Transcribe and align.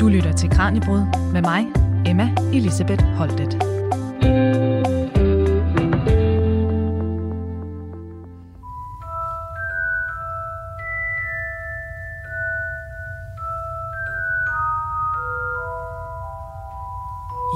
Du 0.00 0.08
lytter 0.08 0.32
til 0.32 0.50
Kranjebrud 0.50 1.32
med 1.32 1.42
mig, 1.42 1.66
Emma 2.06 2.34
Elisabeth 2.52 3.04
Holtet. 3.04 3.62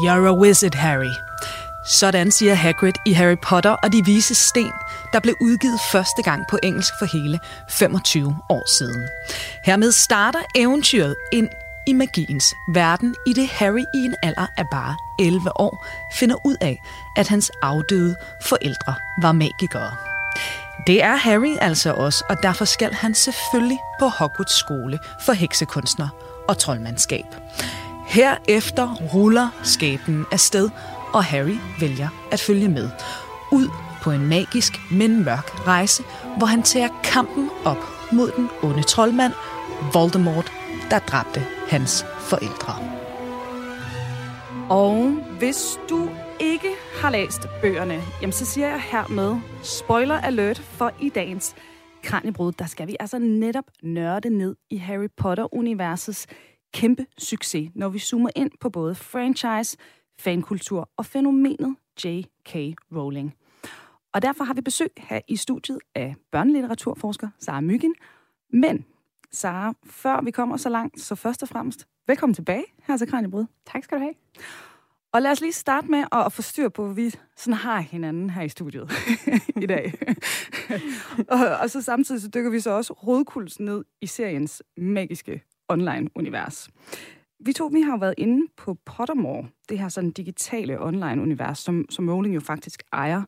You're 0.04 0.26
a 0.26 0.32
wizard, 0.32 0.74
Harry. 0.74 1.14
Sådan 1.84 2.30
siger 2.30 2.54
Hagrid 2.54 2.92
i 3.06 3.12
Harry 3.12 3.36
Potter 3.42 3.70
og 3.70 3.92
de 3.92 4.04
vise 4.04 4.34
sten, 4.34 4.72
der 5.12 5.20
blev 5.20 5.34
udgivet 5.40 5.80
første 5.92 6.22
gang 6.22 6.46
på 6.50 6.58
engelsk 6.62 6.92
for 6.98 7.06
hele 7.06 7.38
25 7.68 8.36
år 8.48 8.68
siden. 8.79 9.09
Hermed 9.64 9.92
starter 9.92 10.40
eventyret 10.54 11.14
ind 11.33 11.48
i 11.86 11.92
magiens 11.92 12.55
verden, 12.74 13.14
i 13.27 13.33
det 13.33 13.48
Harry 13.48 13.84
i 13.95 13.98
en 13.98 14.14
alder 14.23 14.46
af 14.56 14.64
bare 14.73 14.96
11 15.19 15.60
år 15.60 15.86
finder 16.14 16.46
ud 16.46 16.56
af, 16.60 16.83
at 17.16 17.28
hans 17.28 17.50
afdøde 17.62 18.16
forældre 18.42 18.95
var 19.23 19.33
magikere. 19.33 19.96
Det 20.86 21.02
er 21.02 21.16
Harry 21.16 21.56
altså 21.61 21.92
også, 21.92 22.24
og 22.28 22.42
derfor 22.42 22.64
skal 22.64 22.95
han 22.95 23.14
selvfølgelig 23.14 23.78
på 23.98 24.08
Hogwarts 24.08 24.58
skole 24.58 24.98
for 25.20 25.33
heksekunstner 25.33 26.08
og 26.48 26.58
troldmandskab. 26.58 27.24
Herefter 28.06 28.95
ruller 28.95 29.48
skæbnen 29.62 30.27
afsted, 30.33 30.70
og 31.12 31.24
Harry 31.24 31.58
vælger 31.80 32.08
at 32.30 32.41
følge 32.41 32.69
med. 32.69 32.91
Ud 33.52 33.69
på 34.02 34.10
en 34.10 34.27
magisk, 34.27 34.72
men 34.92 35.24
mørk 35.24 35.66
rejse, 35.66 36.02
hvor 36.38 36.46
han 36.46 36.62
tager 36.62 36.88
kampen 37.04 37.50
op 37.64 37.84
mod 38.12 38.30
den 38.36 38.48
onde 38.62 38.82
troldmand, 38.82 39.32
Voldemort, 39.92 40.52
der 40.91 40.98
dræbte 40.98 41.41
hans 41.68 42.05
forældre. 42.18 42.75
Og 44.70 45.10
hvis 45.38 45.78
du 45.91 46.10
ikke 46.41 46.69
har 47.02 47.10
læst 47.10 47.41
bøgerne, 47.62 48.00
jamen 48.22 48.33
så 48.33 48.47
siger 48.47 48.69
jeg 48.69 48.80
hermed 48.80 49.36
spoiler 49.62 50.14
alert 50.14 50.58
for 50.58 50.92
i 51.00 51.08
dagens 51.08 51.55
Kranjebrud. 52.03 52.53
Der 52.53 52.66
skal 52.66 52.86
vi 52.86 52.97
altså 53.00 53.19
netop 53.19 53.64
nørde 53.82 54.30
ned 54.30 54.56
i 54.70 54.77
Harry 54.77 55.08
Potter-universets 55.16 56.27
kæmpe 56.75 57.06
succes, 57.19 57.70
når 57.75 57.88
vi 57.88 57.98
zoomer 57.98 58.30
ind 58.36 58.50
på 58.60 58.70
både 58.70 58.94
franchise, 58.94 59.77
fankultur 60.20 60.91
og 60.97 61.06
fænomenet 61.06 61.77
J.K. 62.05 62.55
Rowling. 62.97 63.34
Og 64.12 64.22
derfor 64.22 64.44
har 64.44 64.55
vi 64.55 64.61
besøg 64.61 64.91
her 64.98 65.20
i 65.28 65.36
studiet 65.36 65.78
af 65.94 66.14
børnelitteraturforsker 66.33 67.28
Sara 67.39 67.61
Myggen. 67.61 67.94
Men 68.53 68.84
Sara, 69.33 69.75
før 69.84 70.20
vi 70.22 70.30
kommer 70.30 70.56
så 70.56 70.69
langt, 70.69 71.00
så 71.00 71.14
først 71.14 71.42
og 71.42 71.48
fremmest, 71.48 71.86
velkommen 72.06 72.34
tilbage 72.34 72.64
her 72.83 72.97
til 72.97 73.08
Kranjebrud. 73.08 73.47
Tak 73.66 73.84
skal 73.84 73.98
du 73.98 74.03
have. 74.03 74.14
Og 75.12 75.22
lad 75.22 75.31
os 75.31 75.41
lige 75.41 75.53
starte 75.53 75.91
med 75.91 76.05
at 76.12 76.33
få 76.33 76.42
styr 76.42 76.69
på, 76.69 76.84
hvor 76.84 76.94
vi 76.94 77.14
sådan 77.36 77.55
har 77.55 77.81
hinanden 77.81 78.31
her 78.31 78.42
i 78.42 78.48
studiet 78.48 78.92
i 79.62 79.66
dag. 79.66 79.92
og, 81.34 81.38
og 81.62 81.70
så 81.70 81.83
samtidig 81.83 82.22
så 82.22 82.28
dykker 82.28 82.50
vi 82.50 82.61
så 82.61 82.70
også 82.70 82.92
rodkuls 82.92 83.61
ned 83.61 83.84
i 84.00 84.06
seriens 84.06 84.62
magiske 84.77 85.42
online-univers. 85.69 86.69
Vi 87.44 87.53
to 87.53 87.66
vi 87.66 87.81
har 87.81 87.97
været 87.97 88.14
inde 88.19 88.47
på 88.56 88.75
Pottermore, 88.75 89.48
det 89.69 89.78
her 89.78 89.88
sådan 89.88 90.11
digitale 90.11 90.81
online-univers, 90.81 91.58
som, 91.58 91.86
som 91.91 92.08
Rowling 92.08 92.34
jo 92.34 92.41
faktisk 92.41 92.83
ejer. 92.92 93.22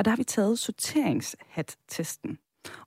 Og 0.00 0.04
der 0.04 0.10
har 0.10 0.16
vi 0.16 0.24
taget 0.24 0.58
sorteringshat-testen. 0.58 2.38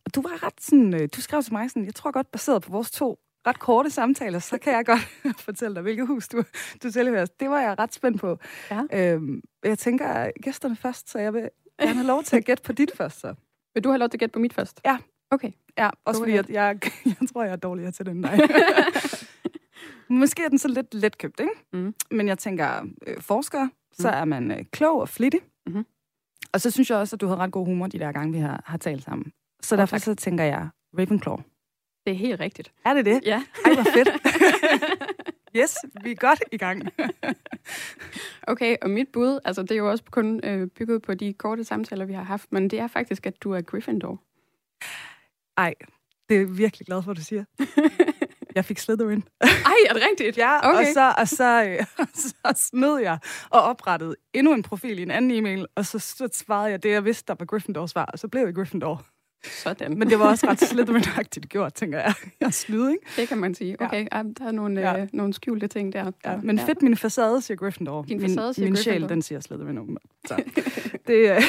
Og 0.06 0.16
du 0.16 0.22
var 0.22 0.44
ret 0.44 0.62
sådan, 0.62 0.94
øh, 0.94 1.10
du 1.16 1.22
skrev 1.22 1.44
til 1.44 1.54
mig 1.54 1.70
sådan, 1.70 1.86
jeg 1.86 1.96
tror 1.96 2.12
godt 2.12 2.32
baseret 2.32 2.62
på 2.62 2.72
vores 2.72 2.92
to 2.92 3.20
ret 3.48 3.60
korte 3.60 3.90
samtaler, 3.90 4.40
så 4.40 4.58
kan 4.58 4.74
jeg 4.74 4.86
godt 4.92 5.40
fortælle 5.40 5.76
dig, 5.76 5.82
hvilket 5.82 6.08
hus 6.08 6.28
du, 6.28 6.44
du 6.84 6.92
tilhører. 6.92 7.26
Det 7.26 7.50
var 7.50 7.60
jeg 7.62 7.80
ret 7.80 7.94
spændt 7.94 8.22
på. 8.22 8.38
Ja. 8.72 8.82
Øhm, 8.94 9.42
jeg 9.64 9.80
tænker 9.80 10.32
gæsterne 10.42 10.76
først, 10.76 11.10
så 11.10 11.20
jeg 11.20 11.34
vil 11.34 11.50
gerne 11.80 11.94
have 11.94 12.08
lov 12.08 12.24
til 12.24 12.38
at 12.38 12.46
gætte 12.46 12.64
på 12.64 12.74
dit 12.74 12.92
først. 12.98 13.20
Så. 13.20 13.34
Vil 13.74 13.84
du 13.84 13.90
have 13.90 14.00
lov 14.00 14.10
til 14.10 14.16
at 14.18 14.20
gætte 14.20 14.34
på 14.34 14.40
mit 14.40 14.54
først? 14.54 14.82
Ja. 14.86 14.98
Okay. 15.32 15.52
Ja, 15.78 15.90
også 16.06 16.22
fordi 16.22 16.34
jeg, 16.34 16.50
jeg, 16.50 16.80
jeg 17.06 17.30
tror, 17.34 17.44
jeg 17.44 17.52
er 17.52 17.56
dårligere 17.56 17.92
til 17.92 18.06
den 18.06 18.22
dig. 18.22 18.40
Måske 20.10 20.44
er 20.44 20.50
den 20.50 20.58
så 20.58 20.68
lidt 20.68 20.94
letkøbt, 20.94 21.40
ikke? 21.40 21.54
Mm. 21.74 21.96
Men 22.12 22.28
jeg 22.28 22.38
tænker, 22.38 22.88
øh, 23.08 23.22
forsker, 23.22 23.68
så 23.94 24.08
mm. 24.08 24.18
er 24.18 24.26
man 24.26 24.52
øh, 24.52 24.66
klog 24.72 25.02
og 25.02 25.10
flittig. 25.10 25.42
Mm-hmm. 25.66 25.86
Og 26.54 26.62
så 26.62 26.72
synes 26.72 26.90
jeg 26.90 26.98
også, 26.98 27.16
at 27.16 27.22
du 27.22 27.28
har 27.28 27.36
ret 27.36 27.52
god 27.52 27.66
humor 27.66 27.88
de 27.88 28.00
der 28.00 28.12
gange, 28.12 28.34
vi 28.34 28.40
har, 28.40 28.64
har 28.66 28.78
talt 28.78 29.04
sammen. 29.04 29.32
Så 29.62 29.76
oh, 29.76 29.80
derfor 29.80 29.98
tak. 29.98 30.04
så 30.04 30.16
tænker 30.16 30.44
jeg 30.44 30.70
Ravenclaw. 30.98 31.38
Det 32.06 32.12
er 32.12 32.18
helt 32.18 32.40
rigtigt. 32.40 32.72
Er 32.86 32.94
det 32.94 33.06
det? 33.06 33.22
Ja. 33.26 33.44
Ej, 33.66 33.74
hvor 33.74 33.84
fedt. 33.84 34.10
yes, 35.58 35.76
vi 36.04 36.12
er 36.12 36.16
godt 36.16 36.44
i 36.52 36.58
gang. 36.58 36.84
okay, 38.48 38.78
og 38.82 38.90
mit 38.90 39.08
bud, 39.14 39.40
altså 39.46 39.62
det 39.62 39.72
er 39.72 39.76
jo 39.76 39.90
også 39.90 40.04
kun 40.12 40.40
øh, 40.44 40.68
bygget 40.68 41.02
på 41.02 41.14
de 41.14 41.34
korte 41.34 41.64
samtaler, 41.64 42.06
vi 42.06 42.14
har 42.14 42.24
haft, 42.24 42.52
men 42.52 42.70
det 42.70 42.80
er 42.80 42.88
faktisk, 42.88 43.26
at 43.26 43.44
du 43.44 43.52
er 43.52 43.62
Gryffindor. 43.62 44.22
Ej, 45.58 45.74
det 46.30 46.42
er 46.42 46.46
virkelig 46.46 46.86
glad 46.86 47.04
for, 47.04 47.12
at 47.12 47.18
du 47.18 47.22
siger. 47.22 47.44
Jeg 48.56 48.66
fik 48.66 48.80
Slytherin. 48.80 49.24
Ej, 49.42 49.50
er 49.90 49.94
det 49.94 50.04
rigtigt? 50.12 50.38
ja, 50.38 50.70
okay. 50.70 50.80
og, 50.80 50.86
så, 50.94 51.14
og 51.18 51.28
så, 51.28 51.64
øh, 51.64 51.86
så 52.24 52.54
smed 52.56 52.98
jeg 52.98 53.18
og 53.50 53.62
oprettede 53.62 54.16
endnu 54.34 54.54
en 54.54 54.64
profil 54.64 55.00
i 55.00 55.02
en 55.02 55.12
anden 55.12 55.32
e-mail, 55.32 55.68
og 55.76 55.86
så, 55.86 56.00
så 56.00 56.30
svarede 56.34 56.72
jeg 56.72 56.84
det, 56.84 56.92
jeg 56.92 57.06
vidste, 57.06 57.24
der 57.28 57.36
var 57.40 57.46
Gryffindors 57.46 57.92
svar, 57.92 58.06
og 58.06 58.20
så 58.20 58.28
blev 58.28 58.46
jeg 58.46 58.56
Gryffindor. 58.56 59.06
Sådan. 59.44 59.98
Men 59.98 60.10
det 60.10 60.20
var 60.20 60.30
også 60.30 60.48
ret 60.48 60.64
Slytherin-agtigt 60.64 61.48
gjort, 61.48 61.74
tænker 61.74 62.00
jeg. 62.00 62.14
Jeg 62.42 62.54
snyder, 62.54 62.90
ikke? 62.90 63.06
Det 63.18 63.28
kan 63.28 63.38
man 63.38 63.56
sige. 63.56 63.82
Okay, 63.82 64.08
ja. 64.12 64.24
der 64.40 64.48
er 64.48 64.52
nogle, 64.52 64.82
ja. 64.82 65.02
øh, 65.02 65.08
nogle 65.14 65.34
skjulte 65.34 65.68
ting 65.68 65.94
der. 65.94 66.12
Ja, 66.26 66.38
men 66.44 66.60
fedt, 66.60 66.82
min 66.82 66.98
facade 66.98 67.42
siger 67.42 67.58
Gryffindor. 67.58 68.04
Din 68.04 68.22
facade 68.22 68.54
siger 68.54 68.66
min, 68.66 68.72
min 68.74 68.78
sjæl, 68.78 69.10
den 69.10 69.22
siger 69.22 69.40
Slytherin. 69.40 69.98
Så 70.28 70.44
det, 71.08 71.32
øh, 71.32 71.42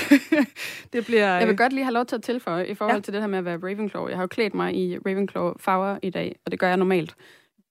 det 0.92 1.06
bliver... 1.06 1.38
Jeg 1.38 1.48
vil 1.48 1.56
godt 1.56 1.72
lige 1.72 1.84
have 1.84 1.92
lov 1.92 2.06
til 2.06 2.16
at 2.16 2.22
tilføje 2.22 2.66
i 2.66 2.74
forhold 2.74 2.96
ja. 2.96 3.00
til 3.00 3.12
det 3.12 3.20
her 3.20 3.28
med 3.28 3.38
at 3.38 3.44
være 3.44 3.56
Ravenclaw. 3.56 4.08
Jeg 4.08 4.16
har 4.16 4.22
jo 4.22 4.26
klædt 4.28 4.54
mig 4.54 4.74
i 4.74 4.98
Ravenclaw-farver 4.98 5.98
i 6.02 6.10
dag, 6.10 6.36
og 6.44 6.50
det 6.50 6.60
gør 6.60 6.68
jeg 6.68 6.76
normalt 6.76 7.14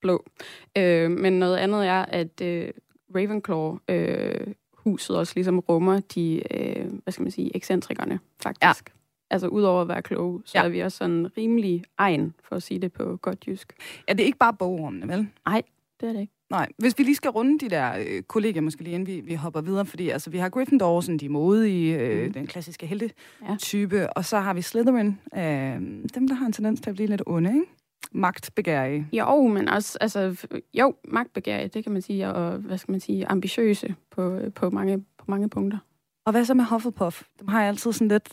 blå. 0.00 0.24
Øh, 0.78 1.10
men 1.10 1.32
noget 1.32 1.56
andet 1.56 1.86
er, 1.86 2.04
at 2.04 2.40
øh, 2.42 2.70
Ravenclaw... 3.14 3.78
Øh, 3.88 4.46
huset 4.84 5.16
også 5.16 5.32
ligesom 5.36 5.58
rummer 5.58 6.00
de, 6.00 6.42
øh, 6.54 6.86
hvad 7.02 7.12
skal 7.12 7.22
man 7.22 7.30
sige, 7.30 7.56
ekscentrikerne, 7.56 8.18
faktisk. 8.42 8.88
Ja 8.88 8.94
altså 9.34 9.48
udover 9.48 9.82
at 9.82 9.88
være 9.88 10.02
kloge, 10.02 10.42
så 10.44 10.58
ja. 10.58 10.64
er 10.64 10.68
vi 10.68 10.80
også 10.80 10.98
sådan 10.98 11.28
rimelig 11.38 11.84
egen, 11.98 12.34
for 12.44 12.56
at 12.56 12.62
sige 12.62 12.80
det 12.80 12.92
på 12.92 13.16
godt 13.22 13.46
jysk. 13.46 13.72
Ja, 14.08 14.12
det 14.12 14.20
er 14.20 14.26
ikke 14.26 14.38
bare 14.38 14.54
bogrummene, 14.54 15.08
vel? 15.08 15.28
Nej, 15.46 15.62
det 16.00 16.08
er 16.08 16.12
det 16.12 16.20
ikke. 16.20 16.32
Nej, 16.50 16.68
hvis 16.78 16.98
vi 16.98 17.04
lige 17.04 17.14
skal 17.14 17.30
runde 17.30 17.58
de 17.58 17.70
der 17.70 17.92
øh, 18.06 18.22
kolleger, 18.22 18.60
måske 18.60 18.82
lige 18.82 18.94
inden 18.94 19.06
vi, 19.06 19.20
vi 19.20 19.34
hopper 19.34 19.60
videre, 19.60 19.86
fordi 19.86 20.08
altså, 20.08 20.30
vi 20.30 20.38
har 20.38 20.48
Gryffindor, 20.48 21.00
sådan 21.00 21.18
de 21.18 21.28
modige, 21.28 21.98
øh, 21.98 22.26
mm. 22.26 22.32
den 22.32 22.46
klassiske 22.46 22.86
helte-type, 22.86 23.96
ja. 23.96 24.06
og 24.06 24.24
så 24.24 24.38
har 24.38 24.54
vi 24.54 24.62
Slytherin, 24.62 25.18
øh, 25.36 25.42
dem 26.14 26.28
der 26.28 26.34
har 26.34 26.46
en 26.46 26.52
tendens 26.52 26.80
til 26.80 26.90
at 26.90 26.96
blive 26.96 27.08
lidt 27.08 27.22
onde, 27.26 27.50
ikke? 27.50 27.66
Magtbegærige. 28.12 29.06
Jo, 29.12 29.46
men 29.46 29.68
også, 29.68 29.98
altså, 30.00 30.46
jo, 30.74 30.94
magtbegærige, 31.08 31.68
det 31.68 31.84
kan 31.84 31.92
man 31.92 32.02
sige, 32.02 32.28
og 32.28 32.58
hvad 32.58 32.78
skal 32.78 32.92
man 32.92 33.00
sige, 33.00 33.26
ambitiøse 33.26 33.94
på, 34.10 34.40
på, 34.54 34.70
mange, 34.70 35.04
på 35.18 35.24
mange 35.28 35.48
punkter. 35.48 35.78
Og 36.26 36.32
hvad 36.32 36.44
så 36.44 36.54
med 36.54 36.64
Hufflepuff? 36.64 37.22
Dem 37.40 37.48
har 37.48 37.60
jeg 37.60 37.68
altid 37.68 37.92
sådan 37.92 38.08
lidt, 38.08 38.28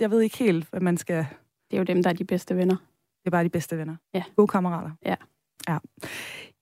jeg, 0.00 0.10
ved 0.10 0.20
ikke 0.20 0.38
helt, 0.38 0.66
hvad 0.70 0.80
man 0.80 0.96
skal... 0.96 1.26
Det 1.70 1.76
er 1.76 1.78
jo 1.78 1.84
dem, 1.84 2.02
der 2.02 2.10
er 2.10 2.14
de 2.14 2.24
bedste 2.24 2.56
venner. 2.56 2.76
Det 3.18 3.26
er 3.26 3.30
bare 3.30 3.44
de 3.44 3.48
bedste 3.48 3.78
venner. 3.78 3.96
Ja. 4.14 4.22
Gode 4.36 4.48
kammerater. 4.48 4.90
Ja. 5.04 5.14
Ja. 5.68 5.78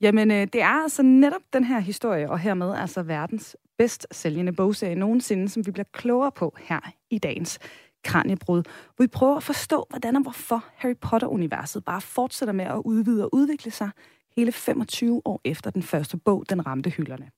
Jamen, 0.00 0.30
øh, 0.30 0.46
det 0.52 0.62
er 0.62 0.82
altså 0.82 1.02
netop 1.02 1.42
den 1.52 1.64
her 1.64 1.78
historie, 1.78 2.30
og 2.30 2.38
hermed 2.38 2.74
altså 2.74 3.02
verdens 3.02 3.56
bedst 3.78 4.06
sælgende 4.10 4.52
bogserie 4.52 4.94
nogensinde, 4.94 5.48
som 5.48 5.66
vi 5.66 5.70
bliver 5.70 5.86
klogere 5.92 6.32
på 6.32 6.56
her 6.58 6.80
i 7.10 7.18
dagens 7.18 7.58
Kranjebrud, 8.04 8.62
hvor 8.96 9.02
vi 9.02 9.06
prøver 9.06 9.36
at 9.36 9.42
forstå, 9.42 9.86
hvordan 9.90 10.16
og 10.16 10.22
hvorfor 10.22 10.64
Harry 10.76 10.96
Potter-universet 11.00 11.84
bare 11.84 12.00
fortsætter 12.00 12.52
med 12.52 12.64
at 12.64 12.82
udvide 12.84 13.24
og 13.24 13.34
udvikle 13.34 13.70
sig 13.70 13.90
hele 14.36 14.52
25 14.52 15.22
år 15.24 15.40
efter 15.44 15.70
den 15.70 15.82
første 15.82 16.16
bog, 16.16 16.44
den 16.48 16.66
ramte 16.66 16.90
hylderne. 16.90 17.30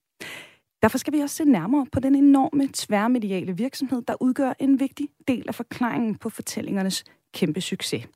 Derfor 0.87 0.99
skal 0.99 1.12
vi 1.12 1.19
også 1.19 1.37
se 1.37 1.44
nærmere 1.44 1.87
på 1.93 2.00
den 2.00 2.15
enorme 2.15 2.69
tværmediale 2.73 3.56
virksomhed, 3.56 4.03
der 4.09 4.23
udgør 4.23 4.53
en 4.59 4.81
vigtig 4.81 5.09
del 5.29 5.44
af 5.49 5.55
forklaringen 5.55 6.15
på 6.15 6.31
fortællingernes 6.31 7.05
kæmpe 7.35 7.61
succes. 7.61 8.09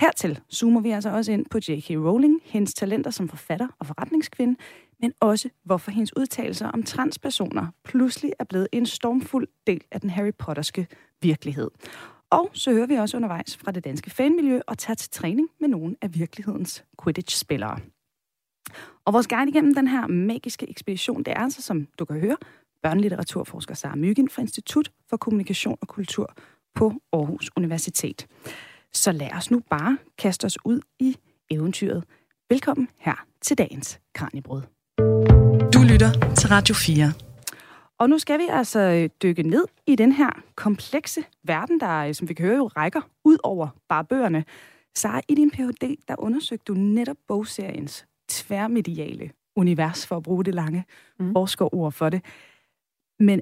Hertil 0.00 0.40
zoomer 0.54 0.80
vi 0.80 0.90
altså 0.90 1.10
også 1.10 1.32
ind 1.32 1.46
på 1.50 1.58
J.K. 1.58 1.90
Rowling, 1.90 2.40
hendes 2.44 2.74
talenter 2.74 3.10
som 3.10 3.28
forfatter 3.28 3.68
og 3.78 3.86
forretningskvinde, 3.86 4.56
men 5.00 5.12
også 5.20 5.48
hvorfor 5.64 5.90
hendes 5.90 6.16
udtalelser 6.16 6.68
om 6.68 6.82
transpersoner 6.82 7.66
pludselig 7.84 8.32
er 8.38 8.44
blevet 8.44 8.68
en 8.72 8.86
stormfuld 8.86 9.48
del 9.66 9.84
af 9.90 10.00
den 10.00 10.10
Harry 10.10 10.32
Potterske 10.38 10.86
virkelighed. 11.22 11.70
Og 12.30 12.50
så 12.52 12.72
hører 12.72 12.86
vi 12.86 12.94
også 12.94 13.16
undervejs 13.16 13.56
fra 13.56 13.72
det 13.72 13.84
danske 13.84 14.10
fanmiljø 14.10 14.60
og 14.66 14.78
tager 14.78 14.94
til 14.94 15.10
træning 15.10 15.48
med 15.60 15.68
nogle 15.68 15.96
af 16.02 16.14
virkelighedens 16.14 16.84
Quidditch-spillere. 17.02 17.78
Og 19.04 19.12
vores 19.12 19.26
guide 19.26 19.50
igennem 19.50 19.74
den 19.74 19.88
her 19.88 20.06
magiske 20.06 20.70
ekspedition, 20.70 21.22
det 21.22 21.28
er 21.28 21.40
altså, 21.40 21.62
som 21.62 21.86
du 21.98 22.04
kan 22.04 22.20
høre, 22.20 22.36
børnelitteraturforsker 22.82 23.74
Sara 23.74 23.96
Myggen 23.96 24.28
fra 24.28 24.42
Institut 24.42 24.90
for 25.10 25.16
Kommunikation 25.16 25.78
og 25.80 25.88
Kultur 25.88 26.34
på 26.74 26.92
Aarhus 27.12 27.50
Universitet. 27.56 28.26
Så 28.92 29.12
lad 29.12 29.30
os 29.36 29.50
nu 29.50 29.60
bare 29.70 29.98
kaste 30.18 30.44
os 30.44 30.58
ud 30.64 30.80
i 30.98 31.16
eventyret 31.50 32.04
Velkommen 32.50 32.88
her 32.98 33.26
til 33.40 33.58
dagens 33.58 34.00
Kranjebrud. 34.14 34.62
Du 35.74 35.80
lytter 35.92 36.34
til 36.34 36.48
Radio 36.48 36.74
4. 36.74 37.12
Og 37.98 38.10
nu 38.10 38.18
skal 38.18 38.38
vi 38.38 38.44
altså 38.50 38.80
øh, 38.80 39.08
dykke 39.22 39.42
ned 39.42 39.64
i 39.86 39.96
den 39.96 40.12
her 40.12 40.30
komplekse 40.54 41.24
verden, 41.44 41.80
der, 41.80 41.98
øh, 41.98 42.14
som 42.14 42.28
vi 42.28 42.34
kan 42.34 42.46
høre, 42.46 42.56
jo 42.56 42.66
rækker 42.66 43.00
ud 43.24 43.38
over 43.42 43.68
bare 43.88 44.04
bøgerne. 44.04 44.44
Så 44.94 45.20
i 45.28 45.34
din 45.34 45.50
Ph.D., 45.50 45.96
der 46.08 46.14
undersøgte 46.18 46.64
du 46.64 46.74
netop 46.74 47.16
bogseriens 47.28 48.06
tværmediale 48.28 49.30
univers, 49.56 50.06
for 50.06 50.16
at 50.16 50.22
bruge 50.22 50.44
det 50.44 50.54
lange 50.54 50.84
mm. 51.18 51.32
forskerord 51.32 51.92
for 51.92 52.08
det. 52.08 52.24
Men 53.18 53.40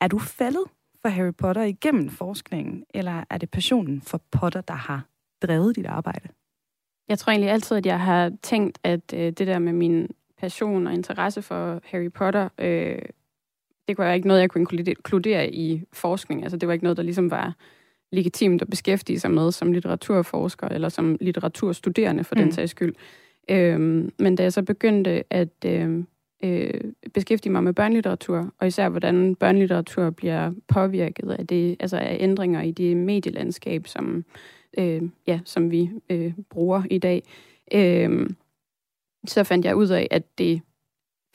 er 0.00 0.08
du 0.08 0.18
faldet 0.18 0.64
for 1.02 1.08
Harry 1.08 1.34
Potter 1.38 1.62
igennem 1.62 2.08
forskningen, 2.08 2.84
eller 2.94 3.24
er 3.30 3.38
det 3.38 3.50
passionen 3.50 4.00
for 4.00 4.22
Potter, 4.30 4.60
der 4.60 4.74
har 4.74 5.06
drevet 5.42 5.76
dit 5.76 5.86
arbejde? 5.86 6.28
Jeg 7.08 7.18
tror 7.18 7.30
egentlig 7.30 7.50
altid, 7.50 7.76
at 7.76 7.86
jeg 7.86 8.00
har 8.00 8.32
tænkt, 8.42 8.78
at 8.84 9.14
øh, 9.14 9.20
det 9.20 9.46
der 9.46 9.58
med 9.58 9.72
min 9.72 10.08
passion 10.38 10.86
og 10.86 10.92
interesse 10.92 11.42
for 11.42 11.80
Harry 11.84 12.12
Potter, 12.12 12.48
øh, 12.58 12.98
det 13.88 13.98
var 13.98 14.12
ikke 14.12 14.28
noget, 14.28 14.40
jeg 14.40 14.50
kunne 14.50 14.66
inkludere 14.86 15.54
i 15.54 15.82
forskning. 15.92 16.42
Altså, 16.42 16.56
det 16.56 16.66
var 16.66 16.72
ikke 16.72 16.84
noget, 16.84 16.96
der 16.96 17.02
ligesom 17.02 17.30
var 17.30 17.54
legitimt 18.12 18.62
at 18.62 18.70
beskæftige 18.70 19.20
sig 19.20 19.30
med 19.30 19.52
som 19.52 19.72
litteraturforsker 19.72 20.68
eller 20.68 20.88
som 20.88 21.16
litteraturstuderende 21.20 22.24
for 22.24 22.34
mm. 22.34 22.42
den 22.42 22.52
sags 22.52 22.70
skyld. 22.70 22.94
Øhm, 23.50 24.12
men 24.18 24.36
da 24.36 24.42
jeg 24.42 24.52
så 24.52 24.62
begyndte 24.62 25.24
at 25.30 25.64
øh, 25.66 26.04
øh, 26.44 26.80
beskæftige 27.14 27.52
mig 27.52 27.64
med 27.64 27.72
børnelitteratur, 27.72 28.52
og 28.58 28.66
især 28.66 28.88
hvordan 28.88 29.34
børnelitteratur 29.34 30.10
bliver 30.10 30.52
påvirket 30.68 31.30
af 31.30 31.46
det, 31.46 31.76
altså 31.80 31.96
af 31.96 32.16
ændringer 32.20 32.62
i 32.62 32.70
det 32.70 32.96
medielandskab, 32.96 33.86
som, 33.86 34.24
øh, 34.78 35.02
ja, 35.26 35.40
som 35.44 35.70
vi 35.70 35.90
øh, 36.10 36.32
bruger 36.50 36.82
i 36.90 36.98
dag, 36.98 37.22
øh, 37.72 38.30
så 39.26 39.44
fandt 39.44 39.64
jeg 39.64 39.76
ud 39.76 39.88
af, 39.88 40.08
at 40.10 40.38
det 40.38 40.60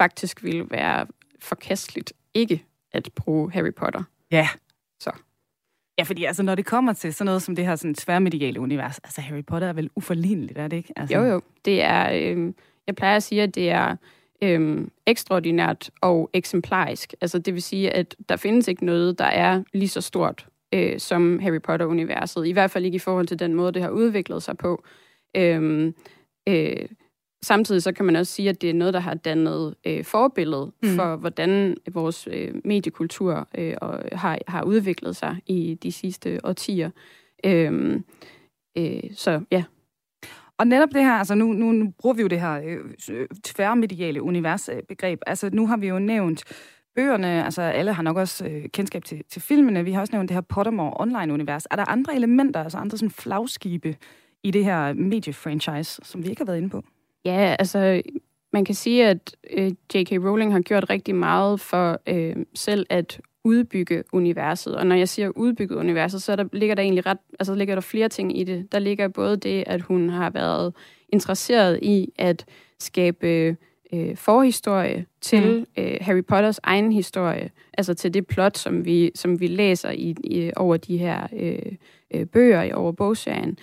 faktisk 0.02 0.44
ville 0.44 0.68
være 0.72 1.08
forkasteligt 1.40 2.14
ikke 2.34 2.64
at 2.92 3.10
bruge 3.16 3.52
Harry 3.52 3.74
Potter. 3.74 4.04
Ja. 4.32 4.48
Ja, 5.98 6.04
fordi 6.04 6.24
altså, 6.24 6.44
når 6.44 6.56
det 6.56 6.66
kommer 6.66 6.94
til 6.94 7.14
sådan 7.14 7.26
noget 7.26 7.42
som 7.42 7.56
det 7.56 7.66
her 7.66 7.76
sådan, 7.76 7.96
tværmediale 7.96 8.60
univers, 8.60 9.00
altså 9.00 9.22
Harry 9.22 9.44
Potter 9.48 9.68
er 9.68 9.74
vel 9.74 9.90
uforligneligt, 9.96 10.58
er 10.58 10.68
det 10.68 10.78
ikke? 10.78 10.94
Altså... 10.96 11.16
Jo, 11.16 11.24
jo. 11.24 11.42
Det 11.66 11.84
er, 11.84 12.10
øh, 12.14 12.54
jeg 12.88 12.96
plejer 12.96 13.16
at 13.16 13.24
sige, 13.24 13.44
at 13.44 13.56
det 13.56 13.70
er 13.70 13.96
øh, 14.42 14.88
ekstraordinært 15.06 15.90
og 16.02 16.30
eksemplarisk. 16.34 17.14
Altså 17.22 17.40
det 17.40 17.54
vil 17.54 17.62
sige, 17.62 17.92
at 17.92 18.16
der 18.30 18.36
findes 18.36 18.68
ikke 18.68 18.86
noget, 18.86 19.20
der 19.20 19.26
er 19.26 19.64
lige 19.74 19.90
så 19.90 20.02
stort 20.02 20.48
øh, 20.74 21.00
som 21.00 21.40
Harry 21.40 21.62
Potter-universet. 21.62 22.48
I 22.48 22.52
hvert 22.52 22.72
fald 22.72 22.86
ikke 22.86 22.96
i 22.96 23.00
forhold 23.00 23.28
til 23.28 23.40
den 23.40 23.54
måde, 23.54 23.72
det 23.72 23.82
har 23.82 23.90
udviklet 23.90 24.44
sig 24.44 24.58
på. 24.58 24.84
Øhm, 25.36 25.88
øh, 25.88 25.94
øh, 26.48 26.86
samtidig 27.44 27.84
så 27.84 27.92
kan 27.92 28.06
man 28.06 28.16
også 28.16 28.34
sige, 28.34 28.50
at 28.50 28.62
det 28.62 28.70
er 28.70 28.74
noget, 28.74 28.94
der 28.94 29.00
har 29.00 29.14
dannet 29.14 29.76
øh, 29.88 30.04
forbillede 30.04 30.72
mm. 30.84 30.96
for, 30.96 31.16
hvordan 31.16 31.78
vores 31.92 32.28
øh, 32.32 32.54
mediekultur 32.66 33.48
øh, 33.58 33.74
og 33.82 34.04
har, 34.12 34.40
har 34.48 34.64
udviklet 34.64 35.16
sig 35.16 35.38
i 35.48 35.78
de 35.84 35.92
sidste 35.92 36.40
årtier. 36.44 36.90
Øh, 37.46 38.00
øh, 38.78 39.04
så 39.14 39.42
ja. 39.52 39.64
Og 40.58 40.68
netop 40.68 40.90
det 40.94 41.04
her, 41.04 41.14
altså 41.14 41.36
nu, 41.36 41.54
nu, 41.54 41.72
nu 41.72 41.94
bruger 42.00 42.16
vi 42.16 42.22
jo 42.22 42.28
det 42.28 42.42
her 42.42 42.62
øh, 43.10 43.28
tværmediale 43.44 44.22
universbegreb. 44.22 45.20
Altså 45.28 45.50
nu 45.54 45.68
har 45.68 45.78
vi 45.78 45.88
jo 45.88 46.00
nævnt 46.00 46.44
bøgerne, 46.96 47.46
altså 47.46 47.62
alle 47.62 47.94
har 47.94 48.04
nok 48.04 48.18
også 48.18 48.46
øh, 48.46 48.70
kendskab 48.70 49.04
til, 49.04 49.24
til 49.30 49.42
filmene. 49.42 49.84
Vi 49.84 49.92
har 49.92 50.02
også 50.02 50.14
nævnt 50.14 50.30
det 50.30 50.36
her 50.36 50.42
Pottermore 50.42 50.94
Online-univers. 51.00 51.66
Er 51.72 51.76
der 51.76 51.92
andre 51.92 52.16
elementer, 52.16 52.64
altså 52.64 52.78
andre 52.78 52.98
sådan 52.98 53.12
flagskibe 53.12 53.96
i 54.44 54.52
det 54.52 54.66
her 54.66 54.94
mediefranchise, 54.94 56.02
som 56.04 56.24
vi 56.24 56.30
ikke 56.30 56.40
har 56.40 56.46
været 56.46 56.58
inde 56.58 56.70
på? 56.70 56.84
Ja, 57.26 57.56
altså 57.60 58.02
man 58.54 58.66
kan 58.66 58.76
sige, 58.76 59.08
at 59.08 59.36
øh, 59.52 59.72
J.K. 59.96 60.12
Rowling 60.12 60.54
har 60.54 60.60
gjort 60.60 60.90
rigtig 60.90 61.16
meget 61.16 61.60
for 61.60 62.02
øh, 62.08 62.36
selv 62.54 62.86
at 62.90 63.22
udbygge 63.44 64.04
universet. 64.14 64.76
Og 64.76 64.88
når 64.88 64.96
jeg 64.96 65.10
siger 65.10 65.30
udbygge 65.36 65.76
universet, 65.76 66.24
så 66.24 66.36
der, 66.36 66.46
ligger 66.54 66.76
der 66.76 66.84
egentlig 66.84 67.06
ret, 67.06 67.18
altså 67.40 67.56
ligger 67.56 67.76
der 67.76 67.82
flere 67.82 68.10
ting 68.10 68.40
i 68.40 68.44
det. 68.44 68.72
Der 68.72 68.80
ligger 68.80 69.08
både 69.08 69.38
det, 69.38 69.64
at 69.68 69.82
hun 69.82 70.10
har 70.10 70.30
været 70.30 70.74
interesseret 71.10 71.80
i 71.82 72.14
at 72.18 72.46
skabe 72.80 73.58
øh, 73.94 74.18
forhistorie 74.18 75.06
til 75.22 75.66
mm. 75.78 75.84
øh, 75.84 75.98
Harry 76.02 76.24
Potters 76.24 76.60
egen 76.64 76.92
historie, 76.92 77.50
altså 77.78 77.94
til 77.94 78.14
det 78.14 78.28
plot, 78.28 78.58
som 78.58 78.86
vi, 78.86 79.12
som 79.16 79.40
vi 79.40 79.48
læser 79.48 79.92
i, 79.92 80.16
i 80.24 80.52
over 80.56 80.78
de 80.78 80.98
her 80.98 81.28
øh, 81.34 81.72
øh, 82.14 82.26
bøger, 82.26 82.64
i 82.64 82.72
over 82.72 82.92
bogserien 82.92 83.50
øh, 83.50 83.56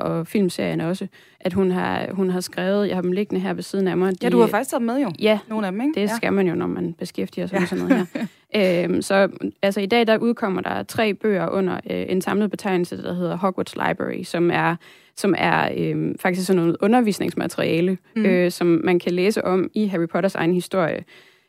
og 0.00 0.26
filmserien 0.26 0.80
også, 0.80 1.06
at 1.40 1.52
hun 1.52 1.70
har, 1.70 2.08
hun 2.12 2.30
har 2.30 2.40
skrevet, 2.40 2.88
jeg 2.88 2.96
har 2.96 3.02
dem 3.02 3.12
liggende 3.12 3.40
her 3.40 3.52
ved 3.52 3.62
siden 3.62 3.88
af 3.88 3.96
mig. 3.96 4.12
De, 4.12 4.16
ja, 4.22 4.28
du 4.28 4.40
har 4.40 4.46
faktisk 4.46 4.70
taget 4.70 4.82
med 4.82 5.00
jo. 5.00 5.10
Ja, 5.20 5.38
nogle 5.48 5.66
af 5.66 5.72
dem, 5.72 5.80
ikke? 5.80 6.00
det 6.00 6.00
ja. 6.00 6.16
skal 6.16 6.32
man 6.32 6.48
jo, 6.48 6.54
når 6.54 6.66
man 6.66 6.92
beskæftiger 6.92 7.46
sig 7.46 7.54
ja. 7.54 7.60
med 7.60 7.66
sådan 7.68 7.84
noget 7.84 8.06
her. 8.14 8.84
øhm, 8.84 9.02
så 9.02 9.28
altså, 9.62 9.80
i 9.80 9.86
dag 9.86 10.06
der 10.06 10.18
udkommer 10.18 10.60
der 10.60 10.82
tre 10.82 11.14
bøger 11.14 11.48
under 11.48 11.74
øh, 11.74 12.06
en 12.08 12.20
samlet 12.20 12.50
betegnelse, 12.50 13.02
der 13.02 13.14
hedder 13.14 13.36
Hogwarts 13.36 13.74
Library, 13.74 14.22
som 14.22 14.50
er 14.50 14.76
som 15.16 15.34
er 15.38 15.68
øh, 15.76 16.14
faktisk 16.20 16.46
sådan 16.46 16.62
noget 16.62 16.76
undervisningsmateriale, 16.80 17.98
mm. 18.16 18.26
øh, 18.26 18.50
som 18.50 18.80
man 18.84 18.98
kan 18.98 19.12
læse 19.12 19.44
om 19.44 19.70
i 19.74 19.86
Harry 19.86 20.08
Potters 20.08 20.34
egen 20.34 20.54
historie 20.54 21.04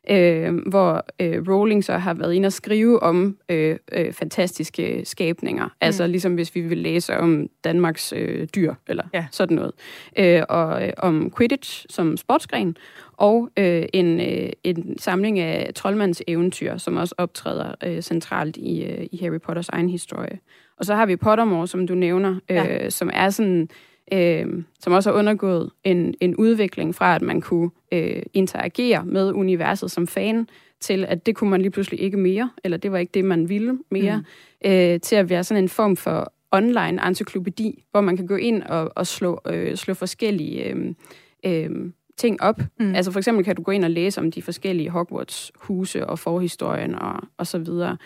øh, 0.10 0.56
hvor 0.70 1.06
øh, 1.20 1.48
Rowling 1.48 1.84
så 1.84 1.94
har 1.94 2.14
været 2.14 2.34
inde 2.34 2.48
og 2.48 2.54
skrive 2.54 3.04
om 3.04 3.38
øh, 3.50 3.78
øh, 3.92 4.14
fantastiske 4.14 5.02
skabninger. 5.06 5.66
Mm. 5.66 5.72
Altså 5.82 6.08
ligesom 6.08 6.34
hvis 6.34 6.56
vi 6.56 6.62
vil 6.62 6.78
læse 6.78 7.18
om 7.18 7.48
Danmarks 7.64 8.14
øh, 8.16 8.48
dyr, 8.56 8.74
eller 8.88 9.04
ja. 9.14 9.26
sådan 9.32 9.56
noget. 9.56 9.72
Øh, 10.18 10.44
og 10.50 10.88
øh, 10.88 10.94
om 10.98 11.32
Quidditch 11.38 11.86
som 11.90 12.18
sportsgren, 12.18 12.78
og 13.14 13.50
øh, 13.58 13.86
en, 13.94 14.20
øh, 14.20 14.50
en 14.64 14.98
samling 14.98 15.40
af 15.40 15.72
troldmands 15.76 16.22
eventyr, 16.28 16.78
som 16.78 16.98
også 16.98 17.16
optræder 17.18 17.76
øh, 17.84 18.02
centralt 18.02 18.58
i, 18.58 18.84
øh, 18.84 19.08
i 19.12 19.18
Harry 19.18 19.40
Potters 19.40 19.70
egen 19.70 19.90
historie. 19.90 20.40
Og 20.78 20.86
så 20.86 20.96
har 20.96 21.06
vi 21.06 21.16
Pottermore, 21.16 21.68
som 21.68 21.88
du 21.88 21.96
nævner, 21.96 22.36
øh, 22.50 22.56
ja. 22.56 22.90
som 22.90 23.10
er 23.14 23.30
sådan 23.30 23.70
øh, 24.12 24.64
som 24.80 24.94
også 24.94 25.12
har 25.12 25.20
undergået 25.20 25.70
en, 25.84 26.14
en 26.22 26.36
udvikling 26.36 26.96
fra, 26.96 27.16
at 27.16 27.22
man 27.22 27.42
kunne 27.42 27.70
øh, 27.92 28.22
interagere 28.34 29.06
med 29.06 29.32
universet 29.32 29.92
som 29.92 30.08
fan, 30.08 30.48
til 30.80 31.06
at 31.06 31.26
det 31.26 31.36
kunne 31.36 31.50
man 31.50 31.62
lige 31.62 31.72
pludselig 31.72 32.00
ikke 32.00 32.18
mere, 32.18 32.50
eller 32.64 32.78
det 32.78 32.92
var 32.92 32.98
ikke 32.98 33.12
det, 33.14 33.26
man 33.26 33.50
ville 33.50 33.80
mere, 33.92 34.18
mm. 34.66 34.72
øh, 34.72 35.00
til 35.00 35.16
at 35.16 35.30
være 35.30 35.44
sådan 35.44 35.64
en 35.64 35.70
form 35.70 35.96
for 35.96 36.34
online 36.52 37.08
encyklopædi, 37.08 37.84
hvor 37.92 38.02
man 38.02 38.18
kan 38.18 38.28
gå 38.28 38.36
ind 38.36 38.64
og, 38.64 38.92
og 38.96 39.08
slå, 39.08 39.42
øh, 39.46 39.76
slå 39.76 39.94
forskellige 39.94 40.64
øh, 40.64 40.94
øh, 41.46 41.70
ting 42.18 42.42
op. 42.42 42.62
Mm. 42.80 42.96
Altså 42.96 43.12
for 43.12 43.20
eksempel 43.20 43.46
kan 43.46 43.56
du 43.56 43.62
gå 43.62 43.72
ind 43.72 43.84
og 43.84 43.92
læse 43.92 44.22
om 44.22 44.32
de 44.32 44.42
forskellige 44.42 44.90
Hogwarts-huse 44.90 46.06
og 46.06 46.20
forhistorien 46.20 46.96
og, 46.96 47.22
og 47.38 47.48
så 47.48 47.58
videre. 47.58 47.98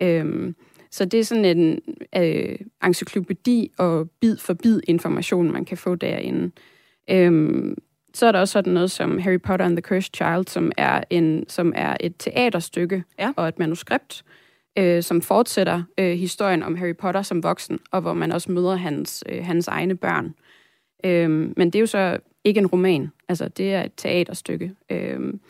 Øh, 0.00 0.54
så 0.92 1.04
det 1.04 1.20
er 1.20 1.24
sådan 1.24 1.44
en 1.44 1.80
øh, 2.16 2.58
encyklopædi 2.84 3.72
og 3.78 4.10
bid 4.20 4.36
for 4.36 4.54
bid 4.54 4.80
information, 4.88 5.52
man 5.52 5.64
kan 5.64 5.78
få 5.78 5.94
derinde. 5.94 6.50
Øhm, 7.10 7.76
så 8.14 8.26
er 8.26 8.32
der 8.32 8.40
også 8.40 8.52
sådan 8.52 8.72
noget 8.72 8.90
som 8.90 9.18
Harry 9.18 9.40
Potter 9.40 9.66
and 9.66 9.76
the 9.76 9.82
Cursed 9.82 10.14
Child, 10.14 10.46
som 10.48 10.72
er, 10.76 11.00
en, 11.10 11.44
som 11.48 11.72
er 11.76 11.96
et 12.00 12.14
teaterstykke 12.18 13.04
ja. 13.18 13.32
og 13.36 13.48
et 13.48 13.58
manuskript, 13.58 14.24
øh, 14.78 15.02
som 15.02 15.22
fortsætter 15.22 15.82
øh, 15.98 16.12
historien 16.12 16.62
om 16.62 16.76
Harry 16.76 16.96
Potter 16.96 17.22
som 17.22 17.42
voksen, 17.42 17.78
og 17.90 18.00
hvor 18.00 18.14
man 18.14 18.32
også 18.32 18.52
møder 18.52 18.76
hans, 18.76 19.24
øh, 19.28 19.44
hans 19.44 19.68
egne 19.68 19.96
børn. 19.96 20.34
Øhm, 21.04 21.54
men 21.56 21.70
det 21.70 21.74
er 21.74 21.80
jo 21.80 21.86
så 21.86 22.18
ikke 22.44 22.58
en 22.58 22.66
roman, 22.66 23.10
altså 23.28 23.48
det 23.48 23.74
er 23.74 23.82
et 23.82 23.92
teaterstykke. 23.96 24.72
Øhm, 24.90 25.40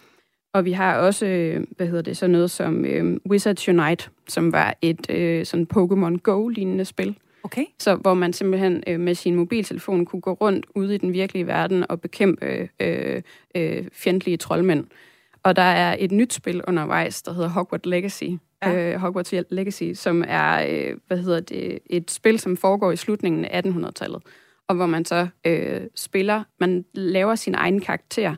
og 0.52 0.64
vi 0.64 0.72
har 0.72 0.98
også, 0.98 1.26
øh, 1.26 1.64
hvad 1.76 1.86
hedder 1.86 2.02
det, 2.02 2.16
så 2.16 2.26
noget 2.26 2.50
som 2.50 2.84
øh, 2.84 3.20
Wizards 3.28 3.68
Unite, 3.68 4.10
som 4.28 4.52
var 4.52 4.74
et 4.82 5.10
øh, 5.10 5.46
sådan 5.46 5.66
Pokémon 5.74 6.18
Go-lignende 6.18 6.84
spil. 6.84 7.16
Okay. 7.42 7.64
Så 7.78 7.94
hvor 7.94 8.14
man 8.14 8.32
simpelthen 8.32 8.82
øh, 8.86 9.00
med 9.00 9.14
sin 9.14 9.36
mobiltelefon 9.36 10.04
kunne 10.04 10.22
gå 10.22 10.32
rundt 10.32 10.66
ude 10.74 10.94
i 10.94 10.98
den 10.98 11.12
virkelige 11.12 11.46
verden 11.46 11.84
og 11.90 12.00
bekæmpe 12.00 12.68
øh, 12.80 13.22
øh, 13.54 13.84
fjendtlige 13.92 14.36
troldmænd. 14.36 14.86
Og 15.42 15.56
der 15.56 15.62
er 15.62 15.96
et 15.98 16.12
nyt 16.12 16.32
spil 16.32 16.62
undervejs, 16.68 17.22
der 17.22 17.32
hedder 17.32 17.48
Hogwarts 17.48 17.86
Legacy. 17.86 18.24
Ja. 18.62 18.92
Øh, 18.92 19.00
Hogwarts 19.00 19.34
Legacy, 19.50 19.92
som 19.94 20.24
er, 20.28 20.66
øh, 20.70 20.96
hvad 21.06 21.18
hedder 21.18 21.40
det, 21.40 21.78
et 21.86 22.10
spil, 22.10 22.38
som 22.38 22.56
foregår 22.56 22.92
i 22.92 22.96
slutningen 22.96 23.44
af 23.44 23.62
1800-tallet. 23.66 24.22
Og 24.68 24.74
hvor 24.74 24.86
man 24.86 25.04
så 25.04 25.28
øh, 25.46 25.80
spiller, 25.94 26.42
man 26.60 26.84
laver 26.94 27.34
sin 27.34 27.54
egen 27.54 27.80
karakter, 27.80 28.34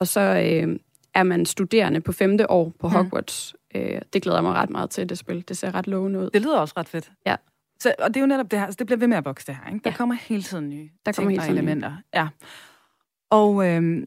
og 0.00 0.06
så 0.06 0.20
øh, 0.20 0.78
er 1.16 1.22
man 1.22 1.46
studerende 1.46 2.00
på 2.00 2.12
femte 2.12 2.50
år 2.50 2.72
på 2.80 2.88
Hogwarts. 2.88 3.54
Mm. 3.74 3.80
Øh, 3.80 4.00
det 4.12 4.22
glæder 4.22 4.40
mig 4.40 4.52
ret 4.52 4.70
meget 4.70 4.90
til, 4.90 5.08
det 5.08 5.18
spil. 5.18 5.44
Det 5.48 5.56
ser 5.56 5.74
ret 5.74 5.86
lovende 5.86 6.18
ud. 6.18 6.30
Det 6.30 6.42
lyder 6.42 6.58
også 6.58 6.74
ret 6.76 6.88
fedt. 6.88 7.12
Ja. 7.26 7.36
Så, 7.80 7.94
og 7.98 8.08
det 8.08 8.16
er 8.16 8.20
jo 8.20 8.26
netop 8.26 8.50
det 8.50 8.58
her, 8.58 8.66
altså 8.66 8.76
det 8.78 8.86
bliver 8.86 8.98
ved 8.98 9.06
med 9.06 9.16
at 9.16 9.24
vokse 9.24 9.46
det 9.46 9.56
her, 9.56 9.72
ikke? 9.72 9.84
Der 9.84 9.90
ja. 9.90 9.96
kommer 9.96 10.14
hele 10.14 10.42
tiden 10.42 10.68
nye 10.68 10.88
der 11.06 11.12
kommer 11.12 11.30
hele 11.30 11.42
tiden 11.42 11.58
elementer. 11.58 11.90
Nye. 11.90 12.02
Ja. 12.14 12.28
Og 13.30 13.66
øhm, 13.66 14.04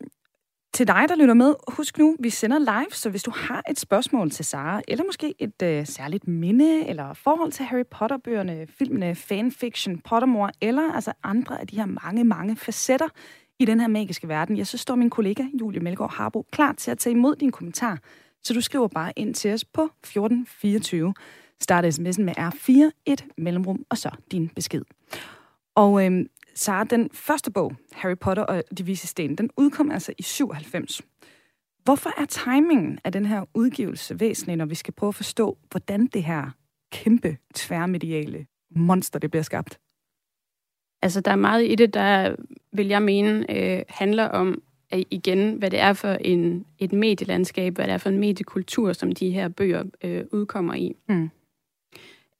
til 0.73 0.87
dig, 0.87 1.05
der 1.09 1.15
lytter 1.15 1.33
med, 1.33 1.53
husk 1.67 1.97
nu, 1.97 2.15
vi 2.19 2.29
sender 2.29 2.59
live, 2.59 2.91
så 2.91 3.09
hvis 3.09 3.23
du 3.23 3.31
har 3.35 3.63
et 3.69 3.79
spørgsmål 3.79 4.31
til 4.31 4.45
Sara, 4.45 4.81
eller 4.87 5.03
måske 5.05 5.35
et 5.39 5.61
øh, 5.63 5.85
særligt 5.85 6.27
minde, 6.27 6.87
eller 6.87 7.13
forhold 7.13 7.51
til 7.51 7.65
Harry 7.65 7.85
Potter-bøgerne, 7.91 8.67
filmene, 8.77 9.15
fanfiction, 9.15 9.99
Pottermore, 9.99 10.51
eller 10.61 10.93
altså 10.93 11.13
andre 11.23 11.61
af 11.61 11.67
de 11.67 11.75
her 11.75 11.85
mange, 11.85 12.23
mange 12.23 12.55
facetter 12.55 13.07
i 13.59 13.65
den 13.65 13.79
her 13.79 13.87
magiske 13.87 14.27
verden, 14.27 14.57
ja, 14.57 14.63
så 14.63 14.77
står 14.77 14.95
min 14.95 15.09
kollega 15.09 15.43
Julie 15.61 15.81
Melgaard 15.81 16.13
Harbo 16.13 16.45
klar 16.51 16.73
til 16.73 16.91
at 16.91 16.97
tage 16.97 17.11
imod 17.11 17.35
din 17.35 17.51
kommentar. 17.51 17.99
Så 18.43 18.53
du 18.53 18.61
skriver 18.61 18.87
bare 18.87 19.13
ind 19.15 19.33
til 19.33 19.53
os 19.53 19.65
på 19.65 19.83
1424. 19.83 21.13
Start 21.61 21.85
sms'en 21.85 22.21
med 22.21 22.37
R4, 22.37 23.01
et 23.05 23.25
mellemrum, 23.37 23.85
og 23.89 23.97
så 23.97 24.09
din 24.31 24.49
besked. 24.49 24.81
Og 25.75 26.05
øhm, 26.05 26.27
Sara, 26.55 26.83
den 26.83 27.09
første 27.13 27.51
bog, 27.51 27.75
Harry 27.91 28.17
Potter 28.21 28.43
og 28.43 28.63
de 28.77 28.85
vise 28.85 29.07
sten, 29.07 29.35
den 29.35 29.49
udkom 29.57 29.91
altså 29.91 30.13
i 30.17 30.23
97. 30.23 31.01
Hvorfor 31.83 32.21
er 32.21 32.25
timingen 32.25 32.99
af 33.03 33.11
den 33.11 33.25
her 33.25 33.45
udgivelse 33.53 34.19
væsentlig, 34.19 34.55
når 34.55 34.65
vi 34.65 34.75
skal 34.75 34.93
prøve 34.93 35.07
at 35.07 35.15
forstå, 35.15 35.57
hvordan 35.71 36.07
det 36.07 36.23
her 36.23 36.49
kæmpe 36.91 37.37
tværmediale 37.55 38.45
monster, 38.75 39.19
det 39.19 39.31
bliver 39.31 39.43
skabt? 39.43 39.79
Altså, 41.01 41.21
der 41.21 41.31
er 41.31 41.35
meget 41.35 41.65
i 41.65 41.75
det, 41.75 41.93
der 41.93 42.35
vil 42.71 42.87
jeg 42.87 43.01
mene 43.01 43.57
øh, 43.57 43.81
handler 43.89 44.25
om 44.25 44.61
at 44.91 45.03
igen, 45.11 45.53
hvad 45.53 45.71
det 45.71 45.79
er 45.79 45.93
for 45.93 46.11
en, 46.11 46.65
et 46.79 46.93
medielandskab, 46.93 47.75
hvad 47.75 47.85
det 47.85 47.93
er 47.93 47.97
for 47.97 48.09
en 48.09 48.19
mediekultur, 48.19 48.93
som 48.93 49.11
de 49.11 49.29
her 49.29 49.47
bøger 49.47 49.83
øh, 50.03 50.23
udkommer 50.31 50.73
i. 50.73 50.95
Mm. 51.09 51.29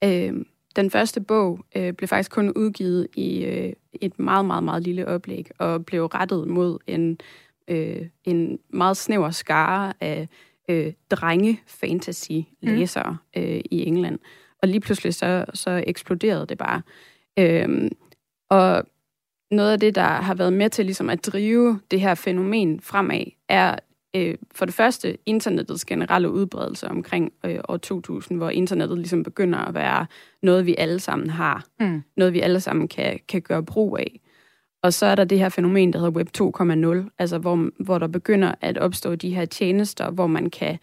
Øh, 0.04 0.32
den 0.76 0.90
første 0.90 1.20
bog 1.20 1.64
øh, 1.76 1.92
blev 1.92 2.08
faktisk 2.08 2.30
kun 2.30 2.52
udgivet 2.52 3.06
i 3.14 3.44
øh, 3.44 3.72
et 3.92 4.18
meget, 4.18 4.44
meget, 4.44 4.64
meget 4.64 4.82
lille 4.82 5.08
oplæg, 5.08 5.50
og 5.58 5.86
blev 5.86 6.04
rettet 6.04 6.48
mod 6.48 6.78
en, 6.86 7.18
øh, 7.68 8.06
en 8.24 8.58
meget 8.68 8.96
snæver 8.96 9.30
skare 9.30 9.92
af 10.00 10.28
øh, 10.68 10.92
drenge-fantasy-læsere 11.10 13.16
mm. 13.36 13.42
øh, 13.42 13.60
i 13.70 13.86
England. 13.86 14.18
Og 14.62 14.68
lige 14.68 14.80
pludselig 14.80 15.14
så, 15.14 15.44
så 15.54 15.84
eksploderede 15.86 16.46
det 16.46 16.58
bare. 16.58 16.82
Øh, 17.38 17.90
og 18.50 18.84
noget 19.50 19.72
af 19.72 19.80
det, 19.80 19.94
der 19.94 20.02
har 20.02 20.34
været 20.34 20.52
med 20.52 20.70
til 20.70 20.84
ligesom 20.84 21.10
at 21.10 21.26
drive 21.26 21.80
det 21.90 22.00
her 22.00 22.14
fænomen 22.14 22.80
fremad, 22.80 23.24
er 23.48 23.76
øh, 24.16 24.34
for 24.54 24.64
det 24.64 24.74
første 24.74 25.18
internettets 25.26 25.84
generelle 25.84 26.30
udbredelse 26.30 26.88
omkring 26.88 27.32
øh, 27.44 27.58
år 27.68 27.76
2000, 27.76 28.38
hvor 28.38 28.50
internettet 28.50 28.98
ligesom 28.98 29.22
begynder 29.22 29.58
at 29.58 29.74
være 29.74 30.06
noget, 30.42 30.66
vi 30.66 30.74
alle 30.78 31.00
sammen 31.00 31.30
har. 31.30 31.64
Mm. 31.80 32.02
Noget, 32.16 32.34
vi 32.34 32.40
alle 32.40 32.60
sammen 32.60 32.88
kan, 32.88 33.20
kan 33.28 33.42
gøre 33.42 33.62
brug 33.62 33.98
af. 33.98 34.20
Og 34.82 34.92
så 34.92 35.06
er 35.06 35.14
der 35.14 35.24
det 35.24 35.38
her 35.38 35.48
fænomen, 35.48 35.92
der 35.92 35.98
hedder 35.98 36.12
Web 36.12 36.28
2.0, 37.04 37.10
altså 37.18 37.38
hvor, 37.38 37.82
hvor 37.84 37.98
der 37.98 38.06
begynder 38.06 38.54
at 38.60 38.78
opstå 38.78 39.14
de 39.14 39.34
her 39.34 39.44
tjenester, 39.44 40.10
hvor 40.10 40.26
man 40.26 40.50
kan 40.50 40.72
øh, 40.72 40.78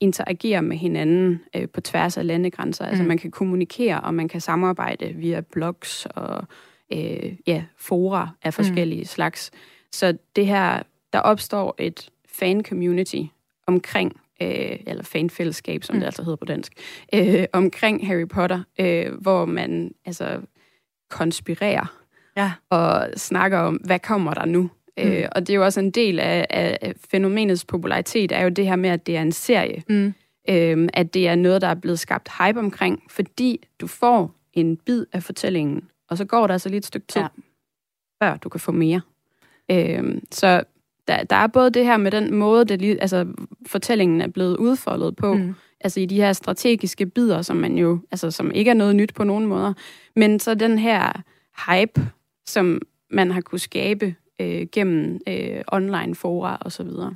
interagere 0.00 0.62
med 0.62 0.76
hinanden 0.76 1.40
øh, 1.56 1.68
på 1.68 1.80
tværs 1.80 2.16
af 2.16 2.26
landegrænser. 2.26 2.84
Altså, 2.84 2.94
mm. 2.94 3.00
Altså 3.00 3.08
man 3.08 3.18
kan 3.18 3.30
kommunikere, 3.30 4.00
og 4.00 4.14
man 4.14 4.28
kan 4.28 4.40
samarbejde 4.40 5.12
via 5.14 5.40
blogs 5.40 6.06
og 6.06 6.44
øh, 6.92 7.32
ja, 7.46 7.64
fora 7.76 8.28
af 8.42 8.54
forskellige 8.54 9.00
mm. 9.00 9.04
slags. 9.04 9.50
Så 9.92 10.16
det 10.36 10.46
her, 10.46 10.82
der 11.12 11.20
opstår 11.20 11.74
et 11.78 12.10
fan-community 12.28 13.22
omkring, 13.66 14.20
øh, 14.42 14.78
eller 14.86 15.02
fanfællesskab, 15.02 15.84
som 15.84 15.96
mm. 15.96 16.00
det 16.00 16.06
altså 16.06 16.22
hedder 16.22 16.36
på 16.36 16.44
dansk, 16.44 16.72
øh, 17.14 17.44
omkring 17.52 18.06
Harry 18.06 18.28
Potter, 18.28 18.62
øh, 18.80 19.12
hvor 19.12 19.44
man 19.44 19.94
altså 20.04 20.40
konspirerer 21.10 21.98
ja. 22.36 22.52
og 22.70 23.08
snakker 23.16 23.58
om, 23.58 23.74
hvad 23.74 23.98
kommer 23.98 24.34
der 24.34 24.44
nu? 24.44 24.70
Mm. 25.04 25.10
Øh, 25.10 25.28
og 25.32 25.46
det 25.46 25.52
er 25.52 25.56
jo 25.56 25.64
også 25.64 25.80
en 25.80 25.90
del 25.90 26.20
af, 26.20 26.46
af 26.50 26.92
fænomenets 27.10 27.64
popularitet, 27.64 28.32
er 28.32 28.42
jo 28.42 28.48
det 28.48 28.66
her 28.66 28.76
med, 28.76 28.90
at 28.90 29.06
det 29.06 29.16
er 29.16 29.22
en 29.22 29.32
serie. 29.32 29.82
Mm. 29.88 30.14
Øh, 30.48 30.88
at 30.92 31.14
det 31.14 31.28
er 31.28 31.34
noget, 31.34 31.62
der 31.62 31.68
er 31.68 31.74
blevet 31.74 31.98
skabt 31.98 32.28
hype 32.38 32.58
omkring, 32.58 33.02
fordi 33.10 33.66
du 33.80 33.86
får 33.86 34.34
en 34.52 34.76
bid 34.76 35.04
af 35.12 35.22
fortællingen, 35.22 35.88
og 36.10 36.16
så 36.16 36.24
går 36.24 36.46
der 36.46 36.54
altså 36.54 36.68
lige 36.68 36.78
et 36.78 36.86
stykke 36.86 37.06
tid, 37.06 37.20
ja. 37.20 37.28
før 38.22 38.36
du 38.36 38.48
kan 38.48 38.60
få 38.60 38.72
mere. 38.72 39.00
Øh, 39.70 40.20
så 40.30 40.62
der, 41.08 41.24
der 41.24 41.36
er 41.36 41.46
både 41.46 41.70
det 41.70 41.84
her 41.84 41.96
med 41.96 42.10
den 42.10 42.34
måde, 42.34 42.64
det 42.64 42.80
lige, 42.80 43.00
altså, 43.00 43.26
fortællingen 43.66 44.20
er 44.20 44.28
blevet 44.28 44.56
udfoldet 44.56 45.16
på, 45.16 45.34
mm. 45.34 45.54
altså 45.80 46.00
i 46.00 46.06
de 46.06 46.16
her 46.16 46.32
strategiske 46.32 47.06
bidder, 47.06 47.42
som 47.42 47.56
man 47.56 47.78
jo, 47.78 47.98
altså 48.10 48.30
som 48.30 48.50
ikke 48.50 48.70
er 48.70 48.74
noget 48.74 48.96
nyt 48.96 49.14
på 49.14 49.24
nogen 49.24 49.46
måder, 49.46 49.72
men 50.16 50.40
så 50.40 50.54
den 50.54 50.78
her 50.78 51.22
hype, 51.68 52.06
som 52.46 52.80
man 53.10 53.30
har 53.30 53.40
kunne 53.40 53.58
skabe 53.58 54.14
øh, 54.40 54.66
gennem 54.72 55.20
øh, 55.28 55.60
online 55.72 56.14
fora 56.14 56.58
og 56.60 56.72
så 56.72 56.82
videre. 56.82 57.14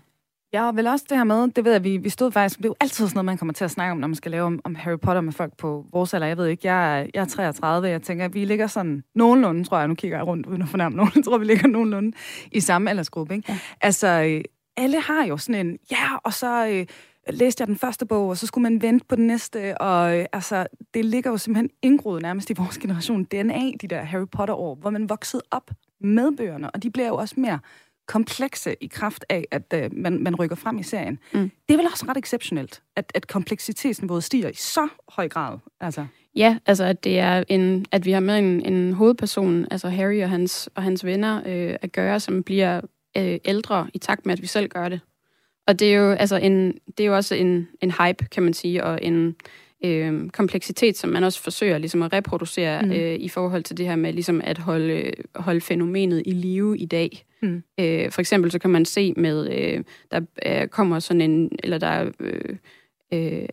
Ja, 0.53 0.67
og 0.67 0.77
vel 0.77 0.87
også 0.87 1.05
det 1.09 1.17
her 1.17 1.25
med, 1.25 1.49
det 1.49 1.65
ved 1.65 1.73
jeg, 1.73 1.85
vi, 1.85 1.97
vi 1.97 2.09
stod 2.09 2.33
faktisk, 2.33 2.59
det 2.59 2.65
er 2.65 2.69
jo 2.69 2.75
altid 2.81 3.07
sådan 3.07 3.17
noget, 3.17 3.25
man 3.25 3.39
kommer 3.39 3.53
til 3.53 3.65
at 3.65 3.71
snakke 3.71 3.93
om, 3.93 3.99
når 3.99 4.09
man 4.09 4.15
skal 4.15 4.31
lave 4.31 4.45
om, 4.45 4.61
om 4.65 4.75
Harry 4.75 4.99
Potter 4.99 5.21
med 5.21 5.33
folk 5.33 5.57
på 5.57 5.87
vores 5.93 6.15
alder. 6.15 6.27
Jeg 6.27 6.37
ved 6.37 6.47
ikke, 6.47 6.69
jeg 6.73 7.01
er, 7.01 7.07
jeg 7.15 7.21
er 7.21 7.25
33, 7.25 7.89
jeg 7.89 8.03
tænker, 8.03 8.29
vi 8.29 8.45
ligger 8.45 8.67
sådan 8.67 9.05
nogenlunde, 9.15 9.65
tror 9.65 9.79
jeg, 9.79 9.89
nu 9.89 9.95
kigger 9.95 10.17
jeg 10.17 10.27
rundt 10.27 10.47
uden 10.47 10.63
at 10.63 10.69
fornærme 10.69 10.97
nogen, 10.97 11.13
jeg 11.15 11.25
tror, 11.25 11.39
vi 11.39 11.45
ligger 11.45 11.69
nogenlunde 11.69 12.13
i 12.53 12.61
samme 12.61 12.91
aldersgruppe. 12.91 13.35
Ikke? 13.35 13.53
Ja. 13.53 13.59
Altså, 13.81 14.43
alle 14.77 15.01
har 15.01 15.27
jo 15.27 15.37
sådan 15.37 15.67
en, 15.67 15.79
ja, 15.91 16.17
og 16.25 16.33
så 16.33 16.67
øh, 16.69 16.87
læste 17.35 17.63
jeg 17.63 17.69
den 17.69 17.77
første 17.77 18.07
bog, 18.07 18.29
og 18.29 18.37
så 18.37 18.47
skulle 18.47 18.63
man 18.63 18.83
vente 18.83 19.05
på 19.09 19.17
den 19.17 19.27
næste, 19.27 19.79
og 19.79 20.19
øh, 20.19 20.27
altså, 20.33 20.67
det 20.95 21.05
ligger 21.05 21.31
jo 21.31 21.37
simpelthen 21.37 21.71
indgroet 21.83 22.23
nærmest 22.23 22.51
i 22.51 22.55
vores 22.57 22.79
generation 22.79 23.25
DNA, 23.25 23.71
de 23.81 23.89
der 23.89 24.03
Harry 24.03 24.27
Potter-år, 24.33 24.75
hvor 24.75 24.91
man 24.91 25.09
voksede 25.09 25.43
op 25.51 25.71
med 26.05 26.37
bøgerne, 26.37 26.71
og 26.71 26.83
de 26.83 26.91
bliver 26.91 27.09
jo 27.09 27.17
også 27.17 27.35
mere 27.39 27.59
komplekse 28.07 28.77
i 28.81 28.87
kraft 28.87 29.25
af, 29.29 29.45
at 29.51 29.75
uh, 29.75 29.99
man, 29.99 30.23
man 30.23 30.35
rykker 30.37 30.57
frem 30.57 30.79
i 30.79 30.83
serien. 30.83 31.19
Mm. 31.33 31.51
Det 31.69 31.75
er 31.75 31.79
vel 31.79 31.87
også 31.87 32.05
ret 32.09 32.17
exceptionelt, 32.17 32.83
at, 32.97 33.13
at 33.15 33.27
kompleksitetsniveauet 33.27 34.25
stiger 34.25 34.49
i 34.49 34.55
så 34.55 34.89
høj 35.09 35.29
grad. 35.29 35.59
Altså. 35.81 36.07
Ja, 36.37 36.59
altså 36.67 36.85
at 36.85 37.05
det 37.05 37.19
er 37.19 37.45
en, 37.49 37.87
at 37.93 38.05
vi 38.05 38.13
har 38.13 38.21
med 38.21 38.39
en, 38.39 38.73
en 38.75 38.93
hovedperson, 38.93 39.67
altså 39.71 39.89
Harry 39.89 40.23
og 40.23 40.31
hans, 40.31 40.69
og 40.75 40.83
hans 40.83 41.05
venner 41.05 41.43
øh, 41.47 41.77
at 41.83 41.93
gøre, 41.93 42.21
som 42.21 42.43
bliver 42.43 42.81
øh, 43.17 43.39
ældre 43.45 43.89
i 43.95 43.99
takt 43.99 44.27
med, 44.27 44.33
at 44.33 44.43
vi 44.43 44.47
selv 44.47 44.69
gør 44.69 44.89
det. 44.89 45.01
Og 45.67 45.79
det 45.79 45.95
er 45.95 45.99
jo, 45.99 46.13
altså 46.13 46.37
en, 46.37 46.73
det 46.99 47.01
er 47.01 47.07
jo 47.07 47.17
også 47.17 47.35
en, 47.35 47.69
en 47.81 47.91
hype, 47.91 48.25
kan 48.25 48.43
man 48.43 48.55
sige, 48.55 48.85
og 48.85 48.99
en, 49.03 49.37
øh, 49.85 50.29
kompleksitet, 50.29 50.97
som 50.97 51.11
man 51.11 51.25
også 51.25 51.43
forsøger 51.43 51.79
ligesom 51.79 52.03
at 52.03 52.13
reproducere 52.13 52.83
mm. 52.83 52.93
øh, 52.93 53.15
i 53.15 53.29
forhold 53.29 53.63
til 53.63 53.77
det 53.77 53.87
her 53.87 53.97
med 53.97 54.13
ligesom 54.13 54.41
at 54.45 54.59
holde, 54.59 55.13
holde 55.35 55.61
fænomenet 55.61 56.23
i 56.27 56.31
live 56.31 56.79
i 56.79 56.87
dag. 56.87 57.25
Mm. 57.43 57.63
Øh, 57.81 58.11
for 58.11 58.21
eksempel 58.21 58.51
så 58.51 58.59
kan 58.59 58.71
man 58.71 58.85
se 58.85 59.13
med, 59.17 59.51
øh, 59.51 59.85
der 60.11 60.21
øh, 60.47 60.69
kommer 60.69 60.99
sådan 60.99 61.21
en, 61.21 61.51
eller 61.63 61.79
der 61.79 62.11
øh, 62.21 62.57
øh, 63.15 63.47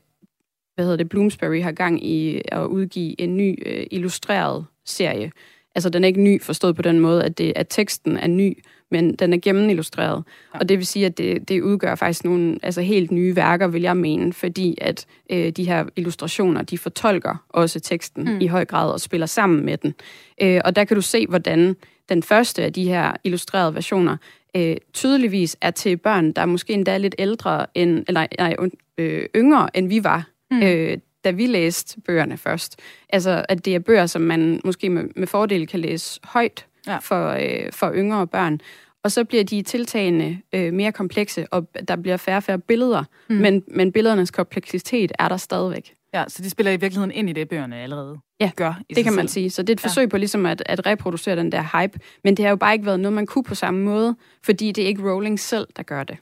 hvad 0.76 0.86
hedder 0.86 0.98
det, 0.98 1.10
Bloomsbury 1.10 1.62
har 1.62 1.72
gang 1.72 2.06
i 2.06 2.42
at 2.46 2.66
udgive 2.66 3.22
en 3.22 3.38
ny 3.38 3.56
øh, 3.66 3.88
illustreret 3.92 4.66
serie. 4.86 5.32
Altså 5.76 5.90
den 5.90 6.04
er 6.04 6.08
ikke 6.08 6.22
ny 6.22 6.42
forstået 6.42 6.76
på 6.76 6.82
den 6.82 7.00
måde, 7.00 7.24
at, 7.24 7.38
det, 7.38 7.54
at 7.56 7.68
teksten 7.70 8.18
er 8.18 8.28
ny, 8.28 8.58
men 8.91 9.15
den 9.15 9.34
er 9.34 9.38
gennemillustreret. 9.38 10.24
Ja. 10.53 10.60
Og 10.60 10.69
det 10.69 10.77
vil 10.77 10.88
sige, 10.88 11.05
at 11.05 11.17
det, 11.17 11.50
det 11.50 11.62
udgør 11.62 11.96
faktisk 11.96 12.24
nogle 12.24 12.60
altså 12.63 12.81
helt 12.81 13.12
nye 13.12 13.36
værker, 13.36 13.67
vil 13.67 13.81
jeg 13.81 13.98
mene, 13.98 14.34
fordi 14.34 14.77
at 14.81 15.05
øh, 15.29 15.50
de 15.50 15.63
her 15.63 15.86
illustrationer, 15.96 16.62
de 16.62 16.77
fortolker 16.77 17.46
også 17.50 17.79
teksten 17.79 18.24
mm. 18.24 18.41
i 18.41 18.48
høj 18.48 18.65
grad 18.65 18.91
og 18.91 19.00
spiller 19.00 19.27
sammen 19.27 19.65
med 19.65 19.77
den. 19.77 19.93
Øh, 20.41 20.62
og 20.65 20.75
der 20.75 20.84
kan 20.84 20.96
du 20.96 21.01
se, 21.01 21.27
hvordan 21.27 21.75
den 22.10 22.24
første 22.24 22.63
af 22.63 22.74
de 22.74 22.88
her 22.88 23.13
illustrerede 23.24 23.75
versioner 23.75 24.17
øh, 24.55 24.77
tydeligvis 24.93 25.58
er 25.62 25.72
til 25.72 25.98
børn, 25.98 26.31
der 26.31 26.41
er 26.41 26.46
måske 26.46 26.74
endda 26.74 26.98
lidt 26.98 27.15
ældre 27.19 27.65
end, 27.75 28.03
eller 28.08 28.27
nej, 28.39 28.55
øh, 28.98 29.25
yngre, 29.36 29.77
end 29.77 29.88
vi 29.88 30.03
var, 30.03 30.29
mm. 30.51 30.63
øh, 30.63 30.98
da 31.24 31.31
vi 31.31 31.46
læste 31.46 32.01
bøgerne 32.01 32.38
først. 32.38 32.79
Altså, 33.10 33.46
at 33.50 33.65
det 33.65 33.75
er 33.75 33.79
bøger, 33.79 34.05
som 34.05 34.22
man 34.22 34.62
måske 34.65 34.89
med, 34.89 35.03
med 35.15 35.27
fordel 35.27 35.67
kan 35.67 35.79
læse 35.79 36.19
højt 36.24 36.65
ja. 36.89 36.98
for, 36.98 37.29
øh, 37.29 37.72
for 37.72 37.91
yngre 37.96 38.27
børn. 38.27 38.60
Og 39.03 39.12
så 39.12 39.24
bliver 39.24 39.43
de 39.43 39.62
tiltagende 39.62 40.39
øh, 40.53 40.74
mere 40.74 40.91
komplekse, 40.91 41.48
og 41.51 41.67
der 41.88 41.96
bliver 41.96 42.17
færre 42.17 42.38
og 42.38 42.43
færre 42.43 42.60
billeder, 42.60 43.03
mm. 43.29 43.36
men, 43.36 43.63
men 43.67 43.91
billedernes 43.91 44.31
kompleksitet 44.31 45.12
er 45.19 45.27
der 45.27 45.38
stadigvæk. 45.38 45.93
Ja, 46.13 46.24
så 46.27 46.43
de 46.43 46.50
spiller 46.50 46.72
i 46.72 46.77
virkeligheden 46.77 47.12
ind 47.12 47.29
i 47.29 47.34
det, 47.34 47.50
bøgerne 47.50 47.75
allerede 47.75 48.17
ja, 48.39 48.51
gør 48.55 48.81
i 48.89 48.93
det 48.93 49.03
kan 49.03 49.13
man 49.13 49.27
selv. 49.27 49.34
sige. 49.34 49.50
Så 49.50 49.62
det 49.62 49.69
er 49.69 49.74
et 49.74 49.81
forsøg 49.81 50.03
ja. 50.03 50.10
på 50.10 50.17
ligesom 50.17 50.46
at, 50.46 50.63
at 50.65 50.86
reproducere 50.86 51.36
den 51.36 51.51
der 51.51 51.81
hype, 51.81 52.00
men 52.24 52.38
det 52.38 52.46
har 52.46 52.50
jo 52.50 52.55
bare 52.55 52.74
ikke 52.74 52.86
været 52.86 53.00
noget, 53.00 53.13
man 53.13 53.25
kunne 53.25 53.43
på 53.43 53.55
samme 53.55 53.84
måde, 53.84 54.15
fordi 54.43 54.72
det 54.72 54.84
er 54.84 54.88
ikke 54.88 55.12
Rowling 55.12 55.39
selv, 55.39 55.67
der 55.75 55.84
gør 55.84 56.03
det. 56.03 56.17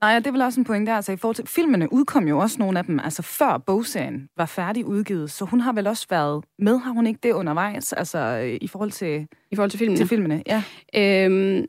Nej, 0.00 0.16
og 0.16 0.24
det 0.24 0.26
er 0.26 0.32
vel 0.32 0.42
også 0.42 0.60
en 0.60 0.64
point 0.64 0.86
der. 0.86 0.94
Altså, 0.94 1.12
i 1.12 1.16
forhold 1.16 1.36
til, 1.36 1.46
filmene 1.46 1.92
udkom 1.92 2.28
jo 2.28 2.38
også 2.38 2.56
nogle 2.58 2.78
af 2.78 2.84
dem, 2.84 3.00
altså 3.00 3.22
før 3.22 3.58
bogserien 3.58 4.28
var 4.36 4.46
færdig 4.46 4.86
udgivet, 4.86 5.30
så 5.30 5.44
hun 5.44 5.60
har 5.60 5.72
vel 5.72 5.86
også 5.86 6.06
været 6.10 6.44
med, 6.58 6.78
har 6.78 6.90
hun 6.90 7.06
ikke 7.06 7.20
det 7.22 7.32
undervejs, 7.32 7.92
altså 7.92 8.36
i 8.60 8.68
forhold 8.68 8.90
til, 8.90 9.26
I 9.50 9.56
forhold 9.56 9.70
til 9.70 9.78
filmene? 9.78 9.98
Til 9.98 10.08
filmene, 10.08 10.42
ja. 10.46 10.62
Øhm, 10.94 11.66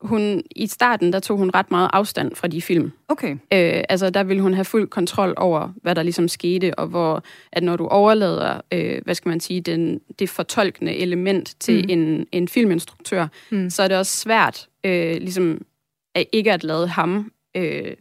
hun, 0.00 0.42
I 0.56 0.66
starten, 0.66 1.12
der 1.12 1.20
tog 1.20 1.38
hun 1.38 1.50
ret 1.54 1.70
meget 1.70 1.90
afstand 1.92 2.34
fra 2.34 2.48
de 2.48 2.62
film. 2.62 2.92
Okay. 3.08 3.32
Øh, 3.32 3.84
altså, 3.88 4.10
der 4.10 4.24
ville 4.24 4.42
hun 4.42 4.54
have 4.54 4.64
fuld 4.64 4.88
kontrol 4.88 5.34
over, 5.36 5.72
hvad 5.82 5.94
der 5.94 6.02
ligesom 6.02 6.28
skete, 6.28 6.78
og 6.78 6.86
hvor, 6.86 7.22
at 7.52 7.62
når 7.62 7.76
du 7.76 7.86
overlader, 7.86 8.60
øh, 8.72 9.00
hvad 9.04 9.14
skal 9.14 9.28
man 9.28 9.40
sige, 9.40 9.60
den, 9.60 10.00
det 10.18 10.28
fortolkende 10.28 10.94
element 10.94 11.54
til 11.60 11.84
mm. 11.84 11.90
en, 11.90 12.26
en 12.32 12.48
filminstruktør, 12.48 13.26
mm. 13.50 13.70
så 13.70 13.82
er 13.82 13.88
det 13.88 13.96
også 13.96 14.16
svært, 14.16 14.68
øh, 14.84 15.16
ligesom, 15.16 15.60
at 16.14 16.24
ikke 16.32 16.52
at 16.52 16.64
lade 16.64 16.88
ham 16.88 17.32
øh, 17.58 17.96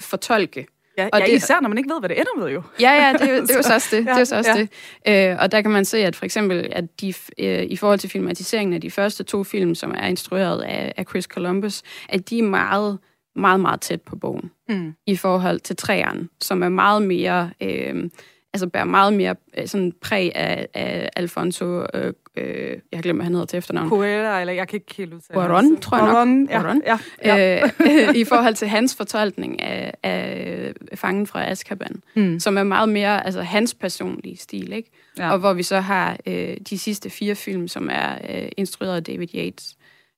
fortolke 0.00 0.66
Ja, 0.98 1.08
og 1.12 1.20
ja 1.20 1.26
det, 1.26 1.32
især 1.32 1.60
når 1.60 1.68
man 1.68 1.78
ikke 1.78 1.90
ved, 1.90 2.00
hvad 2.00 2.08
det 2.08 2.18
ender 2.18 2.44
med 2.44 2.52
jo. 2.52 2.62
Ja, 2.80 2.92
ja, 2.92 3.12
det 3.12 3.30
er 3.30 3.40
det 3.40 3.50
er 3.50 3.56
jo 3.56 3.62
så 3.62 3.74
også 3.74 3.96
det. 3.96 4.06
det, 4.06 4.20
er 4.20 4.24
så 4.24 4.36
også 4.36 4.50
ja. 4.50 5.22
det. 5.28 5.30
Øh, 5.32 5.36
og 5.40 5.52
der 5.52 5.62
kan 5.62 5.70
man 5.70 5.84
se, 5.84 5.98
at 5.98 6.16
for 6.16 6.24
eksempel, 6.24 6.68
at 6.72 7.00
de, 7.00 7.14
øh, 7.38 7.62
i 7.62 7.76
forhold 7.76 7.98
til 7.98 8.10
filmatiseringen 8.10 8.74
af 8.74 8.80
de 8.80 8.90
første 8.90 9.24
to 9.24 9.44
film, 9.44 9.74
som 9.74 9.94
er 9.98 10.06
instrueret 10.06 10.62
af, 10.62 10.92
af 10.96 11.04
Chris 11.04 11.24
Columbus, 11.24 11.82
at 12.08 12.30
de 12.30 12.38
er 12.38 12.42
meget, 12.42 12.98
meget, 13.36 13.60
meget 13.60 13.80
tæt 13.80 14.00
på 14.02 14.16
bogen 14.16 14.50
mm. 14.68 14.94
i 15.06 15.16
forhold 15.16 15.60
til 15.60 15.76
træerne, 15.76 16.28
som 16.40 16.62
er 16.62 16.68
meget 16.68 17.02
mere... 17.02 17.50
Øh, 17.62 18.10
altså 18.54 18.66
bærer 18.66 18.84
meget 18.84 19.12
mere 19.12 19.34
øh, 19.58 19.66
sådan 19.66 19.92
præg 20.00 20.32
af, 20.34 20.68
af 20.74 21.10
Alfonso, 21.16 21.86
øh, 21.94 22.12
øh, 22.36 22.78
jeg 22.92 23.00
hvad 23.00 23.24
han 23.24 23.32
hedder 23.32 23.46
til 23.46 23.56
efternavn. 23.56 23.88
Cuera, 23.88 24.40
eller 24.40 24.52
jeg 24.52 24.68
kan 24.68 24.76
ikke 24.76 24.94
helt 24.96 25.14
udtale 25.14 25.34
Cuaron, 25.34 25.80
tror 25.80 25.96
jeg 25.96 26.06
Cuaron, 26.06 26.48
ja, 26.50 26.60
Cuaron. 26.60 26.82
Ja, 26.86 26.98
ja. 27.24 27.62
Øh, 28.08 28.14
I 28.22 28.24
forhold 28.24 28.54
til 28.54 28.68
hans 28.68 28.96
fortolkning 28.96 29.62
af, 29.62 29.94
af 30.02 30.72
fangen 30.94 31.26
fra 31.26 31.50
Azkaban, 31.50 32.02
mm. 32.14 32.40
som 32.40 32.58
er 32.58 32.62
meget 32.62 32.88
mere 32.88 33.26
altså 33.26 33.42
hans 33.42 33.74
personlige 33.74 34.36
stil, 34.36 34.72
ikke? 34.72 34.90
Ja. 35.18 35.32
Og 35.32 35.38
hvor 35.38 35.52
vi 35.52 35.62
så 35.62 35.80
har 35.80 36.16
øh, 36.26 36.56
de 36.70 36.78
sidste 36.78 37.10
fire 37.10 37.34
film, 37.34 37.68
som 37.68 37.88
er 37.92 38.18
øh, 38.30 38.48
instrueret 38.56 38.96
af 38.96 39.04
David 39.04 39.28
Yates, 39.34 39.76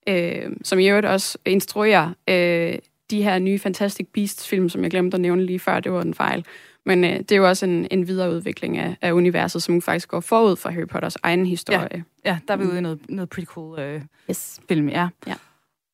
øh, 0.09 0.51
som 0.63 0.79
i 0.79 0.89
øvrigt 0.89 1.07
også 1.07 1.39
instruerer 1.45 2.11
øh, 2.29 2.79
de 3.11 3.23
her 3.23 3.39
nye 3.39 3.59
Fantastic 3.59 4.07
Beasts-film, 4.15 4.69
som 4.69 4.83
jeg 4.83 4.91
glemte 4.91 5.15
at 5.15 5.21
nævne 5.21 5.47
lige 5.47 5.59
før, 5.59 5.81
det 5.81 5.93
var 5.93 6.03
en 6.03 6.15
fejl. 6.15 6.45
Men 6.87 7.05
øh, 7.05 7.11
det 7.11 7.33
er 7.33 7.37
jo 7.37 7.49
også 7.49 7.67
en, 7.67 7.87
en 7.91 8.09
videreudvikling 8.09 8.79
af, 8.79 8.97
af 9.03 9.13
universet, 9.13 9.63
som 9.63 9.83
faktisk 9.83 10.09
går 10.09 10.21
forud 10.21 10.57
for 10.57 10.69
Harry 10.71 10.87
Potters 10.87 11.17
egen 11.23 11.47
historie. 11.47 12.05
Ja, 12.25 12.31
ja 12.31 12.39
der 12.49 12.55
er 12.55 12.59
vi 12.59 12.65
ude 12.65 12.79
i 12.79 12.81
noget, 12.81 13.11
noget 13.11 13.29
pretty 13.29 13.47
cool 13.47 13.79
øh, 13.79 14.03
yes. 14.31 14.61
film, 14.69 14.89
ja. 14.89 15.09
ja. 15.27 15.35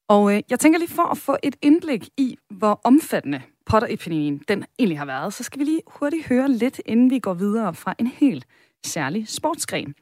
Og 0.09 0.35
øh, 0.35 0.43
jeg 0.51 0.61
tænker 0.61 0.79
lige 0.79 0.91
for 0.91 1.11
at 1.11 1.19
få 1.19 1.37
et 1.43 1.57
indblik 1.63 2.09
i, 2.17 2.39
hvor 2.51 2.81
omfattende 2.85 3.43
Potter-epidemien 3.67 4.43
den 4.49 4.65
egentlig 4.79 4.99
har 4.99 5.07
været, 5.07 5.35
så 5.35 5.43
skal 5.43 5.59
vi 5.59 5.65
lige 5.65 5.83
hurtigt 5.87 6.27
høre 6.27 6.49
lidt, 6.49 6.81
inden 6.87 7.11
vi 7.11 7.19
går 7.19 7.35
videre 7.35 7.75
fra 7.75 7.95
en 7.99 8.07
helt 8.07 8.47
særlig 8.87 9.29
sportsgren. 9.29 9.95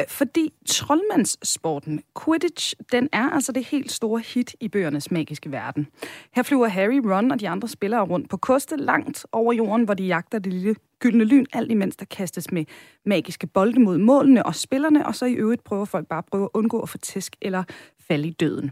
Øh, 0.00 0.06
fordi 0.08 0.52
troldmandssporten 0.66 2.02
Quidditch, 2.24 2.74
den 2.92 3.08
er 3.12 3.30
altså 3.30 3.52
det 3.52 3.64
helt 3.64 3.92
store 3.92 4.20
hit 4.20 4.56
i 4.60 4.68
bøgernes 4.68 5.10
magiske 5.10 5.52
verden. 5.52 5.88
Her 6.34 6.42
flyver 6.42 6.68
Harry, 6.68 7.00
Ron 7.04 7.30
og 7.30 7.40
de 7.40 7.48
andre 7.48 7.68
spillere 7.68 8.02
rundt 8.02 8.30
på 8.30 8.36
koste 8.36 8.76
langt 8.76 9.26
over 9.32 9.52
jorden, 9.52 9.84
hvor 9.84 9.94
de 9.94 10.04
jagter 10.04 10.38
det 10.38 10.52
lille 10.52 10.74
gyldne 10.98 11.24
lyn, 11.24 11.46
alt 11.52 11.70
imens 11.70 11.96
der 11.96 12.04
kastes 12.04 12.52
med 12.52 12.64
magiske 13.04 13.46
bolde 13.46 13.80
mod 13.80 13.98
målene 13.98 14.46
og 14.46 14.54
spillerne, 14.54 15.06
og 15.06 15.14
så 15.14 15.26
i 15.26 15.32
øvrigt 15.32 15.64
prøver 15.64 15.84
folk 15.84 16.08
bare 16.08 16.18
at 16.18 16.26
prøve 16.30 16.44
at 16.44 16.50
undgå 16.54 16.80
at 16.80 16.88
få 16.88 16.98
tæsk 16.98 17.36
eller 17.42 17.64
falde 18.00 18.28
i 18.28 18.30
døden. 18.30 18.70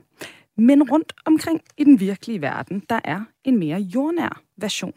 Men 0.56 0.90
rundt 0.90 1.12
omkring 1.24 1.60
i 1.76 1.84
den 1.84 2.00
virkelige 2.00 2.40
verden, 2.40 2.82
der 2.90 3.00
er 3.04 3.20
en 3.44 3.58
mere 3.58 3.80
jordnær 3.80 4.42
version 4.56 4.92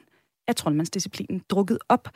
af 0.48 0.56
troldmandsdisciplinen 0.56 1.42
drukket 1.50 1.78
op 1.90 2.10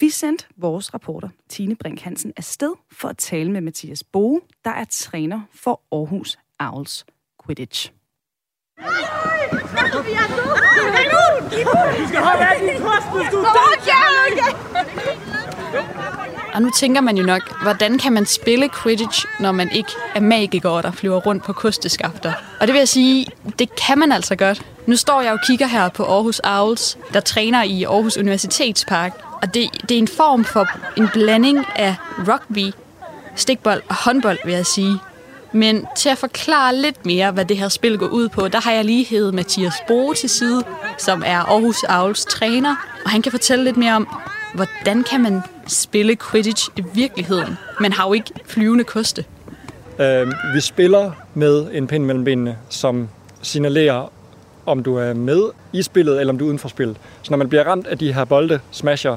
vi 0.00 0.10
sendte 0.10 0.44
vores 0.56 0.94
rapporter, 0.94 1.28
Tine 1.48 1.76
Brink 1.76 2.00
Hansen, 2.00 2.32
afsted 2.36 2.72
for 2.92 3.08
at 3.08 3.16
tale 3.16 3.50
med 3.50 3.60
Mathias 3.60 4.04
Boe, 4.04 4.40
der 4.64 4.70
er 4.70 4.84
træner 4.90 5.40
for 5.54 5.80
Aarhus 5.92 6.38
Owls 6.60 7.06
Quidditch. 7.46 7.92
Og 16.54 16.62
nu 16.62 16.70
tænker 16.70 17.00
man 17.00 17.16
jo 17.16 17.24
nok, 17.24 17.62
hvordan 17.62 17.98
kan 17.98 18.12
man 18.12 18.26
spille 18.26 18.68
Quidditch, 18.82 19.26
når 19.40 19.52
man 19.52 19.70
ikke 19.72 19.90
er 20.14 20.20
magiker, 20.20 20.80
der 20.80 20.90
flyver 20.90 21.20
rundt 21.20 21.44
på 21.44 21.52
kosteskafter? 21.52 22.32
Og 22.60 22.66
det 22.66 22.72
vil 22.72 22.78
jeg 22.78 22.88
sige, 22.88 23.26
det 23.58 23.76
kan 23.76 23.98
man 23.98 24.12
altså 24.12 24.36
godt. 24.36 24.66
Nu 24.86 24.96
står 24.96 25.20
jeg 25.20 25.32
og 25.32 25.38
kigger 25.46 25.66
her 25.66 25.88
på 25.88 26.04
Aarhus 26.04 26.40
Owls, 26.44 26.98
der 27.12 27.20
træner 27.20 27.62
i 27.62 27.84
Aarhus 27.84 28.16
Universitetspark, 28.16 29.27
og 29.42 29.54
det, 29.54 29.68
det 29.88 29.94
er 29.94 29.98
en 29.98 30.08
form 30.08 30.44
for 30.44 30.66
en 30.96 31.08
blanding 31.12 31.64
af 31.76 31.94
rugby, 32.28 32.72
stikbold 33.36 33.82
og 33.88 33.94
håndbold, 33.94 34.38
vil 34.44 34.54
jeg 34.54 34.66
sige. 34.66 34.98
Men 35.52 35.86
til 35.96 36.08
at 36.08 36.18
forklare 36.18 36.76
lidt 36.76 37.06
mere, 37.06 37.30
hvad 37.30 37.44
det 37.44 37.56
her 37.56 37.68
spil 37.68 37.98
går 37.98 38.06
ud 38.06 38.28
på, 38.28 38.48
der 38.48 38.60
har 38.60 38.72
jeg 38.72 38.84
lige 38.84 39.06
hævet 39.06 39.34
Mathias 39.34 39.74
Bo 39.88 40.12
til 40.12 40.28
side, 40.28 40.62
som 40.98 41.22
er 41.26 41.38
Aarhus 41.38 41.82
Auls 41.82 42.24
træner, 42.24 42.76
og 43.04 43.10
han 43.10 43.22
kan 43.22 43.32
fortælle 43.32 43.64
lidt 43.64 43.76
mere 43.76 43.94
om, 43.94 44.08
hvordan 44.54 45.04
kan 45.04 45.20
man 45.20 45.42
spille 45.66 46.16
Quidditch 46.30 46.68
i 46.76 46.84
virkeligheden. 46.94 47.58
Man 47.80 47.92
har 47.92 48.06
jo 48.06 48.12
ikke 48.12 48.30
flyvende 48.46 48.84
koste. 48.84 49.24
Øh, 50.00 50.32
vi 50.54 50.60
spiller 50.60 51.12
med 51.34 51.66
en 51.72 51.86
pind 51.86 52.04
mellem 52.04 52.24
benene, 52.24 52.58
som 52.68 53.08
signalerer, 53.42 54.12
om 54.68 54.82
du 54.82 54.96
er 54.96 55.14
med 55.14 55.42
i 55.72 55.82
spillet, 55.82 56.20
eller 56.20 56.32
om 56.32 56.38
du 56.38 56.44
er 56.44 56.48
uden 56.48 56.58
for 56.58 56.68
spillet. 56.68 56.96
Så 57.22 57.30
når 57.30 57.38
man 57.38 57.48
bliver 57.48 57.64
ramt 57.64 57.86
af 57.86 57.98
de 57.98 58.12
her 58.12 58.24
bolde, 58.24 58.60
smasher, 58.70 59.16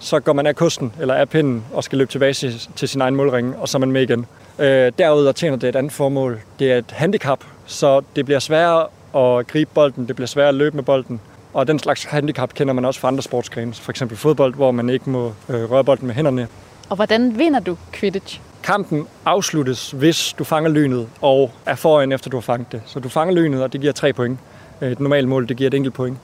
så 0.00 0.20
går 0.20 0.32
man 0.32 0.46
af 0.46 0.56
kosten 0.56 0.92
eller 1.00 1.14
af 1.14 1.28
pinden 1.28 1.64
og 1.72 1.84
skal 1.84 1.98
løbe 1.98 2.10
tilbage 2.10 2.34
til 2.76 2.88
sin 2.88 3.00
egen 3.00 3.16
målring, 3.16 3.56
og 3.56 3.68
så 3.68 3.78
er 3.78 3.80
man 3.80 3.92
med 3.92 4.02
igen. 4.02 4.26
Øh, 4.58 4.92
derudover 4.98 5.32
tjener 5.32 5.56
det 5.56 5.68
et 5.68 5.76
andet 5.76 5.92
formål. 5.92 6.40
Det 6.58 6.72
er 6.72 6.78
et 6.78 6.90
handicap, 6.90 7.44
så 7.66 8.02
det 8.16 8.24
bliver 8.24 8.38
sværere 8.38 8.86
at 9.16 9.46
gribe 9.46 9.70
bolden, 9.74 10.08
det 10.08 10.16
bliver 10.16 10.26
sværere 10.26 10.48
at 10.48 10.54
løbe 10.54 10.76
med 10.76 10.84
bolden. 10.84 11.20
Og 11.54 11.68
den 11.68 11.78
slags 11.78 12.04
handicap 12.04 12.54
kender 12.54 12.74
man 12.74 12.84
også 12.84 13.00
fra 13.00 13.08
andre 13.08 13.22
sportsgrene, 13.22 13.74
for 13.74 13.90
eksempel 13.90 14.16
fodbold, 14.16 14.54
hvor 14.54 14.70
man 14.70 14.90
ikke 14.90 15.10
må 15.10 15.32
øh, 15.48 15.70
røre 15.70 15.84
bolden 15.84 16.06
med 16.06 16.14
hænderne. 16.14 16.48
Og 16.88 16.96
hvordan 16.96 17.38
vinder 17.38 17.60
du 17.60 17.76
Quidditch? 17.92 18.40
Kampen 18.62 19.06
afsluttes, 19.24 19.90
hvis 19.90 20.34
du 20.38 20.44
fanger 20.44 20.70
lynet 20.70 21.08
og 21.20 21.50
er 21.66 21.74
foran 21.74 22.12
efter 22.12 22.30
du 22.30 22.36
har 22.36 22.40
fanget 22.42 22.72
det. 22.72 22.82
Så 22.86 23.00
du 23.00 23.08
fanger 23.08 23.34
lynet, 23.34 23.62
og 23.62 23.72
det 23.72 23.80
giver 23.80 23.92
tre 23.92 24.12
point. 24.12 24.38
Et 24.82 25.00
normalt 25.00 25.28
mål, 25.28 25.48
det 25.48 25.56
giver 25.56 25.70
et 25.70 25.74
enkelt 25.74 25.94
point. 25.94 26.18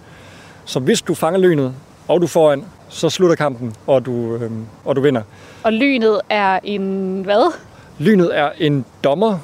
Så 0.64 0.80
hvis 0.80 1.02
du 1.02 1.14
fanger 1.14 1.40
lynet, 1.40 1.74
og 2.08 2.20
du 2.20 2.26
får 2.26 2.52
en, 2.52 2.64
så 2.88 3.10
slutter 3.10 3.36
kampen, 3.36 3.74
og 3.86 4.06
du, 4.06 4.36
øh, 4.36 4.50
og 4.84 4.96
du 4.96 5.00
vinder. 5.00 5.22
Og 5.62 5.72
lynet 5.72 6.20
er 6.30 6.58
en 6.64 7.22
hvad? 7.24 7.52
Lynet 7.98 8.38
er 8.38 8.50
en 8.58 8.84
dommer, 9.04 9.38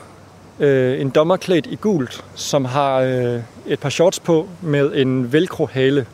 øh, 0.61 1.01
en 1.01 1.11
dommer 1.11 1.37
klædt 1.37 1.67
i 1.67 1.77
gult, 1.77 2.25
som 2.35 2.65
har 2.65 2.99
øh, 2.99 3.41
et 3.67 3.81
par 3.81 3.89
shorts 3.89 4.21
på 4.21 4.49
med 4.61 4.93
en 4.95 5.33
velcro-hale. 5.33 6.07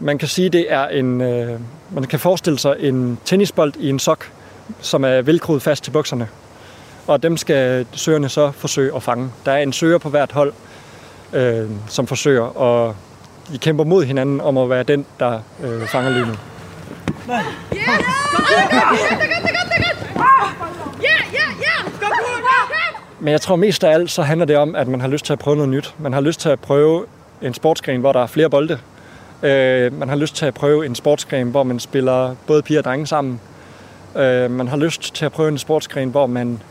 Man 0.00 0.18
kan 0.18 0.28
sige, 0.28 0.48
det 0.48 0.66
er 0.72 0.88
en, 0.88 1.20
øh, 1.20 1.60
man 1.90 2.04
kan 2.04 2.18
forestille 2.18 2.58
sig 2.58 2.76
en 2.80 3.18
tennisbold 3.24 3.72
i 3.80 3.88
en 3.88 3.98
sok, 3.98 4.32
som 4.80 5.04
er 5.04 5.22
velcroet 5.22 5.62
fast 5.62 5.84
til 5.84 5.90
bukserne. 5.90 6.28
Og 7.06 7.22
dem 7.22 7.36
skal 7.36 7.86
søgerne 7.92 8.28
så 8.28 8.50
forsøge 8.50 8.96
at 8.96 9.02
fange. 9.02 9.30
Der 9.44 9.52
er 9.52 9.58
en 9.58 9.72
søger 9.72 9.98
på 9.98 10.08
hvert 10.08 10.32
hold, 10.32 10.52
øh, 11.34 11.70
som 11.88 12.06
forsøger, 12.06 12.42
og 12.42 12.94
de 13.52 13.58
kæmper 13.58 13.84
mod 13.84 14.04
hinanden 14.04 14.40
om 14.40 14.58
at 14.58 14.70
være 14.70 14.82
den, 14.82 15.06
der 15.20 15.40
øh, 15.64 15.86
fanger 15.86 16.10
lynet. 16.10 16.38
Men 23.20 23.32
jeg 23.32 23.40
tror 23.40 23.56
mest 23.56 23.84
af 23.84 23.92
alt, 23.92 24.10
så 24.10 24.22
handler 24.22 24.46
det 24.46 24.56
om, 24.56 24.74
at 24.74 24.88
man 24.88 25.00
har 25.00 25.08
lyst 25.08 25.24
til 25.24 25.32
at 25.32 25.38
prøve 25.38 25.56
noget 25.56 25.68
nyt. 25.70 25.94
Man 25.98 26.12
har 26.12 26.20
lyst 26.20 26.40
til 26.40 26.48
at 26.48 26.60
prøve 26.60 27.04
en 27.42 27.54
sportsgren, 27.54 28.00
hvor 28.00 28.12
der 28.12 28.22
er 28.22 28.26
flere 28.26 28.50
bolde. 28.50 28.78
Øh, 29.42 29.98
man 29.98 30.08
har 30.08 30.16
lyst 30.16 30.36
til 30.36 30.46
at 30.46 30.54
prøve 30.54 30.86
en 30.86 30.94
sportsgren, 30.94 31.50
hvor 31.50 31.62
man 31.62 31.80
spiller 31.80 32.34
både 32.46 32.62
piger 32.62 32.80
og 32.80 32.84
drenge 32.84 33.06
sammen. 33.06 33.40
Øh, 34.16 34.50
man 34.50 34.68
har 34.68 34.76
lyst 34.76 35.14
til 35.14 35.24
at 35.24 35.32
prøve 35.32 35.48
en 35.48 35.58
sportsgren, 35.58 36.08
hvor 36.08 36.26
man 36.26 36.62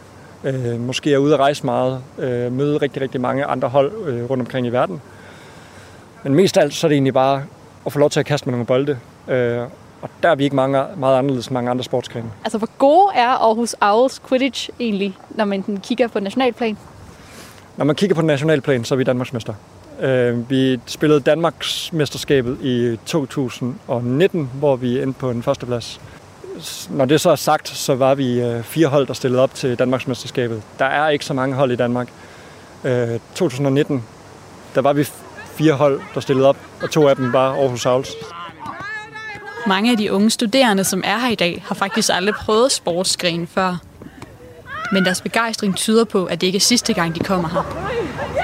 øh, 0.43 0.79
måske 0.79 1.13
er 1.13 1.17
ude 1.17 1.33
at 1.33 1.39
rejse 1.39 1.65
meget, 1.65 2.03
øh, 2.19 2.51
møde 2.51 2.77
rigtig, 2.77 3.01
rigtig 3.01 3.21
mange 3.21 3.45
andre 3.45 3.67
hold 3.69 3.91
øh, 4.07 4.29
rundt 4.29 4.41
omkring 4.41 4.67
i 4.67 4.69
verden. 4.69 5.01
Men 6.23 6.35
mest 6.35 6.57
af 6.57 6.61
alt, 6.61 6.73
så 6.73 6.87
er 6.87 6.89
det 6.89 6.95
egentlig 6.95 7.13
bare 7.13 7.43
at 7.85 7.93
få 7.93 7.99
lov 7.99 8.09
til 8.09 8.19
at 8.19 8.25
kaste 8.25 8.49
med 8.49 8.51
nogle 8.51 8.65
bolde. 8.65 8.99
Øh, 9.27 9.61
og 10.01 10.09
der 10.23 10.29
er 10.29 10.35
vi 10.35 10.43
ikke 10.43 10.55
mange, 10.55 10.83
meget 10.97 11.17
anderledes 11.17 11.47
end 11.47 11.53
mange 11.53 11.71
andre 11.71 11.83
sportsgrene. 11.83 12.31
Altså, 12.43 12.57
hvor 12.57 12.69
gode 12.77 13.11
er 13.15 13.27
Aarhus 13.27 13.75
Owls 13.81 14.21
Quidditch 14.27 14.69
egentlig, 14.79 15.17
når 15.29 15.45
man 15.45 15.79
kigger 15.83 16.07
på 16.07 16.19
nationalplan? 16.19 16.77
Når 17.77 17.85
man 17.85 17.95
kigger 17.95 18.15
på 18.15 18.21
nationalplan, 18.21 18.83
så 18.83 18.95
er 18.95 18.97
vi 18.97 19.03
Danmarksmester. 19.03 19.53
Øh, 20.01 20.49
vi 20.49 20.79
spillede 20.85 21.19
Danmarks 21.19 21.93
mesterskabet 21.93 22.57
i 22.61 22.99
2019, 23.05 24.49
hvor 24.59 24.75
vi 24.75 25.01
endte 25.01 25.19
på 25.19 25.29
en 25.29 25.43
førsteplads 25.43 26.01
når 26.89 27.05
det 27.05 27.21
så 27.21 27.29
er 27.29 27.35
sagt, 27.35 27.67
så 27.67 27.95
var 27.95 28.15
vi 28.15 28.41
øh, 28.41 28.63
fire 28.63 28.87
hold, 28.87 29.07
der 29.07 29.13
stillede 29.13 29.43
op 29.43 29.53
til 29.53 29.79
Danmarksmesterskabet. 29.79 30.61
Der 30.79 30.85
er 30.85 31.09
ikke 31.09 31.25
så 31.25 31.33
mange 31.33 31.55
hold 31.55 31.71
i 31.71 31.75
Danmark. 31.75 32.07
Øh, 32.83 33.19
2019, 33.35 34.03
der 34.75 34.81
var 34.81 34.93
vi 34.93 35.07
fire 35.55 35.73
hold, 35.73 36.01
der 36.13 36.19
stillede 36.19 36.47
op, 36.47 36.57
og 36.81 36.91
to 36.91 37.07
af 37.07 37.15
dem 37.15 37.33
var 37.33 37.51
Aarhus 37.51 37.83
Havls. 37.83 38.09
Mange 39.67 39.91
af 39.91 39.97
de 39.97 40.13
unge 40.13 40.29
studerende, 40.29 40.83
som 40.83 41.01
er 41.05 41.17
her 41.17 41.29
i 41.29 41.35
dag, 41.35 41.63
har 41.67 41.75
faktisk 41.75 42.09
aldrig 42.13 42.35
prøvet 42.35 42.71
sportsgren 42.71 43.47
før. 43.47 43.77
Men 44.91 45.05
deres 45.05 45.21
begejstring 45.21 45.75
tyder 45.75 46.03
på, 46.03 46.25
at 46.25 46.41
det 46.41 46.47
ikke 46.47 46.57
er 46.57 46.59
sidste 46.59 46.93
gang, 46.93 47.15
de 47.15 47.19
kommer 47.19 47.49
her. 47.49 48.42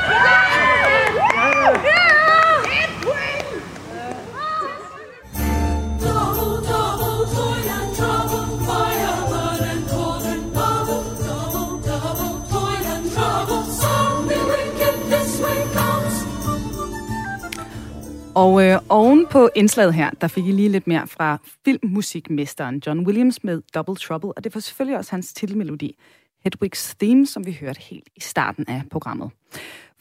Og 18.39 18.65
øh, 18.65 18.79
oven 18.89 19.27
på 19.31 19.49
indslaget 19.55 19.93
her, 19.93 20.09
der 20.21 20.27
fik 20.27 20.45
I 20.45 20.51
lige 20.51 20.69
lidt 20.69 20.87
mere 20.87 21.07
fra 21.07 21.37
filmmusikmesteren 21.65 22.81
John 22.87 23.05
Williams 23.05 23.43
med 23.43 23.61
Double 23.75 23.95
Trouble, 23.95 24.33
og 24.37 24.43
det 24.43 24.55
var 24.55 24.61
selvfølgelig 24.61 24.97
også 24.97 25.11
hans 25.11 25.33
titelmelodi, 25.33 25.95
Hedwig's 26.47 26.95
Theme, 26.99 27.25
som 27.25 27.45
vi 27.45 27.57
hørte 27.61 27.81
helt 27.81 28.09
i 28.15 28.19
starten 28.19 28.65
af 28.67 28.83
programmet. 28.91 29.31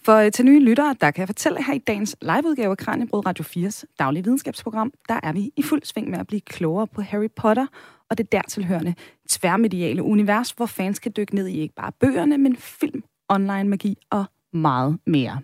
For 0.04 0.16
øh, 0.16 0.32
til 0.32 0.44
nye 0.44 0.60
lyttere, 0.60 0.96
der 1.00 1.10
kan 1.10 1.20
jeg 1.20 1.28
fortælle 1.28 1.64
her 1.64 1.74
i 1.74 1.78
dagens 1.78 2.16
liveudgave 2.22 2.70
af 2.70 2.78
Kranjebrød 2.78 3.26
Radio 3.26 3.44
4's 3.44 3.82
daglige 3.98 4.24
videnskabsprogram, 4.24 4.92
der 5.08 5.20
er 5.22 5.32
vi 5.32 5.50
i 5.56 5.62
fuld 5.62 5.82
sving 5.84 6.10
med 6.10 6.18
at 6.18 6.26
blive 6.26 6.40
klogere 6.40 6.86
på 6.86 7.02
Harry 7.02 7.30
Potter 7.36 7.66
og 8.10 8.18
det 8.18 8.32
dertilhørende 8.32 8.94
tværmediale 9.28 10.02
univers, 10.02 10.50
hvor 10.50 10.66
fans 10.66 10.98
kan 10.98 11.12
dykke 11.16 11.34
ned 11.34 11.46
i 11.46 11.60
ikke 11.60 11.74
bare 11.74 11.92
bøgerne, 12.00 12.38
men 12.38 12.56
film, 12.56 13.02
online 13.28 13.64
magi 13.64 13.98
og 14.10 14.24
meget 14.52 14.98
mere. 15.06 15.40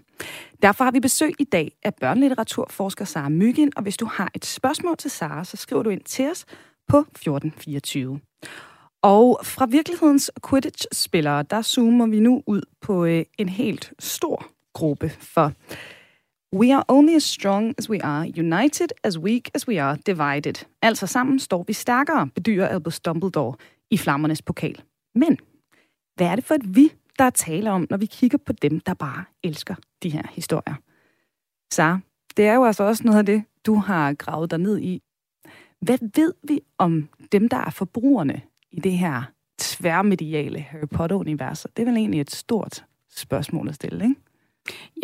Derfor 0.62 0.84
har 0.84 0.90
vi 0.90 1.00
besøg 1.00 1.32
i 1.38 1.44
dag 1.44 1.72
af 1.82 1.94
børnelitteraturforsker 1.94 3.04
Sara 3.04 3.28
Myggen, 3.28 3.72
og 3.76 3.82
hvis 3.82 3.96
du 3.96 4.06
har 4.06 4.30
et 4.34 4.44
spørgsmål 4.44 4.96
til 4.96 5.10
Sara, 5.10 5.44
så 5.44 5.56
skriver 5.56 5.82
du 5.82 5.90
ind 5.90 6.00
til 6.00 6.30
os 6.30 6.44
på 6.88 6.98
1424. 6.98 8.20
Og 9.02 9.40
fra 9.44 9.66
virkelighedens 9.66 10.30
Quidditch-spillere, 10.48 11.42
der 11.42 11.62
zoomer 11.62 12.06
vi 12.06 12.20
nu 12.20 12.42
ud 12.46 12.62
på 12.80 13.04
øh, 13.04 13.24
en 13.38 13.48
helt 13.48 13.92
stor 13.98 14.46
gruppe, 14.72 15.08
for 15.08 15.52
We 16.54 16.74
are 16.74 16.84
only 16.88 17.14
as 17.16 17.22
strong 17.22 17.74
as 17.78 17.90
we 17.90 18.04
are 18.04 18.32
united, 18.38 18.88
as 19.02 19.18
weak 19.18 19.50
as 19.54 19.68
we 19.68 19.82
are 19.82 19.98
divided. 20.06 20.66
Altså 20.82 21.06
sammen 21.06 21.38
står 21.38 21.64
vi 21.66 21.72
stærkere, 21.72 22.28
bedyrer 22.34 22.68
Albus 22.68 23.00
Dumbledore 23.00 23.54
i 23.90 23.96
Flammernes 23.96 24.42
pokal. 24.42 24.82
Men 25.14 25.38
hvad 26.16 26.26
er 26.26 26.34
det 26.34 26.44
for 26.44 26.54
et 26.54 26.76
vi, 26.76 26.92
der 27.18 27.24
er 27.24 27.30
tale 27.30 27.70
om, 27.70 27.86
når 27.90 27.96
vi 27.96 28.06
kigger 28.06 28.38
på 28.38 28.52
dem, 28.52 28.80
der 28.80 28.94
bare 28.94 29.24
elsker 29.42 29.74
de 30.02 30.08
her 30.08 30.22
historier? 30.30 30.74
Så 31.72 31.98
det 32.36 32.46
er 32.46 32.54
jo 32.54 32.64
altså 32.64 32.84
også 32.84 33.04
noget 33.04 33.18
af 33.18 33.26
det, 33.26 33.44
du 33.66 33.74
har 33.74 34.12
gravet 34.14 34.50
dig 34.50 34.58
ned 34.58 34.78
i. 34.78 35.02
Hvad 35.80 35.98
ved 36.16 36.34
vi 36.42 36.60
om 36.78 37.08
dem, 37.32 37.48
der 37.48 37.56
er 37.56 37.70
forbrugerne 37.70 38.40
i 38.70 38.80
det 38.80 38.92
her 38.92 39.22
tværmediale 39.58 40.60
Harry 40.60 40.88
Potter-univers? 40.92 41.66
Det 41.76 41.82
er 41.82 41.86
vel 41.86 41.96
egentlig 41.96 42.20
et 42.20 42.30
stort 42.30 42.84
spørgsmål 43.16 43.68
at 43.68 43.74
stille, 43.74 44.04
ikke? 44.04 44.16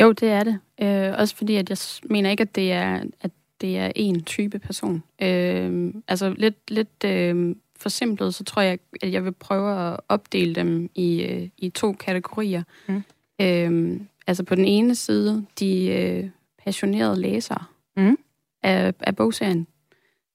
Jo, 0.02 0.12
det 0.12 0.30
er 0.30 0.44
det. 0.44 0.58
Øh, 0.80 1.14
også 1.18 1.36
fordi, 1.36 1.56
at 1.56 1.70
jeg 1.70 1.78
mener 2.10 2.30
ikke, 2.30 2.40
at 2.40 2.54
det 2.54 2.72
er, 2.72 3.04
at 3.20 3.30
det 3.60 3.78
er 3.78 3.92
én 3.98 4.22
type 4.22 4.58
person. 4.58 5.02
Øh, 5.22 5.94
altså 6.08 6.34
lidt, 6.38 6.70
lidt 6.70 7.04
øh, 7.04 7.56
forsimplet, 7.80 8.34
så 8.34 8.44
tror 8.44 8.62
jeg, 8.62 8.78
at 9.02 9.12
jeg 9.12 9.24
vil 9.24 9.32
prøve 9.32 9.92
at 9.92 10.00
opdele 10.08 10.54
dem 10.54 10.90
i, 10.94 11.22
øh, 11.22 11.48
i 11.58 11.68
to 11.68 11.92
kategorier. 11.92 12.62
Mm. 12.88 13.02
Øh, 13.40 14.00
altså 14.26 14.44
på 14.44 14.54
den 14.54 14.64
ene 14.64 14.94
side, 14.94 15.46
de 15.58 15.86
øh, 15.86 16.30
passionerede 16.64 17.20
læsere 17.20 17.64
mm. 17.96 18.18
af, 18.62 18.94
af 19.00 19.16
bogserien, 19.16 19.66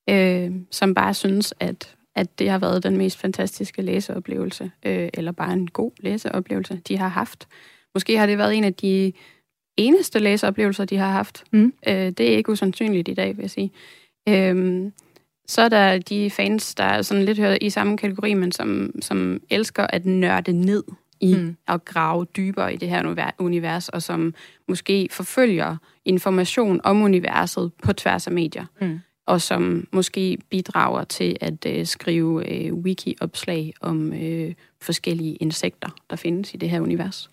øh, 0.09 0.51
som 0.71 0.93
bare 0.93 1.13
synes, 1.13 1.53
at, 1.59 1.95
at 2.15 2.39
det 2.39 2.49
har 2.49 2.59
været 2.59 2.83
den 2.83 2.97
mest 2.97 3.17
fantastiske 3.17 3.81
læseoplevelse, 3.81 4.71
øh, 4.85 5.09
eller 5.13 5.31
bare 5.31 5.53
en 5.53 5.67
god 5.67 5.91
læseoplevelse, 5.99 6.81
de 6.87 6.97
har 6.97 7.07
haft. 7.07 7.47
Måske 7.93 8.17
har 8.17 8.25
det 8.25 8.37
været 8.37 8.55
en 8.55 8.63
af 8.63 8.73
de 8.73 9.13
eneste 9.77 10.19
læseoplevelser, 10.19 10.85
de 10.85 10.97
har 10.97 11.11
haft. 11.11 11.43
Mm. 11.51 11.73
Øh, 11.87 11.93
det 11.93 12.19
er 12.19 12.37
ikke 12.37 12.51
usandsynligt 12.51 13.07
i 13.07 13.13
dag, 13.13 13.37
vil 13.37 13.43
jeg 13.43 13.49
sige. 13.49 13.71
Øh, 14.29 14.91
så 15.47 15.61
er 15.61 15.69
der 15.69 15.97
de 15.97 16.29
fans, 16.29 16.75
der 16.75 16.83
er 16.83 17.01
sådan 17.01 17.25
lidt 17.25 17.37
hørt 17.37 17.57
i 17.61 17.69
samme 17.69 17.97
kategori, 17.97 18.33
men 18.33 18.51
som, 18.51 18.91
som 19.01 19.41
elsker 19.49 19.87
at 19.89 20.05
nørde 20.05 20.53
ned 20.53 20.83
i 21.19 21.35
mm. 21.35 21.55
at 21.67 21.85
grave 21.85 22.25
dybere 22.25 22.73
i 22.73 22.77
det 22.77 22.89
her 22.89 23.31
univers, 23.39 23.89
og 23.89 24.01
som 24.01 24.33
måske 24.67 25.07
forfølger 25.11 25.77
information 26.05 26.81
om 26.83 27.01
universet 27.01 27.71
på 27.83 27.93
tværs 27.93 28.27
af 28.27 28.33
medier. 28.33 28.65
Mm. 28.81 28.99
Og 29.27 29.41
som 29.41 29.87
måske 29.91 30.37
bidrager 30.49 31.03
til 31.03 31.37
at 31.41 31.65
øh, 31.67 31.85
skrive 31.85 32.51
øh, 32.51 32.73
wiki-opslag 32.73 33.73
om 33.81 34.13
øh, 34.13 34.53
forskellige 34.81 35.35
insekter, 35.35 35.89
der 36.09 36.15
findes 36.15 36.53
i 36.53 36.57
det 36.57 36.69
her 36.69 36.81
univers. 36.81 37.29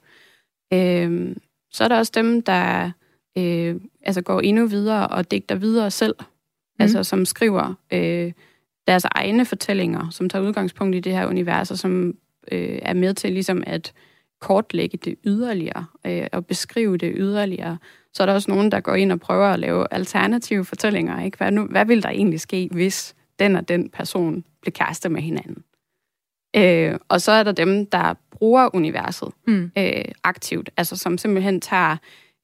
Øh, 0.72 1.36
så 1.72 1.84
er 1.84 1.88
der 1.88 1.98
også 1.98 2.12
dem, 2.14 2.42
der 2.42 2.90
øh, 3.38 3.76
altså 4.02 4.22
går 4.22 4.40
endnu 4.40 4.66
videre 4.66 5.08
og 5.08 5.30
digter 5.30 5.54
videre 5.54 5.90
selv. 5.90 6.14
Altså 6.82 7.04
som 7.04 7.24
skriver 7.24 7.74
øh, 7.92 8.32
deres 8.86 9.04
egne 9.04 9.44
fortællinger, 9.44 10.10
som 10.10 10.28
tager 10.28 10.46
udgangspunkt 10.46 10.96
i 10.96 11.00
det 11.00 11.12
her 11.12 11.26
univers, 11.26 11.70
og 11.70 11.78
som 11.78 12.14
øh, 12.52 12.78
er 12.82 12.94
med 12.94 13.14
til 13.14 13.32
ligesom 13.32 13.62
at 13.66 13.92
kortlægge 14.40 14.98
det 15.04 15.16
yderligere 15.24 15.84
øh, 16.06 16.26
og 16.32 16.46
beskrive 16.46 16.96
det 16.96 17.12
yderligere. 17.16 17.78
Så 18.12 18.22
er 18.22 18.26
der 18.26 18.34
også 18.34 18.50
nogen, 18.50 18.72
der 18.72 18.80
går 18.80 18.94
ind 18.94 19.12
og 19.12 19.20
prøver 19.20 19.46
at 19.46 19.58
lave 19.58 19.86
alternative 19.90 20.64
fortællinger. 20.64 21.24
Ikke? 21.24 21.38
Hvad, 21.38 21.50
nu, 21.50 21.64
hvad 21.64 21.86
vil 21.86 22.02
der 22.02 22.08
egentlig 22.08 22.40
ske, 22.40 22.68
hvis 22.72 23.14
den 23.38 23.56
og 23.56 23.68
den 23.68 23.90
person 23.90 24.44
bliver 24.60 24.72
kæreste 24.72 25.08
med 25.08 25.22
hinanden? 25.22 25.64
Øh, 26.56 26.98
og 27.08 27.20
så 27.20 27.32
er 27.32 27.42
der 27.42 27.52
dem, 27.52 27.86
der 27.86 28.14
bruger 28.30 28.74
universet 28.74 29.28
mm. 29.46 29.70
øh, 29.78 30.04
aktivt, 30.24 30.70
altså 30.76 30.96
som 30.96 31.18
simpelthen 31.18 31.60
tager 31.60 31.96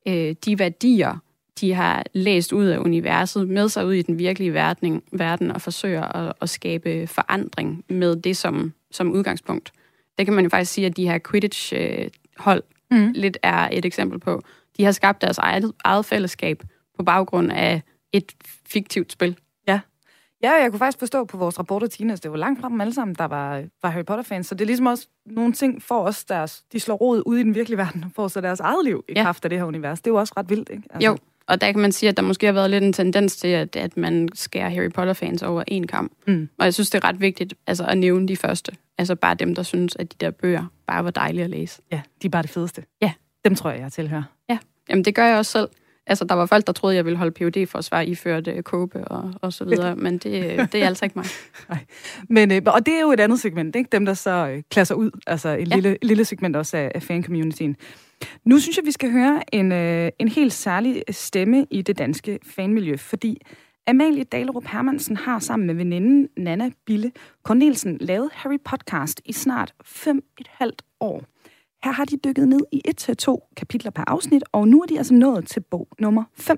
øh, 0.09 0.35
de 0.45 0.59
værdier, 0.59 1.17
de 1.61 1.75
har 1.75 2.05
læst 2.13 2.53
ud 2.53 2.67
af 2.67 2.79
universet, 2.79 3.49
med 3.49 3.69
sig 3.69 3.87
ud 3.87 3.93
i 3.93 4.03
den 4.03 4.19
virkelige 4.19 4.53
verden, 4.53 5.03
verden 5.13 5.51
og 5.51 5.63
forsøger 5.63 6.03
at, 6.03 6.33
at 6.41 6.51
skabe 6.51 7.07
forandring 7.07 7.85
med 7.89 8.17
det 8.17 8.37
som, 8.37 8.73
som 8.91 9.13
udgangspunkt. 9.13 9.73
Det 10.19 10.27
kan 10.27 10.35
man 10.35 10.45
jo 10.45 10.51
faktisk 10.51 10.73
sige, 10.73 10.87
at 10.87 10.97
de 10.97 11.09
her 11.09 11.19
Quidditch-hold 11.31 12.63
mm. 12.91 13.13
lidt 13.15 13.39
er 13.43 13.69
et 13.73 13.85
eksempel 13.85 14.19
på. 14.19 14.43
De 14.77 14.85
har 14.85 14.93
skabt 14.93 15.23
deres 15.23 15.39
eget, 15.39 15.73
eget 15.85 16.05
fællesskab 16.05 16.63
på 16.97 17.03
baggrund 17.03 17.53
af 17.53 17.83
et 18.13 18.33
fiktivt 18.67 19.13
spil. 19.13 19.39
Ja. 19.69 19.81
Ja, 20.43 20.53
jeg 20.53 20.71
kunne 20.71 20.79
faktisk 20.79 20.99
forstå 20.99 21.25
på 21.25 21.37
vores 21.37 21.59
rapporter, 21.59 21.87
Tina, 21.87 22.13
at 22.13 22.23
det 22.23 22.31
var 22.31 22.37
langt 22.37 22.61
fra 22.61 22.69
dem 22.69 22.81
alle 22.81 22.95
sammen, 22.95 23.15
der 23.15 23.25
var, 23.25 23.63
var 23.83 23.91
Harry 23.91 24.05
Potter-fans. 24.05 24.47
Så 24.47 24.55
det 24.55 24.61
er 24.61 24.67
ligesom 24.67 24.87
også 24.87 25.07
nogle 25.27 25.53
ting 25.53 25.83
for 25.83 26.01
os, 26.01 26.25
der 26.25 26.61
de 26.73 26.81
slår 26.81 26.95
rod 26.95 27.23
ud 27.27 27.39
i 27.39 27.43
den 27.43 27.55
virkelige 27.55 27.79
verden, 27.79 28.05
og 28.05 28.11
får 28.17 28.29
så 28.29 28.41
deres 28.41 28.61
eget 28.61 28.85
liv 28.85 29.05
i 29.09 29.13
ja. 29.17 29.23
kraft 29.23 29.45
af 29.45 29.51
det 29.51 29.59
her 29.59 29.67
univers. 29.67 30.01
Det 30.01 30.07
er 30.07 30.15
jo 30.15 30.19
også 30.19 30.35
ret 30.37 30.51
vildt, 30.51 30.69
ikke? 30.69 30.83
Altså. 30.91 31.07
Jo, 31.07 31.17
og 31.49 31.61
der 31.61 31.73
kan 31.73 31.81
man 31.81 31.93
sige, 31.93 32.09
at 32.09 32.17
der 32.17 32.23
måske 32.23 32.47
har 32.47 32.53
været 32.53 32.71
lidt 32.71 32.85
en 32.85 32.93
tendens 32.93 33.37
til, 33.37 33.49
at, 33.49 33.77
at 33.77 33.97
man 33.97 34.29
skærer 34.35 34.69
Harry 34.69 34.91
Potter-fans 34.91 35.43
over 35.43 35.63
en 35.67 35.87
kamp. 35.87 36.13
Mm. 36.27 36.49
Og 36.59 36.65
jeg 36.65 36.75
synes, 36.75 36.91
det 36.91 37.05
er 37.05 37.09
ret 37.09 37.21
vigtigt 37.21 37.55
altså, 37.67 37.85
at 37.85 37.99
nævne 37.99 38.29
de 38.29 38.37
første. 38.37 38.73
Altså 38.99 39.15
bare 39.15 39.35
dem, 39.35 39.55
der 39.55 39.63
synes, 39.63 39.97
at 39.97 40.13
de 40.13 40.17
der 40.21 40.31
bøger 40.31 40.65
bare 40.87 41.05
var 41.05 41.11
dejlige 41.11 41.45
at 41.45 41.51
læse. 41.51 41.83
Ja, 41.93 42.01
de 42.23 42.27
er 42.27 42.31
bare 42.31 42.43
det 42.43 42.51
fedeste. 42.51 42.85
Ja. 43.03 43.13
Dem 43.45 43.55
tror 43.55 43.71
jeg, 43.71 43.81
jeg 43.81 43.93
tilhører. 43.93 44.23
Ja, 44.51 44.59
jamen 44.89 45.05
det 45.05 45.15
gør 45.15 45.25
jeg 45.25 45.39
også 45.39 45.53
selv. 45.53 45.69
Altså, 46.09 46.25
der 46.25 46.35
var 46.35 46.47
folk, 46.47 46.67
der 46.67 46.73
troede, 46.73 46.97
jeg 46.97 47.05
ville 47.05 47.17
holde 47.17 47.33
PhD 47.33 47.67
for 47.67 47.79
at 47.79 47.85
svare 47.85 48.07
iført 48.07 48.49
uh, 48.49 48.61
kåbe 48.61 49.05
og, 49.05 49.35
og 49.43 49.53
så 49.53 49.65
videre, 49.65 49.97
men 49.97 50.19
det, 50.19 50.73
det 50.73 50.83
er 50.83 50.87
altså 50.87 51.05
ikke 51.05 51.19
mig. 51.19 51.27
Nej. 51.69 51.85
Men, 52.29 52.53
øh, 52.53 52.63
og 52.67 52.87
det 52.87 52.95
er 52.95 53.01
jo 53.01 53.13
et 53.13 53.21
andet 53.21 53.41
segment, 53.41 53.77
ikke? 53.77 53.89
Dem, 53.93 54.07
der 54.07 54.15
så 54.15 54.49
øh, 54.49 54.63
klasser 54.71 54.95
ud, 54.95 55.11
altså 55.27 55.49
et 55.49 55.71
ja. 55.71 55.75
lille, 55.75 55.99
lille 56.03 56.25
segment 56.25 56.57
også 56.57 56.77
af, 56.77 56.93
af 56.95 57.03
fan-communityen. 57.03 57.77
Nu 58.45 58.59
synes 58.59 58.77
jeg, 58.77 58.87
vi 58.87 58.91
skal 58.91 59.13
høre 59.13 59.55
en, 59.55 59.73
øh, 59.73 60.11
en 60.19 60.29
helt 60.29 60.53
særlig 60.53 61.03
stemme 61.11 61.67
i 61.71 61.83
det 61.83 61.99
danske 61.99 62.39
fanmiljø, 62.43 62.97
fordi 62.97 63.41
Amalie 63.87 64.25
Dalerup 64.25 64.67
Hermansen 64.67 65.17
har 65.17 65.39
sammen 65.39 65.67
med 65.67 65.75
veninden 65.75 66.29
Nana 66.37 66.71
Bille 66.87 67.13
Cornelsen 67.43 67.99
lavet 68.01 68.31
Harry 68.33 68.59
Podcast 68.65 69.21
i 69.25 69.33
snart 69.33 69.75
fem 69.85 70.23
et 70.39 70.47
halvt 70.51 70.83
år. 71.01 71.25
Her 71.85 71.93
har 71.93 72.05
de 72.05 72.17
dykket 72.17 72.49
ned 72.49 72.61
i 72.73 72.83
et 72.85 72.97
til 72.97 73.17
to 73.17 73.49
kapitler 73.57 73.91
per 73.91 74.05
afsnit, 74.07 74.43
og 74.53 74.69
nu 74.69 74.83
er 74.83 74.87
de 74.87 74.99
altså 74.99 75.15
nået 75.15 75.47
til 75.47 75.61
bog 75.61 75.89
nummer 75.99 76.25
5. 76.35 76.57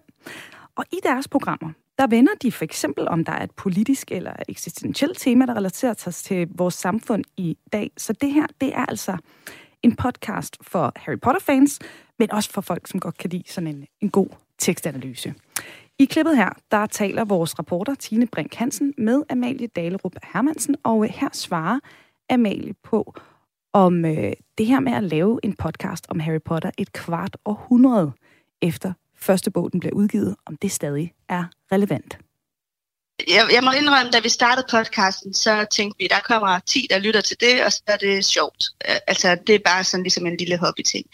Og 0.76 0.85
i 0.92 0.96
deres 1.02 1.28
programmer, 1.28 1.72
der 1.98 2.06
vender 2.06 2.33
de 2.42 2.52
for 2.52 2.64
eksempel, 2.64 3.09
om 3.09 3.24
der 3.24 3.33
er 3.33 3.44
et 3.44 3.50
politisk 3.50 4.12
eller 4.12 4.33
eksistentielt 4.48 5.18
tema, 5.18 5.46
der 5.46 5.54
relaterer 5.54 5.94
sig 5.98 6.14
til 6.14 6.48
vores 6.54 6.74
samfund 6.74 7.24
i 7.37 7.59
dag. 7.72 7.90
Så 7.96 8.12
det 8.12 8.33
her, 8.33 8.46
det 8.61 8.74
er 8.74 8.87
altså 8.87 9.16
en 9.83 9.96
podcast 9.96 10.56
for 10.62 10.92
Harry 10.96 11.18
Potter-fans, 11.22 11.78
men 12.18 12.33
også 12.33 12.50
for 12.50 12.61
folk, 12.61 12.88
som 12.88 13.00
godt 13.00 13.18
kan 13.18 13.30
lide 13.30 13.44
sådan 13.46 13.66
en, 13.66 13.87
en 14.00 14.11
god 14.11 14.28
tekstanalyse. 14.59 15.35
I 15.98 16.04
klippet 16.04 16.37
her, 16.37 16.50
der 16.70 16.87
taler 16.87 17.24
vores 17.24 17.59
reporter 17.59 17.94
Tine 17.94 18.26
Brink 18.26 18.54
Hansen 18.54 18.94
med 18.98 19.22
Amalie 19.30 19.66
Dalerup 19.66 20.14
Hermansen, 20.33 20.76
og 20.83 21.04
her 21.04 21.28
svarer 21.33 21.78
Amalie 22.30 22.74
på, 22.83 23.14
om 23.72 24.04
øh, 24.04 24.33
det 24.59 24.66
her 24.66 24.80
med 24.80 24.92
at 24.92 25.04
lave 25.04 25.40
en 25.42 25.56
podcast 25.56 26.06
om 26.09 26.20
Harry 26.20 26.40
Potter 26.44 26.70
et 26.78 26.92
kvart 26.92 27.37
århundrede 27.44 28.12
efter 28.62 28.92
første 29.16 29.50
bog 29.50 29.72
den 29.72 29.80
blev 29.80 29.92
udgivet, 29.92 30.37
om 30.46 30.56
det 30.56 30.72
stadig 30.72 31.12
er 31.28 31.44
relevant 31.72 32.18
jeg, 33.28 33.48
jeg 33.52 33.62
må 33.64 33.70
indrømme, 33.70 34.12
da 34.12 34.20
vi 34.20 34.28
startede 34.28 34.66
podcasten, 34.70 35.35
så 35.35 35.66
tænkte 35.70 35.98
vi, 35.98 36.09
der 36.11 36.20
kommer 36.20 36.59
10, 36.59 36.87
der 36.90 36.98
lytter 36.98 37.20
til 37.20 37.37
det, 37.40 37.64
og 37.64 37.72
så 37.72 37.83
er 37.87 37.96
det 37.96 38.24
sjovt. 38.24 38.64
Altså, 39.06 39.37
det 39.46 39.54
er 39.54 39.59
bare 39.64 39.85
sådan 39.85 40.04
ligesom 40.04 40.26
en 40.26 40.37
lille 40.37 40.59
hobby-ting. 40.59 41.06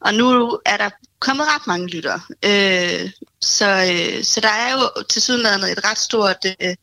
Og 0.00 0.14
nu 0.14 0.58
er 0.66 0.76
der 0.76 0.90
kommet 1.18 1.46
ret 1.46 1.66
mange 1.66 1.86
lyttere. 1.86 2.20
Øh, 2.44 3.10
så, 3.40 3.66
øh, 3.66 4.24
så 4.24 4.40
der 4.40 4.48
er 4.48 4.72
jo 4.72 5.02
til 5.08 5.22
sydenlandet 5.22 5.72
et 5.72 5.84
ret 5.84 5.98
stort, 5.98 6.44
øh, 6.44 6.74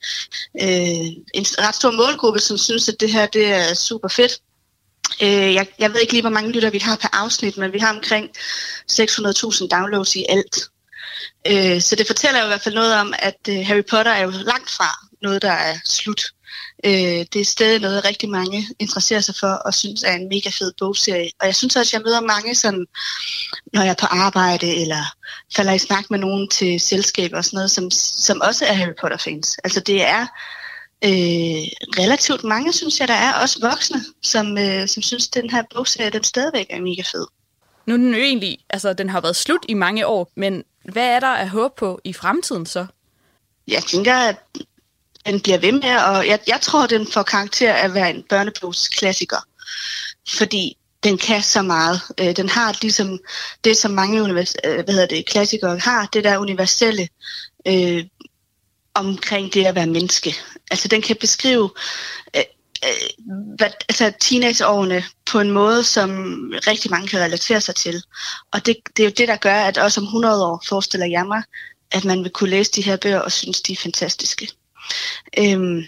øh, 0.62 1.08
en 1.34 1.46
ret 1.66 1.76
stor 1.76 1.92
målgruppe, 1.92 2.40
som 2.40 2.58
synes, 2.58 2.90
at 2.90 2.96
det 3.00 3.12
her 3.12 3.26
det 3.26 3.54
er 3.54 3.74
super 3.74 4.08
fedt. 4.08 4.42
Øh, 5.22 5.54
jeg, 5.54 5.68
jeg 5.80 5.94
ved 5.94 6.02
ikke 6.02 6.14
lige, 6.14 6.22
hvor 6.22 6.30
mange 6.30 6.52
lytter 6.52 6.70
vi 6.70 6.80
har 6.80 6.96
per 6.96 7.10
afsnit, 7.14 7.58
men 7.58 7.74
vi 7.74 7.80
har 7.80 7.94
omkring 7.94 8.30
600.000 8.92 9.68
downloads 9.68 10.16
i 10.16 10.26
alt. 10.30 10.70
Øh, 11.48 11.82
så 11.82 11.96
det 11.96 12.08
fortæller 12.08 12.40
jo 12.40 12.46
i 12.46 12.48
hvert 12.48 12.62
fald 12.62 12.76
noget 12.76 12.96
om, 12.96 13.14
at 13.20 13.40
øh, 13.50 13.66
Harry 13.68 13.84
Potter 13.90 14.12
er 14.12 14.24
jo 14.24 14.30
langt 14.30 14.70
fra 14.72 14.90
noget, 15.22 15.42
der 15.42 15.52
er 15.52 15.76
slut. 15.86 16.22
Øh, 16.86 17.26
det 17.34 17.36
er 17.36 17.46
stadig 17.46 17.80
noget, 17.82 18.06
rigtig 18.06 18.30
mange 18.30 18.68
interesserer 18.80 19.22
sig 19.22 19.36
for 19.40 19.48
og 19.48 19.74
synes 19.74 20.04
er 20.04 20.14
en 20.14 20.30
mega 20.30 20.50
fed 20.50 20.72
bogserie. 20.80 21.32
Og 21.40 21.46
jeg 21.46 21.56
synes 21.56 21.76
også, 21.76 21.90
at 21.90 21.94
jeg 21.94 22.02
møder 22.06 22.22
mange, 22.22 22.56
sådan, 22.56 22.86
når 23.74 23.82
jeg 23.82 23.90
er 23.90 24.02
på 24.02 24.06
arbejde 24.06 24.76
eller 24.82 25.04
falder 25.56 25.74
i 25.74 25.78
snak 25.78 26.12
med 26.12 26.20
nogen 26.20 26.50
til 26.50 26.80
selskab 26.80 27.32
og 27.34 27.46
sådan 27.46 27.58
noget, 27.58 27.72
som, 27.72 27.92
som 28.28 28.42
også 28.42 28.66
er 28.66 28.74
Harry 28.74 28.96
Potter-fans. 29.02 29.58
Altså 29.64 29.80
det 29.80 30.02
er 30.04 30.28
øh, 31.04 31.68
relativt 32.00 32.44
mange, 32.44 32.74
synes 32.74 33.00
jeg, 33.00 33.08
der 33.08 33.14
er 33.14 33.34
også 33.34 33.60
voksne, 33.62 34.02
som, 34.22 34.58
øh, 34.58 34.88
som 34.88 35.04
synes, 35.04 35.28
at 35.28 35.34
den 35.34 35.50
her 35.50 35.64
bogserie 35.76 36.10
den 36.10 36.24
stadigvæk 36.24 36.68
er 36.70 36.82
mega 36.82 37.02
fed. 37.02 37.26
Nu 37.86 37.94
er 37.94 37.98
den 37.98 38.14
jo 38.14 38.20
egentlig, 38.20 38.58
altså 38.70 38.94
den 38.94 39.10
har 39.10 39.22
været 39.22 39.36
slut 39.36 39.66
i 39.70 39.74
mange 39.74 40.08
år, 40.08 40.32
men 40.36 40.64
hvad 40.92 41.08
er 41.08 41.20
der 41.20 41.28
at 41.28 41.50
håbe 41.50 41.74
på 41.78 42.02
i 42.04 42.14
fremtiden 42.14 42.66
så? 42.66 42.86
Jeg 43.68 43.84
tænker, 43.84 44.16
at 44.16 44.36
den 45.26 45.40
bliver 45.40 45.58
ved 45.58 45.72
med, 45.72 45.96
og 45.96 46.28
jeg, 46.28 46.40
jeg 46.48 46.62
tror, 46.62 46.88
den 46.88 47.08
får 47.08 47.24
karakter 47.24 47.74
at 47.74 47.94
være 47.94 48.10
en 48.10 48.24
børnebogsklassiker. 48.30 49.48
Fordi 50.38 50.78
den 51.04 51.18
kan 51.18 51.44
så 51.44 51.62
meget. 51.62 52.02
Øh, 52.20 52.36
den 52.36 52.50
har 52.50 52.78
ligesom 52.82 53.20
det, 53.64 53.78
som 53.78 53.92
mange 53.92 54.22
univers- 54.24 54.56
øh, 54.66 54.84
hvad 54.84 54.94
hedder 54.94 55.08
det, 55.08 55.26
klassikere 55.26 55.78
har, 55.78 56.06
det 56.14 56.24
der 56.24 56.38
universelle 56.38 57.08
øh, 57.68 58.06
omkring 58.94 59.54
det 59.54 59.66
at 59.66 59.76
være 59.76 59.88
menneske. 59.88 60.36
Altså 60.74 60.88
den 60.88 61.02
kan 61.02 61.16
beskrive 61.16 61.70
øh, 62.36 62.44
øh, 62.86 63.26
hvad, 63.58 63.70
altså 63.90 64.14
teenageårene 64.20 65.04
på 65.26 65.40
en 65.40 65.52
måde, 65.52 65.84
som 65.84 66.10
rigtig 66.68 66.92
mange 66.92 67.08
kan 67.08 67.20
relatere 67.20 67.62
sig 67.62 67.76
til. 67.76 68.04
Og 68.52 68.66
det, 68.66 68.76
det 68.98 69.04
er 69.04 69.08
jo 69.08 69.14
det, 69.18 69.28
der 69.28 69.36
gør, 69.36 69.56
at 69.56 69.78
også 69.78 70.02
om 70.02 70.06
100 70.06 70.46
år 70.46 70.64
forestiller 70.68 71.08
jeg 71.08 71.26
mig, 71.28 71.44
at 71.92 72.06
man 72.06 72.24
vil 72.24 72.32
kunne 72.32 72.50
læse 72.50 72.72
de 72.72 72.82
her 72.82 72.98
bøger 72.98 73.20
og 73.20 73.32
synes, 73.32 73.62
de 73.62 73.74
er 73.74 73.78
fantastiske. 73.84 74.50
Øhm, 75.38 75.84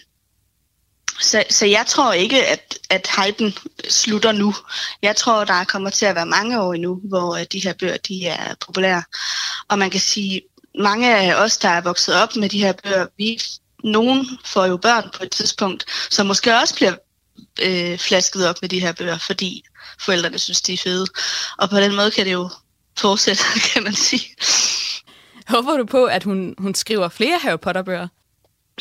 så, 1.22 1.44
så 1.50 1.66
jeg 1.66 1.86
tror 1.88 2.14
ikke, 2.14 2.46
at, 2.46 2.80
at 2.90 3.08
hypen 3.18 3.58
slutter 3.90 4.32
nu. 4.32 4.56
Jeg 5.02 5.16
tror, 5.16 5.44
der 5.46 5.64
kommer 5.64 5.90
til 5.90 6.06
at 6.06 6.16
være 6.16 6.26
mange 6.26 6.62
år 6.62 6.74
endnu, 6.74 7.00
hvor 7.04 7.36
øh, 7.36 7.46
de 7.52 7.60
her 7.64 7.74
bøger 7.74 7.98
de 7.98 8.28
er 8.28 8.56
populære. 8.66 9.04
Og 9.68 9.80
man 9.80 9.90
kan 9.90 10.00
sige, 10.00 10.42
mange 10.80 11.18
af 11.18 11.44
os, 11.44 11.58
der 11.58 11.70
er 11.70 11.82
vokset 11.82 12.16
op 12.16 12.36
med 12.36 12.50
de 12.50 12.60
her 12.60 12.74
bøger, 12.84 13.08
vi, 13.18 13.42
nogen 13.86 14.28
får 14.46 14.66
jo 14.66 14.78
børn 14.78 15.10
på 15.18 15.24
et 15.24 15.32
tidspunkt, 15.32 15.86
som 16.12 16.28
måske 16.28 16.56
også 16.56 16.76
bliver 16.76 16.96
øh, 17.62 17.98
flasket 17.98 18.50
op 18.50 18.56
med 18.62 18.70
de 18.70 18.80
her 18.80 18.92
bøger, 18.92 19.18
fordi 19.18 19.64
forældrene 20.00 20.40
synes, 20.40 20.62
de 20.62 20.74
er 20.74 20.78
fede. 20.78 21.08
Og 21.58 21.70
på 21.70 21.78
den 21.78 21.96
måde 21.96 22.12
kan 22.12 22.26
det 22.26 22.34
jo 22.34 22.50
fortsætte, 22.98 23.44
kan 23.74 23.84
man 23.84 23.96
sige. 23.96 24.36
Håber 25.48 25.78
du 25.78 25.86
på, 25.86 26.06
at 26.06 26.24
hun, 26.24 26.56
hun 26.58 26.76
skriver 26.76 27.10
flere 27.10 27.40
Harry 27.40 27.60
Potter-bøger? 27.60 28.08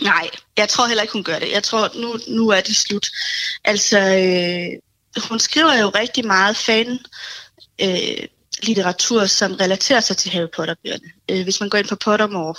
Nej, 0.00 0.30
jeg 0.56 0.68
tror 0.68 0.86
heller 0.86 1.02
ikke, 1.02 1.12
hun 1.12 1.24
gør 1.24 1.38
det. 1.38 1.52
Jeg 1.52 1.62
tror, 1.62 1.90
nu, 1.94 2.18
nu 2.28 2.48
er 2.48 2.60
det 2.60 2.76
slut. 2.76 3.06
Altså, 3.64 3.98
øh, 3.98 5.22
hun 5.28 5.38
skriver 5.38 5.74
jo 5.80 5.88
rigtig 5.88 6.26
meget 6.26 6.56
fan 6.56 6.98
øh, 7.80 8.28
litteratur, 8.62 9.26
som 9.26 9.52
relaterer 9.52 10.00
sig 10.00 10.16
til 10.16 10.30
Harry 10.30 10.48
Potter-bøgerne. 10.56 11.10
Øh, 11.30 11.42
hvis 11.42 11.60
man 11.60 11.68
går 11.68 11.78
ind 11.78 11.88
på 11.88 11.96
Pottermore, 11.96 12.54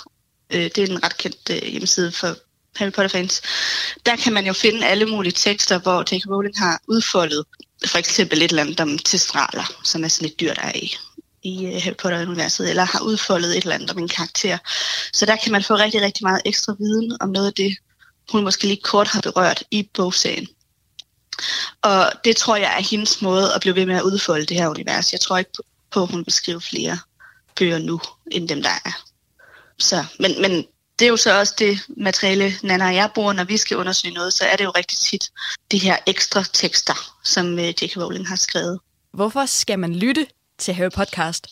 øh, 0.50 0.62
det 0.62 0.78
er 0.78 0.86
en 0.86 1.04
ret 1.04 1.16
kendt 1.16 1.50
øh, 1.50 1.70
hjemmeside 1.70 2.12
for 2.12 2.36
Harry 2.76 2.90
Potter-fans, 2.90 3.42
der 4.06 4.16
kan 4.16 4.32
man 4.32 4.46
jo 4.46 4.52
finde 4.52 4.86
alle 4.86 5.06
mulige 5.06 5.32
tekster, 5.32 5.78
hvor 5.78 6.00
J.K. 6.00 6.26
Rowling 6.30 6.58
har 6.58 6.80
udfoldet 6.88 7.44
for 7.86 7.98
eksempel 7.98 8.42
et 8.42 8.50
eller 8.50 8.62
andet 8.62 8.80
om 8.80 8.98
testraler, 8.98 9.80
som 9.84 10.04
er 10.04 10.08
sådan 10.08 10.28
et 10.28 10.40
dyr, 10.40 10.54
der 10.54 10.62
er 10.62 10.72
i 10.74 10.96
i 11.46 11.78
Harry 11.78 11.94
Potter-universet, 11.94 12.70
eller 12.70 12.84
har 12.84 13.00
udfoldet 13.00 13.50
et 13.50 13.62
eller 13.62 13.74
andet 13.74 13.90
om 13.90 13.98
en 13.98 14.08
karakter. 14.08 14.58
Så 15.12 15.26
der 15.26 15.36
kan 15.36 15.52
man 15.52 15.62
få 15.62 15.74
rigtig, 15.74 16.02
rigtig 16.02 16.24
meget 16.24 16.40
ekstra 16.44 16.74
viden 16.78 17.16
om 17.20 17.28
noget 17.28 17.46
af 17.46 17.52
det, 17.52 17.76
hun 18.32 18.44
måske 18.44 18.66
lige 18.66 18.80
kort 18.82 19.08
har 19.08 19.20
berørt 19.20 19.64
i 19.70 19.90
bogserien. 19.94 20.48
Og 21.82 22.12
det 22.24 22.36
tror 22.36 22.56
jeg 22.56 22.76
er 22.78 22.82
hendes 22.82 23.22
måde 23.22 23.54
at 23.54 23.60
blive 23.60 23.76
ved 23.76 23.86
med 23.86 23.94
at 23.94 24.02
udfolde 24.02 24.46
det 24.46 24.56
her 24.56 24.68
univers. 24.68 25.12
Jeg 25.12 25.20
tror 25.20 25.38
ikke 25.38 25.50
på, 25.90 26.02
at 26.02 26.10
hun 26.10 26.24
vil 26.26 26.32
skrive 26.32 26.60
flere 26.60 26.98
bøger 27.56 27.78
nu, 27.78 28.00
end 28.30 28.48
dem 28.48 28.62
der 28.62 28.70
er. 28.84 29.02
Så, 29.78 30.04
men, 30.20 30.42
men 30.42 30.66
det 30.98 31.04
er 31.04 31.08
jo 31.08 31.16
så 31.16 31.38
også 31.38 31.54
det 31.58 31.78
materiale, 31.96 32.52
Nana 32.62 32.86
og 32.86 32.94
jeg 32.94 33.10
bruger, 33.14 33.32
når 33.32 33.44
vi 33.44 33.56
skal 33.56 33.76
undersøge 33.76 34.14
noget, 34.14 34.32
så 34.32 34.44
er 34.44 34.56
det 34.56 34.64
jo 34.64 34.70
rigtig 34.70 34.98
tit 34.98 35.30
de 35.70 35.78
her 35.78 35.96
ekstra 36.06 36.42
tekster, 36.52 37.14
som 37.24 37.58
øh, 37.58 37.68
J.K. 37.68 37.96
Rowling 37.96 38.28
har 38.28 38.36
skrevet. 38.36 38.80
Hvorfor 39.12 39.46
skal 39.46 39.78
man 39.78 39.94
lytte 39.94 40.26
til 40.58 40.74
Harry 40.74 40.90
Podcast? 40.90 41.46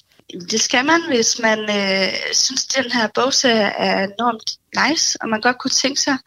Det 0.50 0.60
skal 0.60 0.84
man, 0.84 1.00
hvis 1.08 1.38
man 1.38 1.58
øh, 1.58 2.12
synes, 2.32 2.66
at 2.66 2.84
den 2.84 2.92
her 2.92 3.08
bogserie 3.14 3.72
er 3.78 4.04
enormt 4.04 4.58
nice, 4.88 5.18
og 5.22 5.28
man 5.28 5.40
godt 5.40 5.58
kunne 5.58 5.70
tænke 5.70 6.00
sig 6.00 6.18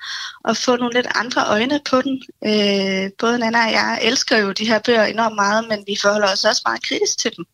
at 0.47 0.57
få 0.57 0.75
nogle 0.75 0.93
lidt 0.93 1.07
andre 1.15 1.47
øjne 1.47 1.79
på 1.89 2.01
den. 2.01 2.23
Øh, 2.45 3.12
både 3.19 3.39
Nana 3.39 3.65
og 3.65 3.71
jeg 3.71 3.99
elsker 4.01 4.38
jo 4.38 4.51
de 4.51 4.67
her 4.67 4.79
bøger 4.79 5.03
enormt 5.03 5.36
meget, 5.36 5.67
men 5.67 5.83
vi 5.88 5.97
forholder 6.01 6.31
os 6.31 6.45
også 6.45 6.62
meget 6.65 6.83
kritisk 6.83 7.17
til 7.17 7.31
dem. 7.38 7.45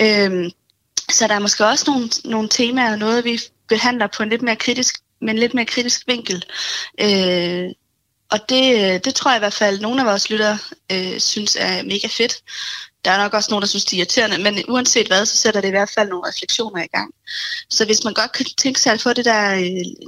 Øh, 0.00 0.50
så 1.10 1.26
der 1.26 1.34
er 1.34 1.38
måske 1.38 1.66
også 1.66 1.84
nogle, 1.90 2.10
nogle 2.24 2.48
temaer 2.48 2.92
og 2.92 2.98
noget, 2.98 3.24
vi 3.24 3.40
behandler 3.68 4.06
på 4.06 4.22
en 4.22 4.28
lidt 4.28 4.42
mere 4.42 4.56
kritisk, 4.56 4.96
med 5.20 5.30
en 5.30 5.38
lidt 5.38 5.54
mere 5.54 5.66
kritisk 5.66 6.06
vinkel. 6.06 6.44
Øh, 7.00 7.68
og 8.30 8.38
det, 8.48 8.74
øh, 8.74 9.00
det 9.04 9.14
tror 9.14 9.30
jeg 9.30 9.38
i 9.38 9.44
hvert 9.44 9.54
fald, 9.54 9.74
at 9.74 9.82
nogle 9.82 10.00
af 10.00 10.06
vores 10.06 10.30
lyttere 10.30 10.58
øh, 10.92 11.20
synes 11.20 11.56
er 11.60 11.82
mega 11.82 12.08
fedt. 12.10 12.42
Der 13.04 13.10
er 13.10 13.22
nok 13.22 13.34
også 13.34 13.50
nogen, 13.50 13.62
der 13.62 13.68
synes, 13.68 13.84
det 13.84 13.92
er 13.92 13.98
irriterende, 13.98 14.38
men 14.38 14.64
uanset 14.68 15.06
hvad, 15.06 15.26
så 15.26 15.36
sætter 15.36 15.60
det 15.60 15.68
i 15.68 15.70
hvert 15.70 15.90
fald 15.94 16.08
nogle 16.08 16.28
refleksioner 16.28 16.82
i 16.82 16.86
gang. 16.86 17.14
Så 17.70 17.84
hvis 17.84 18.04
man 18.04 18.14
godt 18.14 18.32
kan 18.32 18.46
tænke 18.56 18.80
sig 18.80 18.92
at 18.92 19.00
få 19.00 19.12
det 19.12 19.24
der 19.24 19.54
øh, 19.54 20.06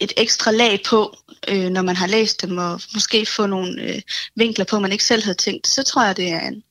et 0.00 0.12
ekstra 0.16 0.50
lag 0.50 0.82
på, 0.86 1.16
øh, 1.48 1.68
når 1.70 1.82
man 1.82 1.96
har 1.96 2.06
læst 2.06 2.42
dem, 2.42 2.58
og 2.58 2.80
måske 2.94 3.26
få 3.26 3.46
nogle 3.46 3.82
øh, 3.82 4.02
vinkler 4.34 4.64
på, 4.64 4.78
man 4.78 4.92
ikke 4.92 5.04
selv 5.04 5.22
havde 5.22 5.36
tænkt, 5.36 5.66
så 5.66 5.82
tror 5.82 6.04
jeg, 6.04 6.16
det 6.16 6.28
er 6.28 6.40
en 6.40 6.62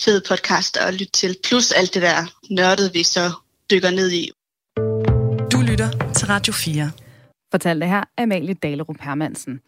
fed 0.00 0.20
podcast 0.20 0.76
at 0.76 0.94
lytte 0.94 1.12
til. 1.12 1.36
Plus 1.44 1.72
alt 1.72 1.94
det 1.94 2.02
der 2.02 2.26
nørdede, 2.50 2.92
vi 2.92 3.02
så 3.02 3.32
dykker 3.70 3.90
ned 3.90 4.10
i. 4.10 4.30
Lytter 5.74 6.12
til 6.12 6.26
Radio 6.26 6.52
4. 6.52 6.90
Fortalte 7.50 7.86
her 7.86 8.04
Amalie 8.18 8.54
Dalerup 8.54 9.00
Hermansen. 9.00 9.60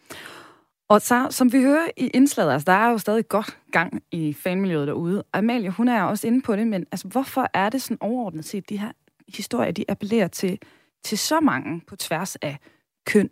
Og 0.89 1.01
så, 1.01 1.27
som 1.29 1.53
vi 1.53 1.61
hører 1.61 1.87
i 1.97 2.07
indslaget, 2.07 2.51
altså, 2.51 2.65
der 2.65 2.77
er 2.77 2.89
jo 2.89 2.97
stadig 2.97 3.27
godt 3.27 3.57
gang 3.71 4.03
i 4.11 4.33
fanmiljøet 4.33 4.87
derude. 4.87 5.23
Amalie, 5.33 5.69
hun 5.69 5.87
er 5.87 6.03
også 6.03 6.27
inde 6.27 6.41
på 6.41 6.55
det, 6.55 6.67
men 6.67 6.85
altså, 6.91 7.07
hvorfor 7.07 7.47
er 7.53 7.69
det 7.69 7.81
sådan 7.81 7.97
overordnet 8.01 8.45
set, 8.45 8.69
de 8.69 8.79
her 8.79 8.91
historier, 9.27 9.71
de 9.71 9.85
appellerer 9.89 10.27
til, 10.27 10.59
til 11.03 11.17
så 11.17 11.39
mange 11.39 11.81
på 11.87 11.95
tværs 11.95 12.35
af 12.35 12.57
køn, 13.05 13.29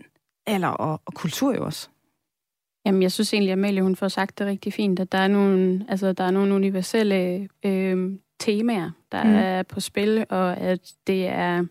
alder 0.48 0.68
og, 0.68 1.02
og 1.06 1.14
kultur 1.14 1.56
jo 1.56 1.66
også? 1.66 1.90
Jamen, 2.86 3.02
jeg 3.02 3.12
synes 3.12 3.34
egentlig, 3.34 3.52
at 3.52 3.58
Amalie 3.58 3.82
hun 3.82 3.96
får 3.96 4.08
sagt 4.08 4.40
det 4.40 4.48
rigtig 4.48 4.74
fint, 4.74 5.00
at 5.00 5.12
der 5.12 5.18
er 5.18 5.28
nogle, 5.28 5.86
altså, 5.90 6.14
der 6.14 6.24
er 6.24 6.32
nogle 6.32 6.56
universelle 6.56 7.50
øh, 7.66 8.12
temaer, 8.40 8.92
der 9.12 9.24
mm. 9.24 9.36
er 9.36 9.64
på 9.64 9.80
spil, 9.80 10.26
og 10.30 10.58
at 10.58 10.94
det 11.08 11.28
er 11.28 11.66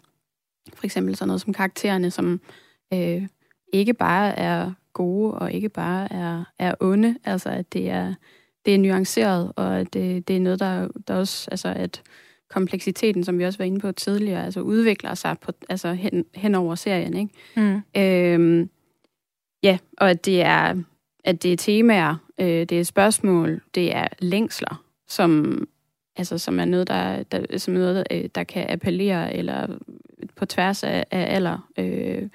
for 0.74 0.84
eksempel 0.84 1.16
sådan 1.16 1.28
noget 1.28 1.40
som 1.40 1.52
karaktererne, 1.52 2.10
som 2.10 2.40
øh, 2.92 3.22
ikke 3.72 3.94
bare 3.94 4.38
er 4.38 4.72
gode 4.92 5.34
og 5.34 5.52
ikke 5.52 5.68
bare 5.68 6.12
er, 6.12 6.44
er 6.58 6.74
onde. 6.80 7.16
Altså, 7.24 7.50
at 7.50 7.72
det 7.72 7.90
er, 7.90 8.14
det 8.64 8.74
er 8.74 8.78
nuanceret, 8.78 9.52
og 9.56 9.80
at 9.80 9.94
det, 9.94 10.28
det 10.28 10.36
er 10.36 10.40
noget, 10.40 10.60
der, 10.60 10.88
der 11.08 11.14
også, 11.14 11.50
altså, 11.50 11.68
at 11.68 12.02
kompleksiteten, 12.50 13.24
som 13.24 13.38
vi 13.38 13.44
også 13.44 13.58
var 13.58 13.64
inde 13.64 13.80
på 13.80 13.92
tidligere, 13.92 14.44
altså 14.44 14.60
udvikler 14.60 15.14
sig 15.14 15.36
på, 15.40 15.52
altså 15.68 15.92
hen, 15.92 16.24
hen 16.34 16.54
over 16.54 16.74
serien, 16.74 17.16
ikke? 17.16 17.34
Mm. 17.56 18.00
Øhm, 18.02 18.70
ja, 19.62 19.78
og 19.98 20.10
at 20.10 20.24
det 20.24 20.42
er, 20.42 20.82
at 21.24 21.42
det 21.42 21.52
er 21.52 21.56
temaer, 21.56 22.16
øh, 22.40 22.46
det 22.46 22.72
er 22.72 22.84
spørgsmål, 22.84 23.62
det 23.74 23.96
er 23.96 24.08
længsler, 24.18 24.84
som, 25.08 25.64
altså, 26.16 26.38
som 26.38 26.60
er 26.60 26.64
noget, 26.64 26.88
der, 26.88 27.22
der, 27.22 27.58
som 27.58 27.74
er 27.74 27.78
noget, 27.78 28.04
øh, 28.10 28.24
der, 28.34 28.44
kan 28.44 28.66
appellere 28.68 29.34
eller 29.34 29.78
på 30.36 30.46
tværs 30.46 30.84
af, 30.84 31.04
af 31.10 31.34
alder, 31.34 31.68
øh, 31.78 32.28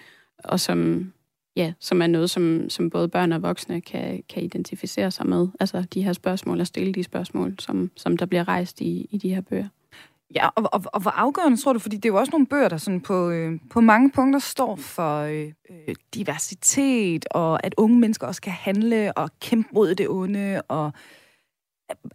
og 0.43 0.59
som 0.59 1.11
ja, 1.55 1.73
som 1.79 2.01
er 2.01 2.07
noget, 2.07 2.29
som, 2.29 2.69
som 2.69 2.89
både 2.89 3.07
børn 3.07 3.31
og 3.31 3.41
voksne 3.41 3.81
kan, 3.81 4.23
kan 4.29 4.43
identificere 4.43 5.11
sig 5.11 5.27
med. 5.27 5.47
Altså 5.59 5.83
de 5.93 6.03
her 6.03 6.13
spørgsmål 6.13 6.59
og 6.59 6.67
stille 6.67 6.93
de 6.93 7.03
spørgsmål, 7.03 7.55
som, 7.59 7.91
som 7.95 8.17
der 8.17 8.25
bliver 8.25 8.47
rejst 8.47 8.81
i, 8.81 9.07
i 9.11 9.17
de 9.17 9.35
her 9.35 9.41
bøger. 9.41 9.67
Ja, 10.35 10.47
og, 10.47 10.69
og, 10.73 10.83
og 10.85 11.01
hvor 11.01 11.11
afgørende 11.11 11.57
tror 11.57 11.73
du, 11.73 11.79
fordi 11.79 11.95
det 11.95 12.05
er 12.05 12.09
jo 12.09 12.19
også 12.19 12.31
nogle 12.31 12.47
bøger, 12.47 12.69
der 12.69 12.77
sådan 12.77 13.01
på, 13.01 13.29
øh, 13.29 13.59
på 13.69 13.81
mange 13.81 14.11
punkter 14.11 14.39
står 14.39 14.75
for 14.75 15.19
øh, 15.19 15.51
øh 15.69 15.95
diversitet, 16.13 17.25
og 17.31 17.65
at 17.65 17.73
unge 17.77 17.99
mennesker 17.99 18.27
også 18.27 18.41
kan 18.41 18.53
handle 18.53 19.17
og 19.17 19.29
kæmpe 19.39 19.69
mod 19.73 19.95
det 19.95 20.09
onde, 20.09 20.61
og 20.61 20.91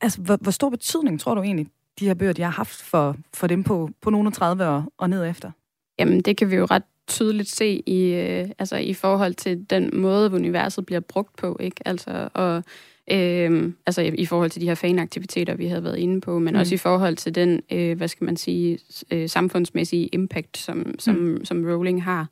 altså, 0.00 0.20
hvor, 0.20 0.38
hvor 0.40 0.50
stor 0.50 0.70
betydning 0.70 1.20
tror 1.20 1.34
du 1.34 1.42
egentlig, 1.42 1.66
de 1.98 2.06
her 2.06 2.14
bøger, 2.14 2.32
de 2.32 2.42
har 2.42 2.50
haft 2.50 2.82
for, 2.82 3.16
for 3.34 3.46
dem 3.46 3.64
på, 3.64 3.90
på 4.02 4.10
nogle 4.10 4.26
af 4.26 4.32
30 4.32 4.66
og, 4.66 4.84
og 4.98 5.10
ned 5.10 5.26
efter? 5.26 5.50
Jamen, 5.98 6.20
det 6.20 6.36
kan 6.36 6.50
vi 6.50 6.56
jo 6.56 6.64
ret 6.64 6.82
tydeligt 7.06 7.48
se 7.48 7.82
i, 7.86 8.14
øh, 8.14 8.48
altså, 8.58 8.76
i 8.76 8.94
forhold 8.94 9.34
til 9.34 9.70
den 9.70 9.90
måde, 9.92 10.32
universet 10.32 10.86
bliver 10.86 11.00
brugt 11.00 11.36
på. 11.36 11.56
Ikke? 11.60 11.88
Altså, 11.88 12.28
og 12.34 12.62
Øh, 13.10 13.72
altså 13.86 14.02
i, 14.02 14.08
i 14.08 14.26
forhold 14.26 14.50
til 14.50 14.60
de 14.60 14.66
her 14.66 14.74
fanaktiviteter, 14.74 15.54
vi 15.54 15.66
havde 15.66 15.84
været 15.84 15.98
inde 15.98 16.20
på, 16.20 16.38
men 16.38 16.54
mm. 16.54 16.60
også 16.60 16.74
i 16.74 16.78
forhold 16.78 17.16
til 17.16 17.34
den, 17.34 17.60
øh, 17.72 17.96
hvad 17.96 18.08
skal 18.08 18.24
man 18.24 18.36
sige, 18.36 18.78
øh, 19.10 19.28
samfundsmæssige 19.28 20.06
impact, 20.06 20.58
som, 20.58 20.94
som, 20.98 21.14
mm. 21.14 21.44
som 21.44 21.64
Rowling 21.64 22.04
har. 22.04 22.28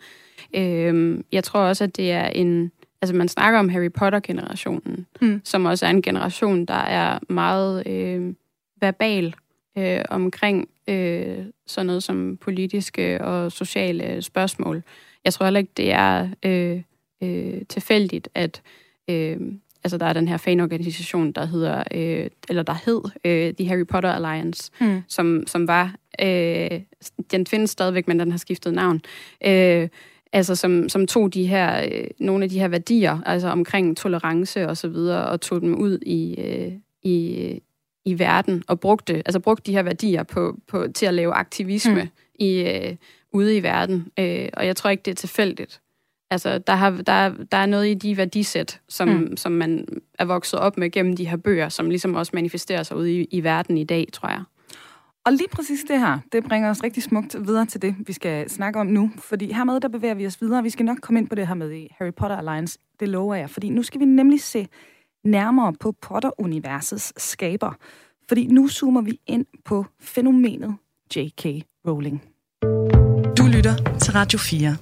Øh, 0.57 1.18
jeg 1.33 1.44
tror 1.44 1.61
også, 1.61 1.85
at 1.85 1.96
det 1.96 2.12
er 2.12 2.26
en... 2.26 2.72
Altså 3.02 3.14
man 3.14 3.28
snakker 3.28 3.58
om 3.58 3.68
Harry 3.68 3.90
Potter-generationen, 3.92 5.06
mm. 5.20 5.40
som 5.44 5.64
også 5.64 5.86
er 5.86 5.90
en 5.90 6.02
generation, 6.02 6.64
der 6.64 6.74
er 6.74 7.18
meget 7.28 7.86
øh, 7.86 8.34
verbal 8.80 9.34
øh, 9.78 10.00
omkring 10.10 10.68
øh, 10.88 11.38
sådan 11.66 11.86
noget 11.86 12.02
som 12.02 12.36
politiske 12.36 13.24
og 13.24 13.52
sociale 13.52 14.22
spørgsmål. 14.22 14.82
Jeg 15.24 15.32
tror 15.32 15.46
heller 15.46 15.60
ikke, 15.60 15.72
det 15.76 15.92
er 15.92 16.28
øh, 16.42 16.82
øh, 17.22 17.62
tilfældigt, 17.68 18.28
at 18.34 18.62
øh, 19.10 19.36
altså 19.84 19.98
der 19.98 20.06
er 20.06 20.12
den 20.12 20.28
her 20.28 20.36
fanorganisation, 20.36 21.32
der 21.32 21.44
hedder, 21.44 21.82
øh, 21.94 22.30
eller 22.48 22.62
der 22.62 22.74
hed 22.84 23.02
øh, 23.24 23.54
The 23.54 23.68
Harry 23.68 23.86
Potter 23.86 24.12
Alliance, 24.12 24.70
mm. 24.80 25.02
som, 25.08 25.44
som 25.46 25.68
var, 25.68 25.94
øh, 26.22 26.80
den 27.30 27.46
findes 27.46 27.70
stadigvæk, 27.70 28.08
men 28.08 28.20
den 28.20 28.30
har 28.30 28.38
skiftet 28.38 28.74
navn, 28.74 29.00
øh, 29.46 29.88
altså 30.32 30.54
som, 30.54 30.88
som 30.88 31.06
tog 31.06 31.34
de 31.34 31.46
her, 31.46 31.84
øh, 31.92 32.04
nogle 32.20 32.44
af 32.44 32.50
de 32.50 32.58
her 32.58 32.68
værdier, 32.68 33.18
altså 33.26 33.48
omkring 33.48 33.96
tolerance 33.96 34.68
og 34.68 34.76
så 34.76 34.88
videre, 34.88 35.26
og 35.26 35.40
tog 35.40 35.60
dem 35.60 35.74
ud 35.74 35.98
i, 36.06 36.34
øh, 36.40 36.72
i, 37.02 37.60
i 38.04 38.18
verden, 38.18 38.62
og 38.68 38.80
brugte, 38.80 39.14
altså 39.14 39.40
brugte 39.40 39.66
de 39.66 39.76
her 39.76 39.82
værdier 39.82 40.22
på, 40.22 40.58
på, 40.68 40.86
til 40.94 41.06
at 41.06 41.14
lave 41.14 41.32
aktivisme 41.32 42.02
mm. 42.02 42.08
i, 42.34 42.60
øh, 42.60 42.96
ude 43.32 43.56
i 43.56 43.62
verden. 43.62 44.06
Øh, 44.18 44.48
og 44.52 44.66
jeg 44.66 44.76
tror 44.76 44.90
ikke, 44.90 45.02
det 45.02 45.10
er 45.10 45.14
tilfældigt. 45.14 45.80
Altså, 46.30 46.58
der, 46.58 46.72
har, 46.72 46.90
der, 46.90 47.32
der 47.52 47.56
er 47.56 47.66
noget 47.66 47.88
i 47.88 47.94
de 47.94 48.16
værdisæt, 48.16 48.80
som, 48.88 49.08
mm. 49.08 49.36
som 49.36 49.52
man 49.52 49.86
er 50.18 50.24
vokset 50.24 50.58
op 50.58 50.78
med 50.78 50.90
gennem 50.90 51.16
de 51.16 51.28
her 51.28 51.36
bøger, 51.36 51.68
som 51.68 51.88
ligesom 51.88 52.14
også 52.14 52.30
manifesterer 52.34 52.82
sig 52.82 52.96
ude 52.96 53.20
i, 53.20 53.24
i 53.30 53.44
verden 53.44 53.78
i 53.78 53.84
dag, 53.84 54.08
tror 54.12 54.28
jeg. 54.28 54.42
Og 55.26 55.32
lige 55.32 55.48
præcis 55.52 55.85
det 55.88 55.98
her, 55.98 56.18
det 56.32 56.44
bringer 56.44 56.70
os 56.70 56.82
rigtig 56.82 57.02
smukt 57.02 57.37
videre 57.46 57.66
til 57.66 57.82
det, 57.82 57.94
vi 58.06 58.12
skal 58.12 58.50
snakke 58.50 58.80
om 58.80 58.87
nu. 58.87 59.11
Fordi 59.18 59.52
hermed, 59.52 59.80
der 59.80 59.88
bevæger 59.88 60.14
vi 60.14 60.26
os 60.26 60.42
videre. 60.42 60.62
Vi 60.62 60.70
skal 60.70 60.87
nok 60.87 60.98
komme 61.02 61.20
ind 61.20 61.28
på 61.28 61.35
det 61.35 61.46
her 61.46 61.54
med 61.54 61.72
i 61.72 61.88
Harry 61.98 62.14
Potter 62.14 62.37
Alliance. 62.37 62.78
Det 63.00 63.08
lover 63.08 63.35
jeg. 63.35 63.50
Fordi 63.50 63.68
nu 63.68 63.82
skal 63.82 64.00
vi 64.00 64.04
nemlig 64.04 64.40
se 64.40 64.68
nærmere 65.24 65.72
på 65.80 65.92
Potter-universets 65.92 67.22
skaber. 67.22 67.72
Fordi 68.28 68.46
nu 68.46 68.68
zoomer 68.68 69.00
vi 69.00 69.20
ind 69.26 69.46
på 69.64 69.87
fænomenet 70.00 70.76
J.K. 71.16 71.46
Rowling. 71.88 72.22
Du 73.38 73.44
lytter 73.56 73.98
til 74.00 74.12
Radio 74.12 74.38
4. 74.38 74.76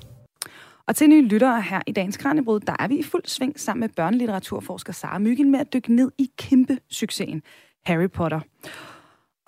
Og 0.87 0.97
til 0.97 1.09
nye 1.09 1.23
lyttere 1.23 1.63
her 1.63 1.81
i 1.87 1.93
dagens 1.93 2.17
Kranjebrud, 2.17 2.61
der 2.61 2.77
er 2.79 2.89
vi 2.89 2.97
i 2.97 3.03
fuld 3.03 3.23
sving 3.27 3.61
sammen 3.61 3.81
med 3.81 3.89
børnelitteraturforsker 3.89 4.93
Sara 4.93 5.19
Myggen 5.19 5.51
med 5.51 5.61
at 5.61 5.73
dykke 5.73 5.95
ned 5.95 6.11
i 6.19 6.31
kæmpe 6.39 6.79
succesen 6.91 7.43
Harry 7.85 8.11
Potter. 8.11 8.41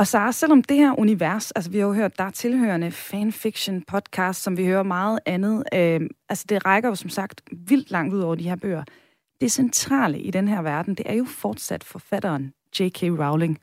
Og 0.03 0.07
Sara, 0.07 0.33
selvom 0.33 0.63
det 0.63 0.77
her 0.77 0.99
univers, 0.99 1.51
altså 1.51 1.71
vi 1.71 1.79
har 1.79 1.87
jo 1.87 1.93
hørt, 1.93 2.19
der 2.19 2.25
er 2.25 2.31
tilhørende 2.31 2.91
fanfiction 2.91 3.83
podcast, 3.83 4.43
som 4.43 4.57
vi 4.57 4.67
hører 4.67 4.83
meget 4.83 5.19
andet, 5.27 5.65
øh, 5.75 6.01
altså 6.29 6.45
det 6.49 6.67
rækker 6.67 6.89
jo 6.89 6.95
som 6.95 7.11
sagt 7.11 7.43
vildt 7.53 7.91
langt 7.91 8.15
ud 8.15 8.21
over 8.21 8.35
de 8.35 8.49
her 8.49 8.57
bøger. 8.57 8.85
Det 9.41 9.53
centrale 9.53 10.21
i 10.21 10.31
den 10.31 10.49
her 10.49 10.63
verden, 10.63 10.95
det 10.95 11.11
er 11.11 11.15
jo 11.15 11.25
fortsat 11.25 11.85
forfatteren 11.85 12.53
J.K. 12.81 13.03
Rowling. 13.03 13.59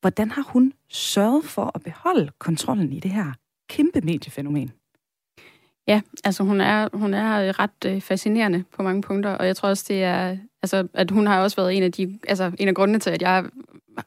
Hvordan 0.00 0.30
har 0.30 0.42
hun 0.42 0.72
sørget 0.88 1.44
for 1.44 1.70
at 1.74 1.82
beholde 1.82 2.30
kontrollen 2.38 2.92
i 2.92 3.00
det 3.00 3.10
her 3.10 3.32
kæmpe 3.68 4.00
mediefænomen? 4.00 4.72
Ja, 5.88 6.00
altså 6.24 6.42
hun 6.42 6.60
er, 6.60 6.88
hun 6.92 7.14
er 7.14 7.58
ret 7.58 7.84
øh, 7.86 8.00
fascinerende 8.00 8.64
på 8.76 8.82
mange 8.82 9.02
punkter, 9.02 9.30
og 9.30 9.46
jeg 9.46 9.56
tror 9.56 9.68
også, 9.68 9.84
det 9.88 10.04
er, 10.04 10.36
altså, 10.62 10.88
at 10.94 11.10
hun 11.10 11.26
har 11.26 11.42
også 11.42 11.56
været 11.56 11.76
en 11.76 11.82
af 11.82 11.92
de, 11.92 12.18
altså 12.28 12.52
en 12.58 12.68
af 12.68 12.74
grundene 12.74 12.98
til, 12.98 13.10
at 13.10 13.22
jeg 13.22 13.44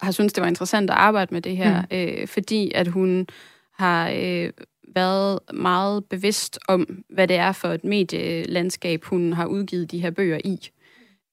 har 0.02 0.12
syntes, 0.12 0.34
det 0.34 0.42
var 0.42 0.48
interessant 0.48 0.90
at 0.90 0.96
arbejde 0.96 1.34
med 1.34 1.42
det 1.42 1.58
her, 1.58 1.82
mm. 1.82 1.88
øh, 1.98 2.28
fordi 2.28 2.72
at 2.76 2.88
hun 2.88 3.28
har 3.78 4.12
øh, 4.16 4.50
været 4.96 5.40
meget 5.54 6.06
bevidst 6.06 6.60
om, 6.68 7.04
hvad 7.10 7.28
det 7.28 7.36
er 7.36 7.52
for 7.52 7.68
et 7.68 7.84
medielandskab, 7.84 9.04
hun 9.04 9.34
har 9.34 9.46
udgivet 9.46 9.92
de 9.92 10.00
her 10.00 10.12
bøger 10.12 10.40
i. 10.44 10.70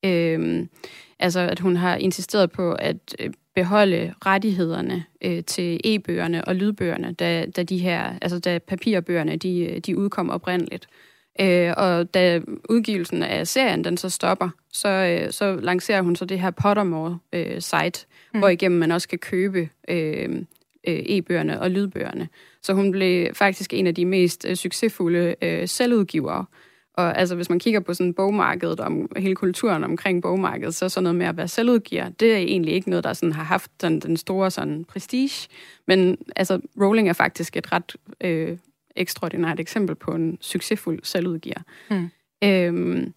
Øh, 0.04 0.66
altså, 1.18 1.40
at 1.40 1.60
hun 1.60 1.76
har 1.76 1.96
insisteret 1.96 2.50
på 2.50 2.72
at 2.72 3.16
øh, 3.18 3.30
beholde 3.58 4.14
rettighederne 4.26 5.04
øh, 5.24 5.44
til 5.44 5.80
e-bøgerne 5.84 6.44
og 6.44 6.54
lydbøgerne, 6.54 7.12
da, 7.12 7.46
da 7.46 7.62
de 7.62 7.78
her, 7.78 8.14
altså 8.22 8.38
da 8.38 8.58
papirbøgerne, 8.58 9.36
de, 9.36 9.80
de 9.86 9.98
udkom 9.98 10.30
oprindeligt. 10.30 10.88
Øh, 11.40 11.72
og 11.76 12.14
da 12.14 12.40
udgivelsen 12.68 13.22
af 13.22 13.46
serien, 13.46 13.84
den 13.84 13.96
så 13.96 14.08
stopper, 14.08 14.48
så, 14.72 14.88
øh, 14.88 15.32
så 15.32 15.56
lancerer 15.62 16.02
hun 16.02 16.16
så 16.16 16.24
det 16.24 16.40
her 16.40 16.50
Pottermore-site, 16.50 18.06
øh, 18.06 18.30
mm. 18.34 18.38
hvor 18.38 18.48
igennem 18.48 18.78
man 18.78 18.92
også 18.92 19.08
kan 19.08 19.18
købe 19.18 19.68
øh, 19.88 20.28
øh, 20.88 21.02
e-bøgerne 21.06 21.60
og 21.60 21.70
lydbøgerne. 21.70 22.28
Så 22.62 22.72
hun 22.72 22.90
blev 22.90 23.34
faktisk 23.34 23.74
en 23.74 23.86
af 23.86 23.94
de 23.94 24.04
mest 24.04 24.46
øh, 24.48 24.56
succesfulde 24.56 25.34
øh, 25.42 25.68
selvudgivere 25.68 26.44
og 26.98 27.18
altså, 27.18 27.34
hvis 27.34 27.48
man 27.48 27.58
kigger 27.58 27.80
på 27.80 27.94
sådan 27.94 28.14
bogmarkedet 28.14 28.80
og 28.80 29.08
hele 29.16 29.34
kulturen 29.34 29.84
omkring 29.84 30.22
bogmarkedet, 30.22 30.74
så 30.74 30.88
sådan 30.88 31.02
noget 31.02 31.16
med 31.16 31.26
at 31.26 31.36
være 31.36 31.48
selvudgiver, 31.48 32.08
det 32.08 32.32
er 32.32 32.36
egentlig 32.36 32.74
ikke 32.74 32.90
noget, 32.90 33.04
der 33.04 33.12
sådan 33.12 33.32
har 33.32 33.42
haft 33.42 33.70
sådan, 33.80 34.00
den 34.00 34.16
store 34.16 34.50
sådan, 34.50 34.84
prestige. 34.84 35.48
Men 35.86 36.18
altså, 36.36 36.60
Rowling 36.80 37.08
er 37.08 37.12
faktisk 37.12 37.56
et 37.56 37.72
ret 37.72 37.96
øh, 38.20 38.58
ekstraordinært 38.96 39.60
eksempel 39.60 39.94
på 39.94 40.10
en 40.10 40.38
succesfuld 40.40 41.00
selvudgiver. 41.02 41.60
Mm. 41.90 42.10
Øhm, 42.44 43.12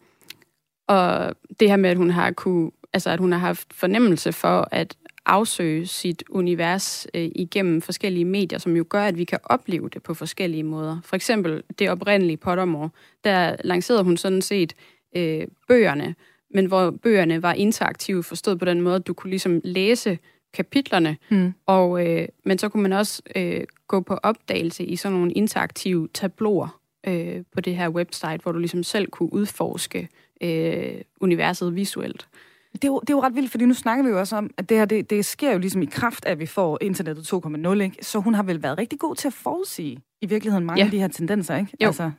og 0.87 1.35
det 1.59 1.69
her 1.69 1.77
med, 1.77 1.89
at 1.89 1.97
hun 1.97 2.09
har 2.09 2.31
kunne, 2.31 2.71
altså 2.93 3.09
at 3.09 3.19
hun 3.19 3.31
har 3.31 3.39
haft 3.39 3.73
fornemmelse 3.73 4.33
for 4.33 4.67
at 4.71 4.95
afsøge 5.25 5.87
sit 5.87 6.23
univers 6.29 7.07
øh, 7.13 7.29
igennem 7.35 7.81
forskellige 7.81 8.25
medier, 8.25 8.59
som 8.59 8.75
jo 8.75 8.85
gør, 8.89 9.03
at 9.03 9.17
vi 9.17 9.23
kan 9.23 9.39
opleve 9.43 9.89
det 9.89 10.03
på 10.03 10.13
forskellige 10.13 10.63
måder. 10.63 10.97
For 11.03 11.15
eksempel 11.15 11.63
det 11.79 11.89
oprindelige 11.89 12.37
Pottermore, 12.37 12.89
der 13.23 13.55
lancerede 13.63 14.03
hun 14.03 14.17
sådan 14.17 14.41
set 14.41 14.73
øh, 15.15 15.47
bøgerne, 15.67 16.15
men 16.53 16.65
hvor 16.65 16.91
bøgerne 16.91 17.41
var 17.41 17.53
interaktive, 17.53 18.23
forstået 18.23 18.59
på 18.59 18.65
den 18.65 18.81
måde, 18.81 18.95
at 18.95 19.07
du 19.07 19.13
kunne 19.13 19.29
ligesom 19.29 19.61
læse 19.63 20.17
kapitlerne, 20.53 21.17
mm. 21.29 21.53
og, 21.65 22.07
øh, 22.07 22.27
men 22.45 22.57
så 22.57 22.69
kunne 22.69 22.83
man 22.83 22.93
også 22.93 23.21
øh, 23.35 23.63
gå 23.87 24.01
på 24.01 24.13
opdagelse 24.23 24.85
i 24.85 24.95
sådan 24.95 25.17
nogle 25.17 25.31
interaktive 25.31 26.07
tabloer 26.13 26.79
øh, 27.07 27.43
på 27.53 27.61
det 27.61 27.75
her 27.75 27.89
website, 27.89 28.39
hvor 28.43 28.51
du 28.51 28.59
ligesom 28.59 28.83
selv 28.83 29.07
kunne 29.07 29.33
udforske 29.33 30.09
øh, 30.41 31.01
universet 31.21 31.75
visuelt. 31.75 32.27
Det 32.73 32.83
er, 32.83 32.87
jo, 32.87 32.99
det 32.99 33.09
er 33.09 33.13
jo 33.13 33.21
ret 33.21 33.35
vildt, 33.35 33.51
fordi 33.51 33.65
nu 33.65 33.73
snakker 33.73 34.03
vi 34.03 34.09
jo 34.09 34.19
også 34.19 34.35
om, 34.35 34.49
at 34.57 34.69
det 34.69 34.77
her, 34.77 34.85
det, 34.85 35.09
det 35.09 35.25
sker 35.25 35.51
jo 35.51 35.57
ligesom 35.57 35.81
i 35.81 35.85
kraft 35.85 36.25
af, 36.25 36.31
at 36.31 36.39
vi 36.39 36.45
får 36.45 36.77
internettet 36.81 37.33
2.0, 37.33 37.81
ikke? 37.81 37.97
Så 38.01 38.19
hun 38.19 38.33
har 38.33 38.43
vel 38.43 38.63
været 38.63 38.77
rigtig 38.77 38.99
god 38.99 39.15
til 39.15 39.27
at 39.27 39.33
forudsige 39.33 39.99
i 40.21 40.25
virkeligheden 40.25 40.65
mange 40.65 40.79
ja. 40.79 40.85
af 40.85 40.91
de 40.91 40.99
her 40.99 41.07
tendenser, 41.07 41.57
ikke? 41.57 41.71
Jo. 41.81 41.87
Altså, 41.87 42.11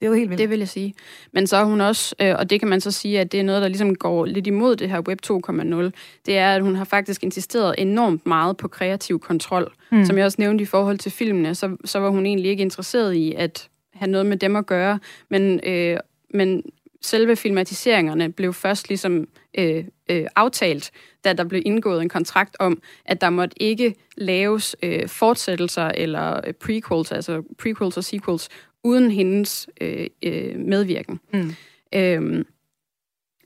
det 0.00 0.06
er 0.06 0.10
jo 0.10 0.16
helt 0.16 0.30
vildt. 0.30 0.38
Det 0.38 0.50
vil 0.50 0.58
jeg 0.58 0.68
sige. 0.68 0.94
Men 1.32 1.46
så 1.46 1.56
er 1.56 1.64
hun 1.64 1.80
også, 1.80 2.14
øh, 2.20 2.34
og 2.38 2.50
det 2.50 2.60
kan 2.60 2.68
man 2.68 2.80
så 2.80 2.90
sige, 2.90 3.20
at 3.20 3.32
det 3.32 3.40
er 3.40 3.44
noget, 3.44 3.62
der 3.62 3.68
ligesom 3.68 3.94
går 3.94 4.24
lidt 4.24 4.46
imod 4.46 4.76
det 4.76 4.88
her 4.90 5.00
Web 5.00 5.18
2.0, 5.26 5.90
det 6.26 6.38
er, 6.38 6.54
at 6.54 6.62
hun 6.62 6.74
har 6.74 6.84
faktisk 6.84 7.22
insisteret 7.22 7.74
enormt 7.78 8.26
meget 8.26 8.56
på 8.56 8.68
kreativ 8.68 9.20
kontrol. 9.20 9.72
Mm. 9.92 10.04
Som 10.04 10.18
jeg 10.18 10.24
også 10.24 10.36
nævnte 10.38 10.62
i 10.62 10.64
forhold 10.64 10.98
til 10.98 11.12
filmene, 11.12 11.54
så, 11.54 11.76
så 11.84 11.98
var 11.98 12.10
hun 12.10 12.26
egentlig 12.26 12.50
ikke 12.50 12.62
interesseret 12.62 13.14
i 13.14 13.34
at 13.36 13.68
have 13.94 14.10
noget 14.10 14.26
med 14.26 14.36
dem 14.36 14.56
at 14.56 14.66
gøre, 14.66 14.98
men, 15.28 15.60
øh, 15.66 15.96
men 16.34 16.62
selve 17.02 17.36
filmatiseringerne 17.36 18.32
blev 18.32 18.52
først 18.52 18.88
ligesom 18.88 19.28
øh, 19.58 19.84
øh, 20.10 20.26
aftalt, 20.36 20.90
da 21.24 21.32
der 21.32 21.44
blev 21.44 21.62
indgået 21.66 22.02
en 22.02 22.08
kontrakt 22.08 22.56
om, 22.58 22.82
at 23.04 23.20
der 23.20 23.30
måtte 23.30 23.62
ikke 23.62 23.94
laves 24.16 24.76
øh, 24.82 25.08
fortsættelser 25.08 25.88
eller 25.88 26.40
øh, 26.46 26.54
prequels, 26.54 27.12
altså 27.12 27.42
prequels 27.58 27.96
og 27.96 28.04
sequels, 28.04 28.48
uden 28.84 29.10
hendes 29.10 29.68
øh, 29.80 30.06
øh, 30.22 30.58
medvirken. 30.58 31.20
Mm. 31.32 31.54
Øhm, 31.94 32.46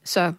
så 0.05 0.33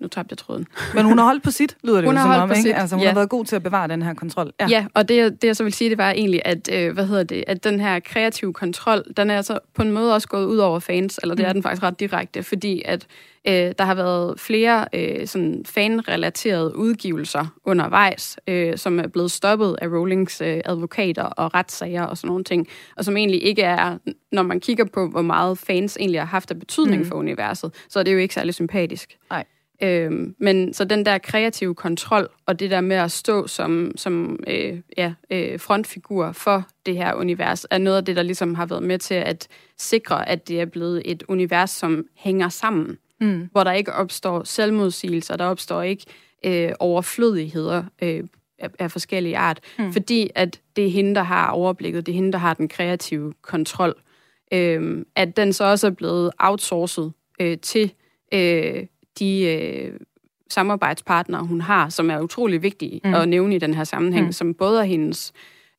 nu 0.00 0.08
tabte 0.08 0.32
jeg 0.32 0.38
tråden. 0.38 0.66
Men 0.94 1.04
hun 1.04 1.18
har 1.18 1.24
holdt 1.24 1.42
på 1.42 1.50
sit, 1.50 1.76
lyder 1.84 1.96
det 1.96 2.04
hun 2.04 2.14
jo 2.14 2.20
har 2.20 2.34
som 2.34 2.42
om, 2.42 2.50
ikke? 2.50 2.62
Sit. 2.62 2.74
Altså, 2.74 2.96
hun 2.96 3.02
ja. 3.02 3.08
har 3.08 3.14
været 3.14 3.28
god 3.28 3.44
til 3.44 3.56
at 3.56 3.62
bevare 3.62 3.88
den 3.88 4.02
her 4.02 4.14
kontrol. 4.14 4.52
Ja, 4.60 4.66
ja 4.68 4.86
og 4.94 5.08
det, 5.08 5.42
det 5.42 5.48
jeg 5.48 5.56
så 5.56 5.64
vil 5.64 5.72
sige, 5.72 5.90
det 5.90 5.98
var 5.98 6.10
egentlig, 6.10 6.42
at, 6.44 6.68
øh, 6.72 6.92
hvad 6.92 7.06
hedder 7.06 7.24
det, 7.24 7.44
at 7.46 7.64
den 7.64 7.80
her 7.80 8.00
kreative 8.00 8.52
kontrol, 8.52 9.02
den 9.16 9.30
er 9.30 9.36
altså 9.36 9.58
på 9.74 9.82
en 9.82 9.92
måde 9.92 10.14
også 10.14 10.28
gået 10.28 10.46
ud 10.46 10.58
over 10.58 10.78
fans, 10.78 11.18
eller 11.22 11.34
det 11.34 11.44
mm. 11.44 11.48
er 11.48 11.52
den 11.52 11.62
faktisk 11.62 11.82
ret 11.82 12.00
direkte, 12.00 12.42
fordi 12.42 12.82
at 12.84 13.06
øh, 13.48 13.72
der 13.78 13.84
har 13.84 13.94
været 13.94 14.40
flere 14.40 14.86
øh, 14.92 15.26
sådan 15.26 15.62
fan-relaterede 15.66 16.76
udgivelser 16.76 17.46
undervejs, 17.64 18.38
øh, 18.48 18.78
som 18.78 18.98
er 18.98 19.06
blevet 19.06 19.30
stoppet 19.30 19.76
af 19.82 19.86
Rowlings 19.86 20.40
øh, 20.40 20.60
advokater 20.64 21.22
og 21.22 21.54
retssager 21.54 22.02
og 22.02 22.18
sådan 22.18 22.28
nogle 22.28 22.44
ting, 22.44 22.68
og 22.96 23.04
som 23.04 23.16
egentlig 23.16 23.42
ikke 23.42 23.62
er, 23.62 23.98
når 24.32 24.42
man 24.42 24.60
kigger 24.60 24.84
på, 24.84 25.08
hvor 25.08 25.22
meget 25.22 25.58
fans 25.58 25.96
egentlig 26.00 26.20
har 26.20 26.26
haft 26.26 26.50
af 26.50 26.58
betydning 26.58 27.02
mm. 27.02 27.08
for 27.08 27.14
universet, 27.14 27.74
så 27.88 27.98
er 27.98 28.02
det 28.02 28.12
jo 28.12 28.18
ikke 28.18 28.34
særlig 28.34 28.54
sympatisk. 28.54 29.18
Nej. 29.30 29.44
Øhm, 29.82 30.34
men 30.38 30.74
så 30.74 30.84
den 30.84 31.06
der 31.06 31.18
kreative 31.18 31.74
kontrol, 31.74 32.28
og 32.46 32.60
det 32.60 32.70
der 32.70 32.80
med 32.80 32.96
at 32.96 33.12
stå 33.12 33.46
som, 33.46 33.92
som 33.96 34.38
øh, 34.46 34.80
ja, 34.96 35.14
øh, 35.30 35.60
frontfigur 35.60 36.32
for 36.32 36.66
det 36.86 36.96
her 36.96 37.14
univers, 37.14 37.66
er 37.70 37.78
noget 37.78 37.96
af 37.96 38.04
det, 38.04 38.16
der 38.16 38.22
ligesom 38.22 38.54
har 38.54 38.66
været 38.66 38.82
med 38.82 38.98
til 38.98 39.14
at 39.14 39.48
sikre, 39.78 40.28
at 40.28 40.48
det 40.48 40.60
er 40.60 40.64
blevet 40.64 41.02
et 41.04 41.22
univers, 41.28 41.70
som 41.70 42.06
hænger 42.16 42.48
sammen. 42.48 42.98
mm. 43.20 43.48
hvor 43.52 43.64
der 43.64 43.72
ikke 43.72 43.92
opstår 43.92 44.44
selvmodsigelser, 44.44 45.36
der 45.36 45.44
opstår 45.44 45.82
ikke 45.82 46.04
øh, 46.44 46.72
overflødigheder 46.78 47.84
øh, 48.02 48.24
af, 48.58 48.70
af 48.78 48.90
forskellige 48.90 49.36
art, 49.36 49.60
mm. 49.78 49.92
fordi 49.92 50.30
at 50.34 50.60
det 50.76 50.86
er 50.86 50.90
hende, 50.90 51.14
der 51.14 51.22
har 51.22 51.50
overblikket, 51.50 52.06
det 52.06 52.12
er 52.12 52.16
hende, 52.16 52.32
der 52.32 52.38
har 52.38 52.54
den 52.54 52.68
kreative 52.68 53.32
kontrol. 53.42 53.94
Øh, 54.52 55.04
at 55.16 55.36
den 55.36 55.52
så 55.52 55.64
også 55.64 55.86
er 55.86 55.90
blevet 55.90 56.30
outsourcet 56.38 57.12
øh, 57.40 57.58
til 57.58 57.92
øh, 58.34 58.86
de 59.18 59.42
øh, 59.42 59.92
samarbejdspartnere, 60.50 61.46
hun 61.46 61.60
har, 61.60 61.88
som 61.88 62.10
er 62.10 62.20
utrolig 62.20 62.62
vigtige 62.62 63.00
mm. 63.04 63.14
at 63.14 63.28
nævne 63.28 63.54
i 63.54 63.58
den 63.58 63.74
her 63.74 63.84
sammenhæng, 63.84 64.26
mm. 64.26 64.32
som 64.32 64.54
både 64.54 64.80
er 64.80 64.84
hendes 64.84 65.32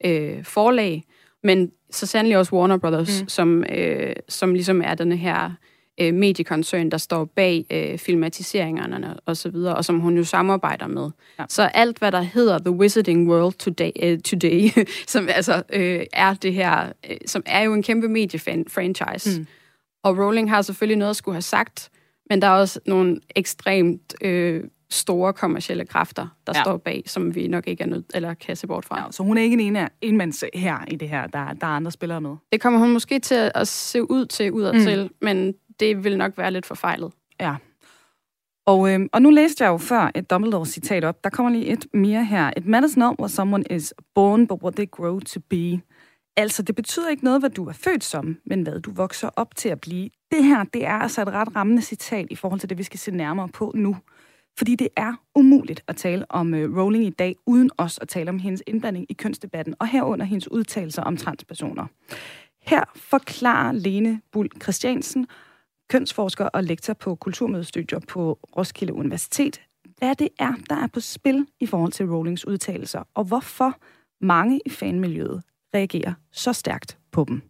øh, 0.06 0.44
forlag, 0.44 1.04
men 1.44 1.72
så 1.92 2.06
sandelig 2.06 2.38
også 2.38 2.56
Warner 2.56 2.78
Brothers, 2.78 3.22
mm. 3.22 3.28
som, 3.28 3.64
øh, 3.64 4.16
som 4.30 4.54
ligesom 4.54 4.82
er 4.82 4.96
den 4.96 5.12
her 5.12 5.52
øh, 6.02 6.14
mediekoncern, 6.14 6.92
der 6.92 6.98
står 6.98 7.26
bag 7.26 7.66
øh, 7.72 7.98
filmatiseringerne 7.98 9.16
og 9.26 9.38
så 9.38 9.50
videre, 9.50 9.76
og 9.76 9.86
som 9.86 10.00
hun 10.00 10.18
jo 10.18 10.24
samarbejder 10.24 10.88
med. 10.88 11.10
Ja. 11.40 11.46
Så 11.50 11.64
alt, 11.64 12.00
hvad 12.00 12.12
der 12.12 12.22
hedder 12.22 12.60
The 12.60 12.72
Wizarding 12.72 13.30
World 13.30 13.54
Today, 13.54 13.92
uh, 14.04 14.20
today 14.20 14.70
som 15.08 15.28
altså 15.30 15.64
øh, 15.74 16.06
er 16.14 16.34
det 16.34 16.54
her, 16.54 16.92
øh, 17.10 17.18
som 17.26 17.44
er 17.46 17.62
jo 17.62 17.74
en 17.74 17.84
kæmpe 17.84 18.10
mediefranchise. 18.10 19.40
Mm. 19.40 19.48
Og 20.04 20.18
Rowling 20.18 20.50
har 20.50 20.62
selvfølgelig 20.62 20.98
noget 20.98 21.10
at 21.10 21.16
skulle 21.16 21.36
have 21.36 21.42
sagt, 21.42 21.90
men 22.30 22.42
der 22.42 22.48
er 22.48 22.52
også 22.52 22.80
nogle 22.86 23.20
ekstremt 23.36 24.16
øh, 24.22 24.64
store 24.90 25.34
kommercielle 25.34 25.86
kræfter, 25.86 26.28
der 26.48 26.54
ja. 26.56 26.64
står 26.64 26.78
bag, 26.78 27.04
som 27.06 27.36
vi 27.36 27.48
nok 27.48 27.68
ikke 27.68 27.84
er 27.84 27.88
nødt 27.88 28.06
eller 28.14 28.34
kan 28.34 28.56
se 28.56 28.68
bort 28.68 28.86
fra. 28.86 29.00
Ja, 29.00 29.12
så 29.12 29.24
hun 29.24 29.38
er 29.38 29.42
ikke 29.42 29.58
en 29.58 29.76
af 29.76 29.90
enmands 30.02 30.44
her 30.54 30.86
i 30.88 30.96
det 30.96 31.10
her. 31.10 31.28
Der, 31.28 31.54
der 31.54 31.68
er 31.68 31.72
andre 31.72 31.92
spillere 31.92 32.22
med. 32.22 32.36
Det 32.52 32.62
kommer 32.62 32.80
hun 32.80 32.94
måske 32.94 33.20
til 33.20 33.52
at 33.56 33.68
se 33.68 34.12
ud 34.12 34.26
til 34.26 34.52
ud 34.52 34.74
mm. 34.74 34.80
til, 34.80 35.10
men 35.22 35.54
det 35.80 36.04
vil 36.04 36.18
nok 36.18 36.38
være 36.38 36.52
lidt 36.52 36.66
forfejlet. 36.66 37.12
Ja. 37.40 37.56
Og, 38.66 38.94
øh, 38.94 39.00
og 39.14 39.22
nu 39.22 39.30
læste 39.30 39.64
jeg 39.64 39.70
jo 39.70 39.78
før 39.78 40.12
et 40.16 40.30
Dumbledore-citat 40.30 41.04
op. 41.04 41.24
Der 41.24 41.30
kommer 41.30 41.52
lige 41.52 41.66
et 41.66 41.86
mere 41.94 42.26
her. 42.26 42.52
It 42.58 42.66
matters 42.66 42.98
not 42.98 43.16
what 43.20 43.32
someone 43.32 43.64
is 43.70 43.94
born, 44.16 44.48
but 44.48 44.60
what 44.64 44.76
they 44.76 44.92
grow 44.92 45.20
to 45.20 45.40
be. 45.50 45.82
Altså, 46.38 46.64
det 46.64 46.76
betyder 46.76 47.10
ikke 47.10 47.24
noget, 47.24 47.42
hvad 47.42 47.50
du 47.50 47.68
er 47.68 47.74
født 47.74 48.04
som, 48.04 48.38
men 48.46 48.64
hvad 48.64 48.80
du 48.80 48.92
vokser 48.92 49.30
op 49.36 49.56
til 49.56 49.70
at 49.70 49.82
blive. 49.82 50.10
Det 50.32 50.44
her, 50.44 50.64
det 50.64 50.86
er 50.86 50.94
altså 50.94 51.22
et 51.22 51.28
ret 51.28 51.56
rammende 51.56 51.82
citat 51.82 52.28
i 52.30 52.36
forhold 52.36 52.60
til 52.60 52.70
det, 52.70 52.78
vi 52.78 52.84
skal 52.84 53.00
se 53.00 53.12
nærmere 53.12 53.50
på 53.50 53.72
nu. 53.76 53.98
Fordi 54.58 54.76
det 54.76 54.88
er 54.96 55.14
umuligt 55.36 55.84
at 55.88 55.96
tale 55.96 56.32
om 56.32 56.54
uh, 56.54 56.78
Rowling 56.78 57.06
i 57.06 57.10
dag, 57.10 57.36
uden 57.46 57.70
også 57.78 58.00
at 58.02 58.08
tale 58.08 58.30
om 58.30 58.40
hendes 58.40 58.64
indblanding 58.68 59.06
i 59.10 59.14
kønsdebatten, 59.14 59.76
og 59.80 59.88
herunder 59.88 60.26
hendes 60.26 60.52
udtalelser 60.52 61.02
om 61.02 61.18
transpersoner. 61.18 61.86
Her 62.62 62.84
forklarer 62.96 63.72
Lene 63.72 64.22
Bull 64.32 64.50
Christiansen, 64.62 65.28
kønsforsker 65.90 66.46
og 66.46 66.64
lektor 66.64 66.94
på 66.94 67.16
kulturmødestudier 67.16 68.00
på 68.00 68.40
Roskilde 68.58 68.94
Universitet, 68.94 69.62
hvad 69.98 70.16
det 70.16 70.30
er, 70.40 70.54
der 70.70 70.76
er 70.76 70.88
på 70.88 71.00
spil 71.00 71.48
i 71.60 71.66
forhold 71.66 71.92
til 71.92 72.06
Rowlings 72.06 72.48
udtalelser, 72.48 73.04
og 73.14 73.24
hvorfor 73.24 73.80
mange 74.22 74.62
i 74.66 74.70
fanmiljøet 74.70 75.44
reagerer 75.76 76.14
så 76.32 76.54
stærkt 76.54 76.98
på 77.12 77.26
dem. 77.28 77.42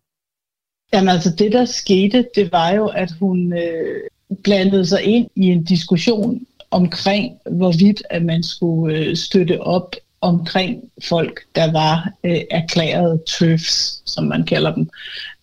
Jamen 0.93 1.09
altså 1.09 1.29
det, 1.39 1.51
der 1.51 1.65
skete, 1.65 2.27
det 2.35 2.51
var 2.51 2.71
jo, 2.71 2.87
at 2.87 3.11
hun 3.19 3.53
øh, 3.53 4.01
blandede 4.43 4.85
sig 4.85 5.03
ind 5.03 5.29
i 5.35 5.45
en 5.45 5.63
diskussion 5.63 6.45
omkring, 6.71 7.39
hvorvidt 7.51 8.03
at 8.09 8.25
man 8.25 8.43
skulle 8.43 8.97
øh, 8.97 9.15
støtte 9.15 9.61
op 9.61 9.95
omkring 10.21 10.91
folk, 11.03 11.39
der 11.55 11.71
var 11.71 12.11
øh, 12.23 12.41
erklæret 12.51 13.21
TERFs, 13.27 14.01
som 14.05 14.23
man 14.23 14.45
kalder 14.45 14.75
dem. 14.75 14.89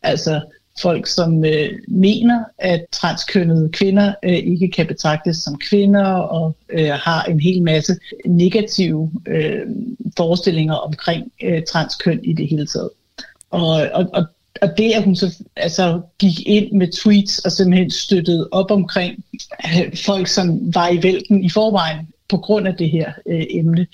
Altså 0.03 0.41
folk, 0.83 1.07
som 1.07 1.45
øh, 1.45 1.70
mener, 1.89 2.45
at 2.59 2.85
transkønnede 2.93 3.68
kvinder 3.72 4.14
øh, 4.24 4.33
ikke 4.33 4.70
kan 4.70 4.87
betragtes 4.87 5.37
som 5.37 5.59
kvinder 5.59 6.07
og 6.07 6.57
øh, 6.70 6.91
har 6.91 7.22
en 7.22 7.41
hel 7.41 7.62
masse 7.62 7.97
negative 8.26 9.12
øh, 9.26 9.66
forestillinger 10.16 10.74
omkring 10.74 11.33
øh, 11.43 11.62
transkøn 11.62 12.20
i 12.24 12.33
det 12.33 12.49
hele 12.49 12.66
taget. 12.66 12.91
Og, 13.51 13.68
og, 13.95 14.07
og, 14.12 14.24
og 14.62 14.78
det, 14.78 14.93
at 14.93 15.05
hun 15.05 15.16
så 15.16 15.43
altså, 15.57 16.01
gik 16.18 16.47
ind 16.47 16.72
med 16.72 16.93
tweets 16.93 17.39
og 17.39 17.53
simpelthen 17.53 17.91
støttede 17.91 18.49
op 18.53 18.70
omkring 18.70 19.24
øh, 19.64 19.97
folk, 19.97 20.26
som 20.26 20.74
var 20.74 20.89
i 20.89 21.03
vælten 21.03 21.45
i 21.45 21.51
forvejen 21.51 22.09
på 22.28 22.37
grund 22.37 22.68
af 22.68 22.74
det 22.74 22.91
her 22.91 23.12
øh, 23.26 23.47
emne, 23.51 23.87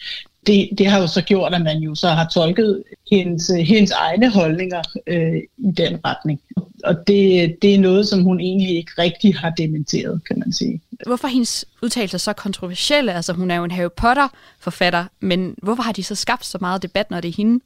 det, 0.47 0.69
det 0.79 0.87
har 0.87 1.01
jo 1.01 1.07
så 1.07 1.23
gjort, 1.23 1.55
at 1.55 1.63
man 1.63 1.79
jo 1.79 1.95
så 1.95 2.09
har 2.09 2.29
tolket 2.29 2.83
hendes, 3.11 3.49
hendes 3.49 3.91
egne 3.91 4.31
holdninger 4.31 4.83
øh, 5.07 5.37
i 5.59 5.71
den 5.77 5.99
retning. 6.05 6.41
Og 6.85 6.95
det, 7.07 7.57
det 7.63 7.75
er 7.75 7.79
noget, 7.79 8.09
som 8.09 8.23
hun 8.23 8.41
egentlig 8.41 8.77
ikke 8.77 8.93
rigtig 8.99 9.37
har 9.37 9.51
dementeret, 9.51 10.21
kan 10.27 10.39
man 10.39 10.53
sige. 10.53 10.81
Hvorfor 11.07 11.29
er 11.29 11.33
hendes 11.33 11.65
udtalelser 11.83 12.19
så 12.19 12.33
kontroversielle? 12.33 13.15
Altså, 13.15 13.33
hun 13.33 13.51
er 13.51 13.57
jo 13.57 13.65
en 13.65 13.71
Harry 13.71 13.91
Potter-forfatter, 13.97 15.05
men 15.21 15.55
hvorfor 15.63 15.83
har 15.83 15.93
de 15.93 16.03
så 16.03 16.15
skabt 16.15 16.47
så 16.47 16.59
meget 16.61 16.83
debat, 16.83 17.11
når 17.11 17.21
det 17.21 17.29
er 17.29 17.35
hende? 17.37 17.65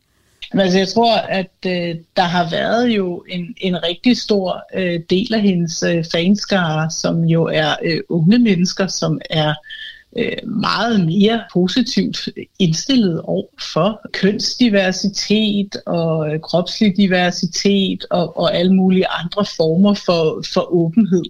Altså, 0.52 0.78
jeg 0.78 0.88
tror, 0.88 1.16
at 1.16 1.50
øh, 1.66 1.96
der 2.16 2.22
har 2.22 2.50
været 2.50 2.88
jo 2.88 3.24
en, 3.28 3.54
en 3.56 3.82
rigtig 3.82 4.16
stor 4.16 4.62
øh, 4.74 5.00
del 5.10 5.34
af 5.34 5.40
hendes 5.40 5.82
øh, 5.82 6.04
fanskare, 6.12 6.90
som 6.90 7.24
jo 7.24 7.44
er 7.44 7.76
øh, 7.84 8.00
unge 8.08 8.38
mennesker, 8.38 8.86
som 8.86 9.20
er 9.30 9.48
øh, 9.48 9.54
Øh, 10.18 10.48
meget 10.48 11.06
mere 11.06 11.42
positivt 11.52 12.28
indstillet 12.58 13.20
over 13.20 13.46
for 13.72 14.00
kønsdiversitet 14.12 15.76
og 15.86 16.34
øh, 16.34 16.40
kropslig 16.40 16.96
diversitet 16.96 18.06
og, 18.10 18.36
og 18.36 18.54
alle 18.54 18.74
mulige 18.74 19.06
andre 19.08 19.44
former 19.56 19.94
for, 19.94 20.42
for 20.52 20.72
åbenhed. 20.72 21.24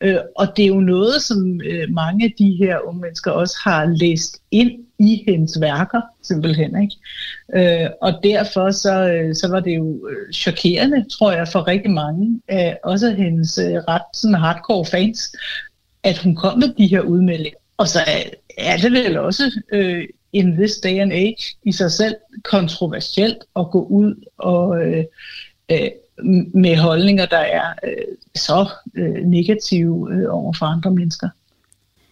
Øh, 0.00 0.16
og 0.36 0.56
det 0.56 0.62
er 0.62 0.68
jo 0.68 0.80
noget, 0.80 1.22
som 1.22 1.60
øh, 1.64 1.88
mange 1.90 2.24
af 2.24 2.34
de 2.38 2.56
her 2.60 2.78
unge 2.86 3.00
mennesker 3.00 3.30
også 3.30 3.56
har 3.64 3.86
læst 3.86 4.36
ind 4.50 4.70
i 4.98 5.24
hendes 5.28 5.60
værker, 5.60 6.00
simpelthen. 6.22 6.82
Ikke? 6.82 7.84
Øh, 7.84 7.90
og 8.02 8.12
derfor 8.22 8.70
så, 8.70 9.08
øh, 9.08 9.34
så 9.34 9.48
var 9.48 9.60
det 9.60 9.76
jo 9.76 10.08
øh, 10.08 10.32
chokerende, 10.32 11.04
tror 11.18 11.32
jeg, 11.32 11.48
for 11.48 11.66
rigtig 11.66 11.90
mange, 11.90 12.40
øh, 12.52 12.72
også 12.84 13.10
hendes 13.10 13.58
øh, 13.58 13.74
ret 13.74 14.16
sådan 14.16 14.34
hardcore 14.34 14.86
fans, 14.86 15.36
at 16.02 16.18
hun 16.18 16.34
kom 16.36 16.58
med 16.58 16.68
de 16.78 16.86
her 16.86 17.00
udmeldinger. 17.00 17.59
Og 17.80 17.88
så 17.88 18.00
er 18.58 18.76
det 18.76 18.92
vel 18.92 19.18
også 19.18 19.60
øh, 19.72 20.08
in 20.32 20.52
this 20.52 20.76
day 20.76 20.98
and 20.98 21.12
age 21.12 21.56
i 21.62 21.72
sig 21.72 21.92
selv 21.92 22.14
kontroversielt 22.44 23.38
at 23.56 23.70
gå 23.70 23.84
ud 23.84 24.14
og 24.38 24.82
øh, 24.82 25.04
øh, 25.70 25.88
med 26.54 26.76
holdninger, 26.76 27.26
der 27.26 27.38
er 27.38 27.74
øh, 27.84 28.16
så 28.34 28.68
øh, 28.94 29.24
negative 29.24 30.12
øh, 30.12 30.24
over 30.34 30.52
for 30.58 30.66
andre 30.66 30.90
mennesker. 30.90 31.28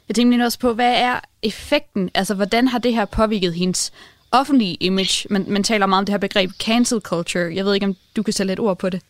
Jeg 0.08 0.14
tænker 0.16 0.36
lige 0.36 0.46
også 0.46 0.58
på, 0.58 0.72
hvad 0.72 0.94
er 0.96 1.20
effekten? 1.42 2.10
Altså, 2.14 2.34
hvordan 2.34 2.68
har 2.68 2.78
det 2.78 2.94
her 2.94 3.04
påvirket 3.04 3.54
hendes 3.54 3.92
offentlige 4.30 4.74
image? 4.74 5.26
Man, 5.30 5.44
man 5.48 5.62
taler 5.62 5.86
meget 5.86 5.98
om 5.98 6.06
det 6.06 6.12
her 6.12 6.18
begreb 6.18 6.50
cancel 6.50 7.00
culture. 7.00 7.54
Jeg 7.54 7.64
ved 7.64 7.74
ikke, 7.74 7.86
om 7.86 7.96
du 8.16 8.22
kan 8.22 8.32
sætte 8.32 8.50
lidt 8.50 8.60
ord 8.60 8.78
på 8.78 8.90
det. 8.90 9.02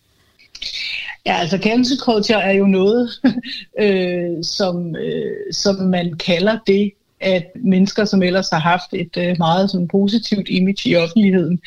Ja, 1.26 1.36
altså 1.36 1.58
cancel 1.58 1.98
culture 1.98 2.42
er 2.42 2.52
jo 2.52 2.66
noget, 2.66 3.10
øh, 3.84 4.44
som, 4.44 4.96
øh, 4.96 5.52
som 5.52 5.74
man 5.74 6.16
kalder 6.16 6.58
det, 6.66 6.92
at 7.20 7.46
mennesker, 7.54 8.04
som 8.04 8.22
ellers 8.22 8.50
har 8.50 8.58
haft 8.58 8.92
et 8.92 9.16
øh, 9.16 9.34
meget 9.38 9.70
sådan, 9.70 9.88
positivt 9.88 10.48
image 10.48 10.88
i 10.90 10.96
offentligheden, 10.96 11.60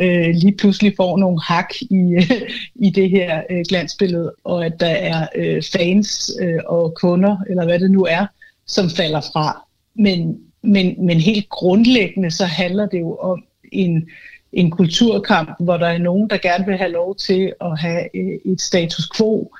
øh, 0.00 0.28
lige 0.34 0.56
pludselig 0.56 0.94
får 0.96 1.18
nogle 1.18 1.42
hak 1.42 1.70
i, 1.80 2.14
øh, 2.16 2.30
i 2.86 2.90
det 2.90 3.10
her 3.10 3.42
øh, 3.50 3.64
glansbillede, 3.68 4.32
og 4.44 4.66
at 4.66 4.80
der 4.80 4.86
er 4.86 5.26
øh, 5.36 5.62
fans 5.72 6.30
øh, 6.40 6.60
og 6.66 6.94
kunder, 7.00 7.36
eller 7.48 7.64
hvad 7.64 7.78
det 7.78 7.90
nu 7.90 8.04
er, 8.04 8.26
som 8.66 8.90
falder 8.90 9.20
fra. 9.20 9.66
Men, 9.94 10.38
men, 10.62 11.06
men 11.06 11.20
helt 11.20 11.48
grundlæggende, 11.48 12.30
så 12.30 12.44
handler 12.44 12.86
det 12.86 13.00
jo 13.00 13.16
om 13.16 13.44
en 13.72 14.08
en 14.54 14.70
kulturkamp, 14.70 15.50
hvor 15.60 15.76
der 15.76 15.86
er 15.86 15.98
nogen, 15.98 16.30
der 16.30 16.36
gerne 16.36 16.66
vil 16.66 16.76
have 16.76 16.92
lov 16.92 17.16
til 17.16 17.52
at 17.60 17.78
have 17.78 18.16
øh, 18.16 18.52
et 18.52 18.60
status 18.60 19.08
quo, 19.16 19.50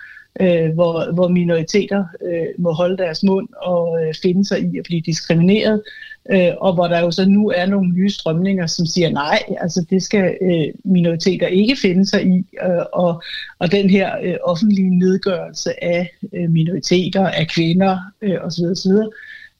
øh, 0.40 0.74
hvor, 0.74 1.12
hvor 1.12 1.28
minoriteter 1.28 2.05
øh, 2.22 2.47
må 2.59 2.72
holde 2.72 2.97
deres 2.97 3.22
mund 3.22 3.49
og 3.62 4.03
øh, 4.03 4.14
finde 4.22 4.45
sig 4.45 4.61
i 4.61 4.78
at 4.78 4.84
blive 4.84 5.01
diskrimineret, 5.01 5.82
øh, 6.30 6.51
og 6.61 6.74
hvor 6.74 6.86
der 6.86 7.01
jo 7.01 7.11
så 7.11 7.28
nu 7.28 7.51
er 7.51 7.66
nogle 7.66 7.92
nye 7.92 8.11
strømninger, 8.11 8.66
som 8.66 8.86
siger 8.86 9.11
nej, 9.11 9.38
altså 9.61 9.86
det 9.90 10.03
skal 10.03 10.36
øh, 10.42 10.66
minoriteter 10.84 11.47
ikke 11.47 11.76
finde 11.82 12.07
sig 12.07 12.26
i, 12.26 12.47
øh, 12.64 12.84
og, 12.92 13.22
og 13.59 13.72
den 13.72 13.90
her 13.90 14.11
øh, 14.22 14.36
offentlige 14.42 14.99
nedgørelse 14.99 15.84
af 15.84 16.11
øh, 16.32 16.51
minoriteter, 16.51 17.26
af 17.26 17.49
kvinder 17.49 17.99
øh, 18.22 18.38
osv., 18.42 18.64
osv., 18.64 18.92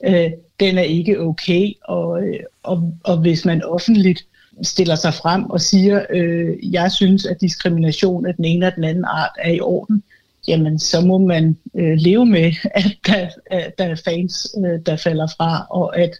øh, 0.05 0.31
den 0.61 0.79
er 0.79 0.83
ikke 0.83 1.21
okay, 1.21 1.73
og, 1.85 2.23
øh, 2.23 2.41
og, 2.63 2.95
og 3.05 3.17
hvis 3.17 3.45
man 3.45 3.65
offentligt 3.65 4.27
stiller 4.63 4.95
sig 4.95 5.15
frem 5.15 5.45
og 5.45 5.61
siger, 5.61 6.07
øh, 6.11 6.73
jeg 6.73 6.93
synes, 6.93 7.27
at 7.27 7.41
diskrimination 7.41 8.27
af 8.27 8.35
den 8.35 8.45
ene 8.45 8.67
eller 8.67 8.75
den 8.75 8.85
anden 8.85 9.05
art 9.05 9.31
er 9.39 9.51
i 9.51 9.61
orden, 9.61 10.03
jamen 10.49 10.79
så 10.79 11.01
må 11.01 11.19
man 11.19 11.57
øh, 11.75 11.97
leve 11.97 12.27
med, 12.27 12.53
at 12.75 12.97
der, 13.07 13.29
at 13.47 13.79
der 13.79 13.85
er 13.85 13.97
fans, 14.05 14.55
øh, 14.67 14.81
der 14.87 14.97
falder 14.97 15.27
fra, 15.37 15.67
og 15.71 15.99
at 15.99 16.11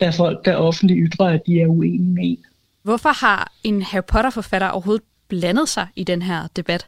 der 0.00 0.06
er 0.06 0.10
folk, 0.10 0.44
der 0.44 0.54
offentligt 0.54 1.12
ytrer, 1.12 1.26
at 1.26 1.40
de 1.46 1.60
er 1.60 1.66
uenige 1.66 2.10
med 2.10 2.22
en. 2.24 2.38
Hvorfor 2.82 3.26
har 3.26 3.52
en 3.64 3.82
Harry 3.82 4.04
Potter-forfatter 4.04 4.68
overhovedet 4.68 5.04
blandet 5.28 5.68
sig 5.68 5.86
i 5.96 6.04
den 6.04 6.22
her 6.22 6.48
debat? 6.56 6.86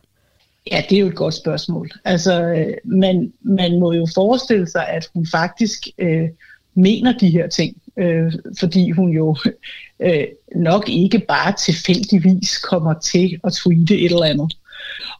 Ja, 0.70 0.82
det 0.90 0.96
er 0.96 1.00
jo 1.00 1.06
et 1.06 1.14
godt 1.14 1.34
spørgsmål. 1.34 1.90
Altså, 2.04 2.42
øh, 2.42 2.74
man, 2.84 3.32
man 3.40 3.80
må 3.80 3.92
jo 3.92 4.06
forestille 4.14 4.70
sig, 4.70 4.88
at 4.88 5.08
hun 5.14 5.26
faktisk 5.30 5.88
øh, 5.98 6.28
mener 6.74 7.18
de 7.18 7.30
her 7.30 7.48
ting, 7.48 7.81
øh, 7.96 8.32
fordi 8.60 8.90
hun 8.90 9.10
jo 9.10 9.36
øh, 10.06 10.24
nok 10.56 10.88
ikke 10.88 11.18
bare 11.18 11.54
tilfældigvis 11.64 12.58
kommer 12.58 12.94
til 12.98 13.40
at 13.44 13.52
tweete 13.52 13.94
et 13.98 14.12
eller 14.12 14.24
andet. 14.24 14.56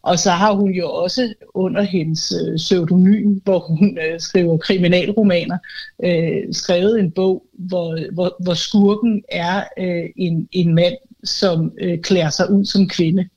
Og 0.02 0.18
så 0.18 0.30
har 0.30 0.52
hun 0.52 0.70
jo 0.70 0.90
også 0.90 1.34
under 1.54 1.82
hendes 1.82 2.32
øh, 2.42 2.56
pseudonym, 2.56 3.40
hvor 3.44 3.58
hun 3.58 3.98
øh, 3.98 4.20
skriver 4.20 4.56
kriminalromaner, 4.56 5.58
øh, 6.04 6.54
skrevet 6.54 7.00
en 7.00 7.10
bog, 7.10 7.46
hvor, 7.52 8.12
hvor, 8.12 8.36
hvor 8.42 8.54
skurken 8.54 9.22
er 9.28 9.64
øh, 9.78 10.10
en, 10.16 10.48
en 10.52 10.74
mand, 10.74 10.94
som 11.24 11.72
øh, 11.80 11.98
klæder 11.98 12.30
sig 12.30 12.50
ud 12.50 12.64
som 12.64 12.88
kvinde. 12.88 13.28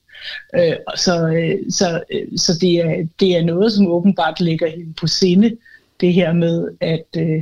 Øh, 0.56 0.76
så 0.96 1.28
øh, 1.28 1.72
så, 1.72 2.04
øh, 2.12 2.38
så 2.38 2.58
det, 2.62 2.80
er, 2.80 3.08
det 3.20 3.38
er 3.38 3.44
noget, 3.44 3.72
som 3.74 3.88
åbenbart 3.88 4.42
ligger 4.42 4.70
hende 4.70 4.94
på 4.94 5.08
sinde, 5.08 5.58
det 6.02 6.14
her 6.14 6.34
med, 6.34 6.68
at, 6.82 7.06
øh, 7.18 7.42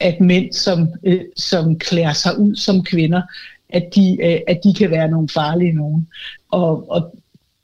at 0.00 0.20
mænd, 0.20 0.52
som, 0.52 0.88
øh, 1.04 1.20
som 1.36 1.78
klæder 1.78 2.12
sig 2.12 2.38
ud 2.38 2.56
som 2.56 2.84
kvinder, 2.84 3.22
at 3.68 3.88
de, 3.94 4.18
øh, 4.22 4.40
at 4.48 4.60
de 4.64 4.74
kan 4.74 4.90
være 4.90 5.08
nogle 5.08 5.28
farlige 5.28 5.72
nogen. 5.72 6.08
Og, 6.50 6.90
og 6.90 7.14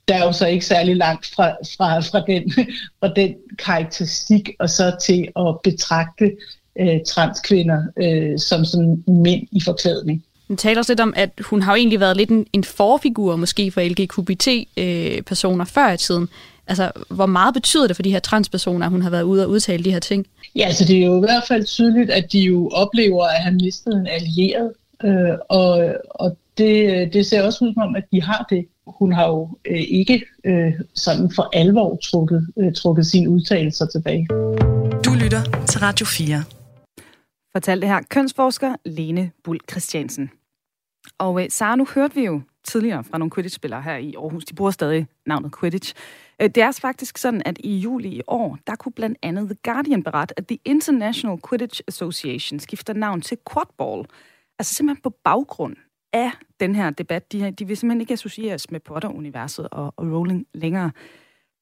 der 0.07 0.15
er 0.15 0.25
jo 0.25 0.31
så 0.31 0.47
ikke 0.47 0.65
særlig 0.65 0.95
langt 0.95 1.31
fra, 1.35 1.49
fra, 1.49 1.99
fra, 1.99 2.23
den, 2.27 2.51
fra 2.99 3.13
den 3.15 3.35
karakteristik, 3.59 4.49
og 4.59 4.69
så 4.69 4.95
til 5.05 5.27
at 5.35 5.55
betragte 5.63 6.31
øh, 6.79 6.99
transkvinder 7.07 7.83
øh, 7.97 8.39
som 8.39 8.65
sådan 8.65 9.03
mænd 9.07 9.47
i 9.51 9.61
forklædning. 9.65 10.23
Hun 10.47 10.57
taler 10.57 10.79
også 10.79 10.91
lidt 10.91 10.99
om, 10.99 11.13
at 11.15 11.29
hun 11.39 11.61
har 11.61 11.71
jo 11.71 11.75
egentlig 11.75 11.99
været 11.99 12.17
lidt 12.17 12.29
en, 12.29 12.45
en 12.53 12.63
forfigur 12.63 13.35
måske 13.35 13.71
for 13.71 13.81
LGBT-personer 13.81 15.65
øh, 15.65 15.67
før 15.67 15.91
i 15.91 15.97
tiden. 15.97 16.29
Altså, 16.67 16.91
hvor 17.09 17.25
meget 17.25 17.53
betyder 17.53 17.87
det 17.87 17.95
for 17.95 18.03
de 18.03 18.11
her 18.11 18.19
transpersoner, 18.19 18.85
at 18.85 18.91
hun 18.91 19.01
har 19.01 19.09
været 19.09 19.23
ude 19.23 19.43
og 19.43 19.49
udtale 19.49 19.83
de 19.83 19.91
her 19.91 19.99
ting? 19.99 20.27
Ja, 20.55 20.65
altså 20.65 20.85
det 20.85 21.01
er 21.01 21.05
jo 21.05 21.17
i 21.17 21.19
hvert 21.19 21.43
fald 21.47 21.65
tydeligt, 21.65 22.09
at 22.09 22.31
de 22.31 22.39
jo 22.39 22.69
oplever 22.69 23.25
at 23.25 23.43
have 23.43 23.55
mistet 23.55 23.93
en 23.93 24.07
allieret. 24.07 24.71
Øh, 25.03 25.37
og 25.49 25.95
og 26.09 26.37
det, 26.57 27.13
det 27.13 27.25
ser 27.25 27.43
også 27.43 27.65
ud 27.65 27.73
som 27.73 27.81
om, 27.81 27.95
at 27.95 28.03
de 28.11 28.21
har 28.21 28.45
det. 28.49 28.65
Hun 28.87 29.13
har 29.13 29.27
jo 29.27 29.49
øh, 29.65 29.81
ikke 29.81 30.25
øh, 30.43 30.73
sådan 30.95 31.31
for 31.35 31.49
alvor 31.53 31.99
trukket, 32.03 32.47
øh, 32.59 32.73
trukket 32.73 33.05
sine 33.05 33.29
udtalelser 33.29 33.85
tilbage. 33.85 34.27
Du 35.05 35.13
lytter 35.13 35.65
til 35.67 35.79
Radio 35.79 36.05
4 36.05 36.43
fortalte 37.55 37.87
her 37.87 38.01
kønsforsker 38.09 38.75
Lene 38.85 39.31
Bull 39.43 39.59
Christiansen. 39.71 40.31
Og 41.17 41.43
øh, 41.43 41.49
Sara, 41.49 41.75
nu 41.75 41.87
hørte 41.95 42.15
vi 42.15 42.25
jo 42.25 42.41
tidligere 42.63 43.03
fra 43.03 43.17
nogle 43.17 43.31
Quidditch-spillere 43.31 43.81
her 43.81 43.95
i 43.95 44.13
Aarhus. 44.17 44.45
De 44.45 44.53
bruger 44.55 44.71
stadig 44.71 45.07
navnet 45.25 45.51
Quidditch. 45.59 45.93
Øh, 46.41 46.49
det 46.49 46.57
er 46.57 46.65
altså 46.65 46.81
faktisk 46.81 47.17
sådan, 47.17 47.41
at 47.45 47.57
i 47.63 47.77
juli 47.77 48.09
i 48.09 48.21
år, 48.27 48.57
der 48.67 48.75
kunne 48.75 48.91
blandt 48.91 49.17
andet 49.21 49.45
The 49.45 49.57
Guardian 49.63 50.03
berette, 50.03 50.39
at 50.39 50.47
The 50.47 50.59
International 50.65 51.39
Quidditch 51.49 51.81
Association 51.87 52.59
skifter 52.59 52.93
navn 52.93 53.21
til 53.21 53.37
Quadball. 53.53 54.05
Altså 54.59 54.73
simpelthen 54.73 55.01
på 55.01 55.09
baggrund 55.09 55.75
af 56.13 56.31
den 56.59 56.75
her 56.75 56.89
debat. 56.89 57.31
De, 57.31 57.51
de 57.51 57.67
vil 57.67 57.77
simpelthen 57.77 58.01
ikke 58.01 58.13
associeres 58.13 58.71
med 58.71 58.79
Potter-universet 58.79 59.67
og, 59.71 59.93
og 59.97 60.05
Rowling 60.11 60.45
længere. 60.53 60.91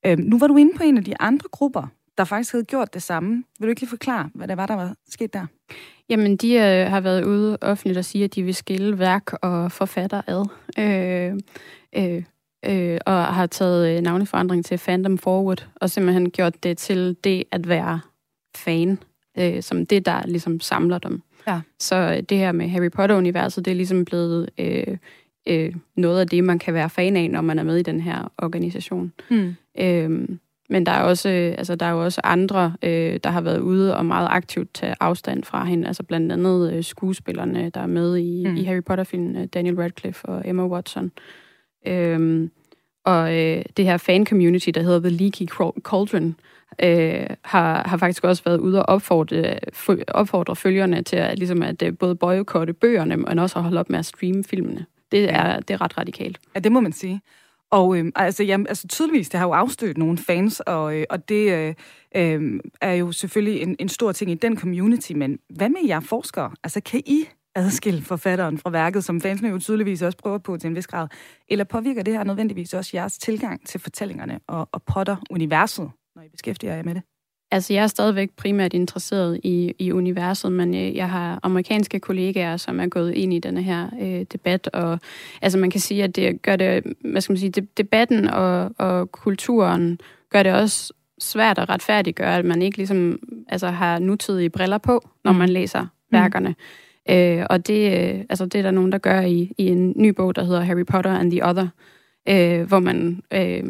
Øhm, 0.05 0.21
nu 0.21 0.39
var 0.39 0.47
du 0.47 0.57
inde 0.57 0.78
på 0.78 0.84
en 0.84 0.97
af 0.97 1.03
de 1.03 1.13
andre 1.19 1.47
grupper, 1.51 1.88
der 2.17 2.24
faktisk 2.24 2.51
havde 2.51 2.65
gjort 2.65 2.93
det 2.93 3.03
samme. 3.03 3.43
Vil 3.59 3.67
du 3.67 3.69
ikke 3.69 3.82
lige 3.82 3.89
forklare, 3.89 4.30
hvad 4.34 4.47
det 4.47 4.57
var, 4.57 4.65
der 4.65 4.76
var 4.76 4.95
sket 5.09 5.34
der? 5.34 5.45
Jamen, 6.09 6.38
de 6.38 6.53
øh, 6.53 6.89
har 6.89 7.01
været 7.01 7.24
ude 7.26 7.57
offentligt 7.61 7.97
og 7.97 8.05
sige, 8.05 8.24
at 8.24 8.36
de 8.36 8.43
vil 8.43 8.55
skille 8.55 8.99
værk 8.99 9.34
og 9.41 9.71
forfatter 9.71 10.21
ad. 10.28 10.45
Øh, 10.80 11.39
øh, 11.95 12.24
øh, 12.66 12.99
og 13.05 13.26
har 13.26 13.45
taget 13.45 13.97
øh, 13.97 14.01
navneforandring 14.01 14.66
til 14.66 14.78
Fandom 14.78 15.18
Forward, 15.18 15.68
og 15.76 15.89
simpelthen 15.89 16.32
gjort 16.32 16.64
det 16.64 16.78
til 16.78 17.16
det 17.24 17.43
at 17.51 17.70
være 17.70 17.99
fan, 18.55 18.99
øh, 19.39 19.64
som 19.64 19.86
det, 19.86 20.05
der 20.05 20.26
ligesom 20.26 20.59
samler 20.59 20.97
dem. 20.97 21.22
Ja. 21.47 21.61
Så 21.80 21.95
øh, 21.95 22.24
det 22.30 22.38
her 22.38 22.51
med 22.51 22.68
Harry 22.68 22.91
Potter-universet, 22.91 23.66
det 23.66 23.72
er 23.72 23.76
ligesom 23.76 24.05
blevet 24.05 24.49
øh, 24.57 24.97
øh, 25.47 25.76
noget 25.95 26.20
af 26.20 26.28
det, 26.28 26.43
man 26.43 26.59
kan 26.59 26.74
være 26.74 26.89
fan 26.89 27.18
af, 27.18 27.30
når 27.30 27.41
man 27.41 27.59
er 27.59 27.64
med 27.64 27.78
i 27.78 27.84
den 27.84 27.99
her 27.99 28.32
organisation. 28.38 29.14
Mm. 29.30 29.55
Øh, 29.80 30.28
men 30.70 30.86
der 30.86 30.91
er 30.91 31.01
også, 31.03 31.30
øh, 31.30 31.55
altså, 31.57 31.76
der 31.76 31.86
er 31.86 31.91
jo 31.91 32.03
også 32.03 32.22
andre, 32.24 32.74
øh, 32.84 33.20
der 33.24 33.30
har 33.30 33.41
været 33.41 33.59
ude 33.59 33.97
og 33.97 34.05
meget 34.05 34.28
aktivt 34.32 34.74
tage 34.74 34.95
afstand 34.99 35.43
fra 35.43 35.66
hende. 35.66 35.88
Altså 35.88 36.03
blandt 36.03 36.32
andet 36.32 36.74
øh, 36.74 36.84
skuespillerne, 36.84 37.70
der 37.70 37.82
er 37.82 37.88
med 37.88 38.18
i, 38.18 38.45
mm. 38.47 38.55
i 38.55 38.64
Harry 38.64 38.84
Potter-filmen, 38.84 39.36
øh, 39.36 39.45
Daniel 39.45 39.76
Radcliffe 39.76 40.26
og 40.26 40.41
Emma 40.45 40.66
Watson. 40.66 41.11
Øhm, 41.88 42.52
og 43.06 43.40
øh, 43.40 43.64
det 43.78 43.86
her 43.86 43.98
fan-community, 43.98 44.70
der 44.70 44.82
hedder 44.82 45.00
The 45.00 45.10
Leaky 45.10 45.48
Cauldron, 45.82 46.36
øh, 46.84 47.28
har, 47.42 47.88
har 47.88 47.98
faktisk 47.98 48.24
også 48.24 48.44
været 48.46 48.58
ude 48.58 48.80
og 48.80 48.96
opfordre, 48.96 49.60
opfordre 50.08 50.56
følgerne 50.56 51.02
til 51.02 51.16
at, 51.16 51.40
ligesom 51.40 51.64
at 51.64 51.82
øh, 51.82 51.98
både 51.98 52.16
boykotte 52.16 52.74
bøgerne, 52.74 53.18
men 53.18 53.40
også 53.40 53.60
at 53.60 53.64
holde 53.64 53.80
op 53.80 53.90
med 53.90 54.00
at 54.00 54.06
streame 54.06 54.44
filmene. 54.44 54.86
Det 55.12 55.30
er, 55.30 55.60
det 55.60 55.74
er 55.74 55.82
ret 55.82 55.98
radikalt. 55.98 56.40
Ja, 56.56 56.60
det 56.60 56.72
må 56.72 56.80
man 56.80 56.92
sige. 56.92 57.22
Og 57.72 57.98
øh, 57.98 58.12
altså, 58.16 58.44
jamen, 58.44 58.68
altså 58.68 58.88
tydeligvis, 58.88 59.30
det 59.30 59.40
har 59.40 59.48
jo 59.48 59.54
afstødt 59.54 59.98
nogle 59.98 60.18
fans, 60.18 60.60
og, 60.60 60.96
øh, 60.96 61.06
og 61.10 61.30
det 61.30 61.52
øh, 61.52 61.74
øh, 62.16 62.60
er 62.82 62.94
jo 62.94 63.12
selvfølgelig 63.12 63.62
en, 63.62 63.76
en 63.80 63.90
stor 63.90 64.12
ting 64.12 64.32
i 64.32 64.36
den 64.36 64.58
community, 64.58 65.12
men 65.12 65.40
hvad 65.50 65.70
med 65.70 65.88
jer 65.88 66.00
forskere? 66.00 66.52
Altså, 66.64 66.82
kan 66.82 67.02
I 67.06 67.26
adskille 67.56 68.01
forfatteren 68.01 68.58
fra 68.58 68.70
værket, 68.70 69.04
som 69.04 69.22
fansene 69.22 69.49
jo 69.49 69.60
tydeligvis 69.60 70.01
også 70.01 70.18
prøver 70.18 70.38
på 70.38 70.58
til 70.58 70.68
en 70.68 70.76
vis 70.76 70.88
grad? 70.88 71.08
Eller 71.47 71.64
påvirker 71.64 72.04
det 72.04 72.14
her 72.14 72.24
nødvendigvis 72.24 72.74
også 72.74 72.91
jeres 72.93 73.18
tilgang 73.18 73.68
til 73.68 73.80
fortællingerne 73.80 74.39
og, 74.47 74.70
og 74.72 74.84
Potter-universet, 74.84 75.91
når 76.16 76.22
I 76.22 76.30
beskæftiger 76.30 76.76
jer 76.76 76.84
med 76.84 76.95
det? 76.95 77.04
Altså, 77.51 77.74
jeg 77.74 77.84
er 77.84 77.88
stadigvæk 77.88 78.30
primært 78.38 78.74
interesseret 78.74 79.39
i, 79.43 79.74
i 79.80 79.91
universet, 79.91 80.51
men 80.51 80.74
jeg, 80.74 80.95
jeg 80.95 81.10
har 81.10 81.39
amerikanske 81.43 81.99
kollegaer, 81.99 82.58
som 82.58 82.80
er 82.80 82.88
gået 82.88 83.14
ind 83.14 83.34
i 83.34 83.39
denne 83.39 83.64
her 83.64 83.89
øh, 84.01 84.26
debat, 84.34 84.68
og 84.68 84.99
altså, 85.41 85.58
man 85.60 85.70
kan 85.70 85.82
sige, 85.82 86.04
at 86.04 86.16
det 86.16 86.41
gør 86.41 86.56
det, 86.56 86.84
hvad 87.01 87.22
skal 87.22 87.34
man 87.34 87.39
sige, 87.39 87.68
debatten 87.78 88.28
og, 88.28 88.72
og 88.78 89.12
kulturen 89.12 89.99
gør 90.30 90.43
det 90.43 90.54
også 90.54 90.93
svært 91.20 91.58
at 91.60 91.70
retfærdiggøre, 91.70 92.38
at 92.38 92.45
man 92.45 92.62
ikke 92.62 92.78
ligesom 92.78 93.20
altså, 93.49 93.68
har 93.68 93.99
nutidige 93.99 94.49
briller 94.49 94.78
på, 94.78 95.10
når 95.24 95.32
mm. 95.32 95.38
man 95.38 95.49
læser 95.49 95.82
mm. 95.82 95.88
Øh, 97.10 97.45
og 97.49 97.68
det, 97.68 98.14
øh, 98.14 98.26
altså, 98.30 98.45
det 98.45 98.56
er 98.56 98.62
der 98.62 98.72
nogen, 98.72 98.91
der 98.91 98.97
gør 98.97 99.22
i, 99.22 99.54
i 99.58 99.68
en 99.68 99.93
ny 99.95 100.10
bog, 100.10 100.36
der 100.36 100.43
hedder 100.43 100.62
Harry 100.62 100.86
Potter 100.86 101.12
and 101.12 101.32
the 101.32 101.45
Other, 101.45 101.68
øh, 102.30 102.68
hvor 102.68 102.80
man 102.80 103.22
øh, 103.34 103.64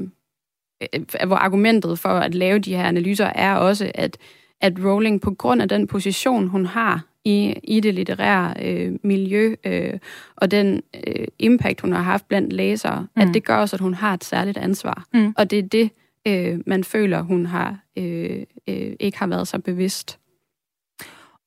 Øh, 0.94 1.28
hvor 1.28 1.36
argumentet 1.36 2.00
for 2.00 2.10
at 2.10 2.36
lave 2.36 2.60
de 2.60 2.76
her 2.76 2.84
analyser 2.84 3.26
er 3.26 3.56
også, 3.56 3.92
at, 3.96 4.18
at 4.62 4.74
Rowling 4.86 5.22
på 5.22 5.34
grund 5.34 5.62
af 5.62 5.70
den 5.70 5.88
position, 5.88 6.48
hun 6.48 6.66
har 6.66 7.06
i, 7.26 7.56
i 7.64 7.80
det 7.80 7.94
litterære 7.94 8.54
øh, 8.62 8.94
miljø, 9.04 9.56
øh, 9.64 9.94
og 10.36 10.52
den 10.52 10.82
øh, 11.08 11.28
impact, 11.40 11.82
hun 11.82 11.92
har 11.92 12.02
haft 12.02 12.28
blandt 12.28 12.54
læsere, 12.54 13.08
mm. 13.16 13.22
at 13.22 13.28
det 13.34 13.46
gør 13.46 13.56
også, 13.56 13.76
at 13.76 13.80
hun 13.80 13.94
har 13.94 14.14
et 14.14 14.24
særligt 14.24 14.58
ansvar. 14.58 15.06
Mm. 15.14 15.34
Og 15.38 15.52
det 15.52 15.60
er 15.60 15.64
det, 15.64 15.90
øh, 16.28 16.60
man 16.66 16.84
føler, 16.84 17.22
hun 17.22 17.46
har 17.46 17.80
øh, 17.98 18.44
øh, 18.70 18.94
ikke 19.00 19.20
har 19.20 19.28
været 19.28 19.48
så 19.48 19.60
bevidst. 19.60 20.20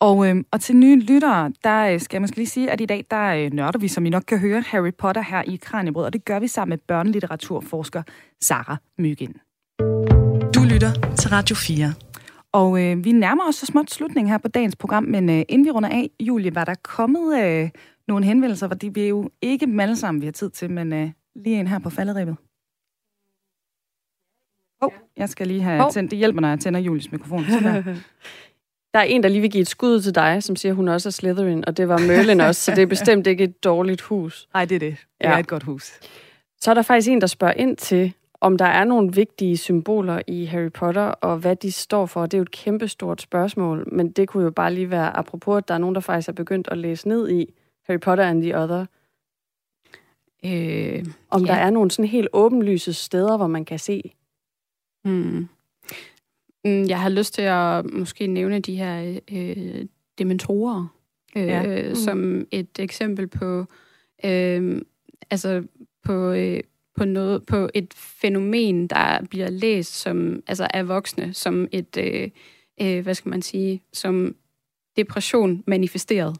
Og, 0.00 0.28
øh, 0.28 0.44
og 0.50 0.60
til 0.60 0.76
nye 0.76 1.00
lyttere, 1.00 1.52
der 1.64 1.92
øh, 1.92 2.00
skal 2.00 2.16
jeg 2.16 2.20
måske 2.20 2.36
lige 2.36 2.46
sige, 2.46 2.70
at 2.70 2.80
i 2.80 2.86
dag, 2.86 3.04
der 3.10 3.26
øh, 3.26 3.52
nørder 3.52 3.78
vi, 3.78 3.88
som 3.88 4.06
I 4.06 4.10
nok 4.10 4.22
kan 4.22 4.38
høre, 4.38 4.60
Harry 4.60 4.94
Potter 4.98 5.22
her 5.22 5.42
i 5.42 5.56
Kranjebrød, 5.56 6.04
og 6.04 6.12
det 6.12 6.24
gør 6.24 6.38
vi 6.38 6.48
sammen 6.48 6.70
med 6.70 6.78
børnelitteraturforsker 6.78 8.02
Sara 8.40 8.76
Myggen. 8.98 9.34
Du 10.54 10.60
lytter 10.72 11.14
til 11.18 11.30
Radio 11.30 11.56
4. 11.56 11.92
Og 12.52 12.82
øh, 12.82 13.04
vi 13.04 13.12
nærmer 13.12 13.48
os 13.48 13.54
så 13.54 13.66
småt 13.66 13.90
slutningen 13.90 14.30
her 14.30 14.38
på 14.38 14.48
dagens 14.48 14.76
program, 14.76 15.04
men 15.04 15.30
øh, 15.30 15.44
inden 15.48 15.64
vi 15.64 15.70
runder 15.70 15.88
af, 15.88 16.10
Julie, 16.20 16.54
var 16.54 16.64
der 16.64 16.74
kommet 16.82 17.44
øh, 17.44 17.70
nogle 18.08 18.24
henvendelser, 18.24 18.68
fordi 18.68 18.88
vi 18.88 19.04
er 19.04 19.08
jo 19.08 19.30
ikke 19.42 19.66
dem 19.66 19.80
alle 19.80 19.96
sammen, 19.96 20.20
vi 20.20 20.26
har 20.26 20.32
tid 20.32 20.50
til, 20.50 20.70
men 20.70 20.92
øh, 20.92 21.10
lige 21.36 21.60
en 21.60 21.66
her 21.66 21.78
på 21.78 21.90
falderibet. 21.90 22.36
Oh, 24.80 24.92
jeg 25.16 25.28
skal 25.28 25.46
lige 25.46 25.62
have 25.62 25.84
oh. 25.84 25.90
tændt. 25.90 26.10
Det 26.10 26.18
hjælper, 26.18 26.40
når 26.40 26.48
jeg 26.48 26.60
tænder 26.60 26.80
Julies 26.80 27.12
mikrofon. 27.12 27.44
Der 28.96 29.02
er 29.02 29.06
en, 29.06 29.22
der 29.22 29.28
lige 29.28 29.40
vil 29.40 29.50
give 29.50 29.60
et 29.60 29.68
skud 29.68 30.00
til 30.00 30.14
dig, 30.14 30.42
som 30.42 30.56
siger, 30.56 30.72
hun 30.72 30.88
også 30.88 31.08
er 31.08 31.10
Slytherin, 31.10 31.64
og 31.66 31.76
det 31.76 31.88
var 31.88 31.98
Merlin 31.98 32.40
også, 32.40 32.60
så 32.60 32.70
det 32.70 32.82
er 32.82 32.86
bestemt 32.86 33.26
ikke 33.26 33.44
et 33.44 33.64
dårligt 33.64 34.00
hus. 34.00 34.48
Nej, 34.54 34.64
det 34.64 34.74
er 34.74 34.78
det. 34.78 34.96
Det 35.20 35.26
ja. 35.26 35.32
er 35.32 35.38
et 35.38 35.46
godt 35.46 35.62
hus. 35.62 36.00
Så 36.60 36.70
er 36.70 36.74
der 36.74 36.82
faktisk 36.82 37.08
en, 37.08 37.20
der 37.20 37.26
spørger 37.26 37.54
ind 37.54 37.76
til, 37.76 38.12
om 38.40 38.58
der 38.58 38.64
er 38.64 38.84
nogle 38.84 39.12
vigtige 39.12 39.56
symboler 39.56 40.20
i 40.26 40.44
Harry 40.44 40.72
Potter, 40.72 41.02
og 41.02 41.38
hvad 41.38 41.56
de 41.56 41.72
står 41.72 42.06
for. 42.06 42.26
Det 42.26 42.34
er 42.34 42.38
jo 42.38 42.42
et 42.42 42.50
kæmpestort 42.50 43.22
spørgsmål, 43.22 43.88
men 43.92 44.12
det 44.12 44.28
kunne 44.28 44.44
jo 44.44 44.50
bare 44.50 44.74
lige 44.74 44.90
være 44.90 45.16
apropos, 45.16 45.58
at 45.58 45.68
der 45.68 45.74
er 45.74 45.78
nogen, 45.78 45.94
der 45.94 46.00
faktisk 46.00 46.28
er 46.28 46.32
begyndt 46.32 46.68
at 46.70 46.78
læse 46.78 47.08
ned 47.08 47.30
i 47.30 47.54
Harry 47.86 48.00
Potter 48.00 48.24
and 48.24 48.42
the 48.42 48.58
Other. 48.58 48.86
Øh, 50.44 51.04
om 51.30 51.44
ja. 51.44 51.52
der 51.52 51.58
er 51.58 51.70
nogle 51.70 51.90
sådan 51.90 52.08
helt 52.08 52.28
åbenlyse 52.32 52.92
steder, 52.92 53.36
hvor 53.36 53.46
man 53.46 53.64
kan 53.64 53.78
se. 53.78 54.14
Hmm. 55.04 55.48
Mm, 56.66 56.84
jeg 56.88 57.00
har 57.00 57.08
lyst 57.08 57.34
til 57.34 57.42
at 57.42 57.90
måske 57.92 58.26
nævne 58.26 58.60
de 58.60 58.76
her 58.76 59.20
øh, 59.32 59.84
dementorer 60.18 60.86
øh, 61.36 61.46
ja. 61.46 61.88
mm. 61.88 61.94
som 61.94 62.46
et 62.50 62.78
eksempel 62.78 63.26
på, 63.26 63.64
øh, 64.24 64.82
altså 65.30 65.62
på, 66.04 66.32
øh, 66.32 66.60
på 66.96 67.04
noget 67.04 67.46
på 67.46 67.68
et 67.74 67.94
fænomen, 67.94 68.86
der 68.86 69.24
bliver 69.30 69.50
læst 69.50 69.94
som 69.94 70.42
altså 70.46 70.68
af 70.74 70.88
voksne 70.88 71.34
som 71.34 71.68
et 71.72 71.96
øh, 71.96 72.28
øh, 72.80 73.02
hvad 73.02 73.14
skal 73.14 73.30
man 73.30 73.42
sige, 73.42 73.82
som 73.92 74.34
depression 74.96 75.64
manifesteret. 75.66 76.36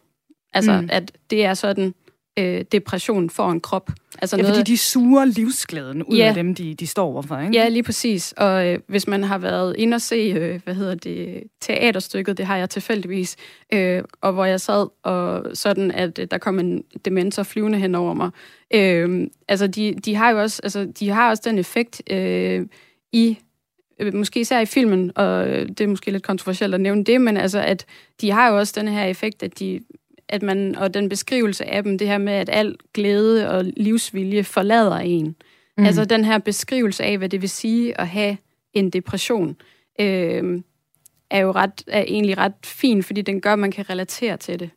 Altså 0.53 0.81
mm. 0.81 0.89
at 0.93 1.13
det 1.31 1.45
er 1.45 1.55
sådan 1.55 1.95
øh, 2.39 2.65
depression 2.73 3.31
for 3.31 3.51
en 3.51 3.61
krop. 3.61 3.91
Altså 4.19 4.37
ja, 4.37 4.43
noget, 4.43 4.57
fordi 4.57 4.73
de 4.73 4.79
suger 4.79 5.25
livsglæden 5.25 6.03
ud 6.03 6.17
ja, 6.17 6.29
af 6.29 6.35
dem, 6.35 6.55
de, 6.55 6.75
de 6.75 6.87
står 6.87 7.07
overfor, 7.07 7.39
ikke? 7.39 7.59
Ja, 7.59 7.69
lige 7.69 7.83
præcis. 7.83 8.35
Og 8.37 8.67
øh, 8.67 8.79
hvis 8.87 9.07
man 9.07 9.25
har 9.25 9.39
været 9.39 9.77
inde 9.79 9.95
og 9.95 10.01
se, 10.01 10.15
øh, 10.17 10.61
hvad 10.65 10.75
hedder 10.75 10.95
det, 10.95 11.43
teaterstykket, 11.61 12.39
det 12.39 12.47
har 12.47 12.57
jeg 12.57 12.71
tilfældigvis, 12.71 13.37
øh, 13.73 14.03
og 14.21 14.33
hvor 14.33 14.45
jeg 14.45 14.61
sad, 14.61 14.89
og 15.03 15.57
sådan, 15.57 15.91
at 15.91 16.19
øh, 16.19 16.27
der 16.31 16.39
kom 16.39 16.59
en 16.59 16.85
dementor 17.05 17.43
flyvende 17.43 17.79
hen 17.79 17.95
over 17.95 18.15
mig. 18.15 18.31
Øh, 18.75 19.27
altså, 19.49 19.67
de, 19.67 19.95
de 20.05 20.15
har 20.15 20.31
jo 20.31 20.41
også, 20.41 20.61
altså, 20.63 20.93
de 21.01 21.11
har 21.11 21.31
også 21.31 21.43
den 21.47 21.59
effekt 21.59 22.03
øh, 22.11 22.67
i 23.13 23.39
øh, 24.01 24.15
måske 24.15 24.41
især 24.41 24.61
i 24.61 24.67
filmen, 24.67 25.13
og 25.15 25.47
det 25.47 25.81
er 25.81 25.87
måske 25.87 26.11
lidt 26.11 26.23
kontroversielt 26.23 26.75
at 26.75 26.81
nævne 26.81 27.05
det, 27.05 27.21
men 27.21 27.37
altså, 27.37 27.61
at 27.61 27.87
de 28.21 28.31
har 28.31 28.49
jo 28.49 28.59
også 28.59 28.73
den 28.81 28.89
her 28.89 29.05
effekt, 29.05 29.43
at 29.43 29.59
de 29.59 29.81
at 30.29 30.43
man, 30.43 30.77
og 30.77 30.95
den 30.95 31.09
beskrivelse 31.09 31.65
af 31.65 31.83
dem, 31.83 31.99
det 31.99 32.07
her 32.07 32.19
med, 32.19 32.33
at 32.33 32.49
al 32.53 32.77
glæde 32.95 33.51
og 33.51 33.65
livsvilje 33.77 34.45
forlader 34.45 34.97
en. 34.97 35.37
Mm. 35.79 35.85
Altså 35.85 36.05
den 36.05 36.25
her 36.25 36.39
beskrivelse 36.39 37.05
af, 37.05 37.19
hvad 37.19 37.29
det 37.29 37.41
vil 37.41 37.49
sige 37.49 38.01
at 38.01 38.09
have 38.09 38.37
en 38.73 38.91
depression, 38.91 39.57
øh, 40.01 40.63
er 41.31 41.39
jo 41.39 41.53
ret, 41.53 41.83
er 41.87 42.03
egentlig 42.03 42.39
ret 42.39 42.53
fin, 42.65 43.03
fordi 43.03 43.23
den 43.23 43.41
gør, 43.41 43.53
at 43.53 43.59
man 43.59 43.71
kan 43.71 43.91
relatere 43.91 44.37
til 44.37 44.61
det 44.61 44.71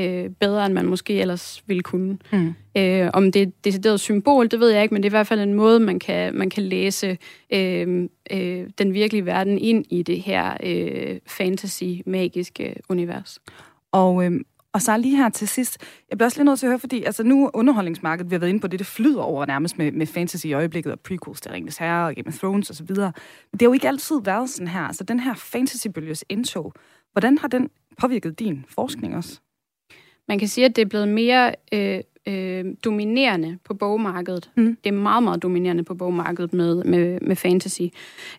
øh, 0.00 0.30
bedre, 0.30 0.66
end 0.66 0.74
man 0.74 0.86
måske 0.86 1.20
ellers 1.20 1.62
ville 1.66 1.82
kunne. 1.82 2.18
Mm. 2.32 2.54
Øh, 2.76 3.10
om 3.12 3.32
det 3.32 3.42
er 3.42 3.46
et 3.46 3.64
decideret 3.64 4.00
symbol, 4.00 4.48
det 4.48 4.60
ved 4.60 4.70
jeg 4.70 4.82
ikke, 4.82 4.94
men 4.94 5.02
det 5.02 5.06
er 5.06 5.10
i 5.10 5.18
hvert 5.18 5.26
fald 5.26 5.40
en 5.40 5.54
måde, 5.54 5.80
man 5.80 5.98
kan, 5.98 6.34
man 6.34 6.50
kan 6.50 6.62
læse 6.62 7.18
øh, 7.52 8.08
øh, 8.32 8.66
den 8.78 8.94
virkelige 8.94 9.26
verden 9.26 9.58
ind 9.58 9.84
i 9.90 10.02
det 10.02 10.20
her 10.20 10.56
øh, 10.62 11.18
fantasy-magiske 11.26 12.74
univers. 12.88 13.38
Og, 13.92 14.24
øh, 14.24 14.40
og 14.72 14.82
så 14.82 14.96
lige 14.96 15.16
her 15.16 15.28
til 15.28 15.48
sidst, 15.48 15.78
jeg 16.10 16.18
bliver 16.18 16.26
også 16.26 16.38
lige 16.38 16.44
nødt 16.44 16.58
til 16.58 16.66
at 16.66 16.70
høre, 16.70 16.78
fordi 16.78 17.02
altså 17.02 17.22
nu 17.22 17.50
underholdningsmarkedet, 17.54 18.30
vi 18.30 18.34
har 18.34 18.40
været 18.40 18.50
inde 18.50 18.60
på 18.60 18.66
det, 18.66 18.78
det 18.78 18.86
flyder 18.86 19.22
over 19.22 19.46
nærmest 19.46 19.78
med, 19.78 19.92
med 19.92 20.06
fantasy 20.06 20.46
i 20.46 20.52
øjeblikket, 20.52 20.92
og 20.92 21.00
prequels 21.00 21.40
til 21.40 21.50
Ringens 21.50 21.76
Herre 21.76 22.06
og 22.06 22.14
Game 22.14 22.28
of 22.28 22.38
Thrones 22.38 22.70
osv. 22.70 22.86
Men 22.88 23.12
det 23.52 23.62
har 23.62 23.66
jo 23.66 23.72
ikke 23.72 23.88
altid 23.88 24.16
været 24.24 24.50
sådan 24.50 24.68
her. 24.68 24.80
Altså 24.80 25.04
den 25.04 25.20
her 25.20 25.34
fantasybølges 25.34 26.24
indtog, 26.28 26.72
hvordan 27.12 27.38
har 27.38 27.48
den 27.48 27.70
påvirket 27.98 28.38
din 28.38 28.64
forskning 28.68 29.16
også? 29.16 29.40
Man 30.28 30.38
kan 30.38 30.48
sige, 30.48 30.64
at 30.64 30.76
det 30.76 30.82
er 30.82 30.86
blevet 30.86 31.08
mere 31.08 31.54
øh, 31.72 32.00
øh, 32.26 32.64
dominerende 32.84 33.58
på 33.64 33.74
bogmarkedet. 33.74 34.50
Mm. 34.56 34.76
Det 34.84 34.90
er 34.90 34.94
meget, 34.94 35.22
meget 35.22 35.42
dominerende 35.42 35.82
på 35.82 35.94
bogmarkedet 35.94 36.52
med, 36.52 36.84
med, 36.84 37.20
med 37.20 37.36
fantasy. 37.36 37.82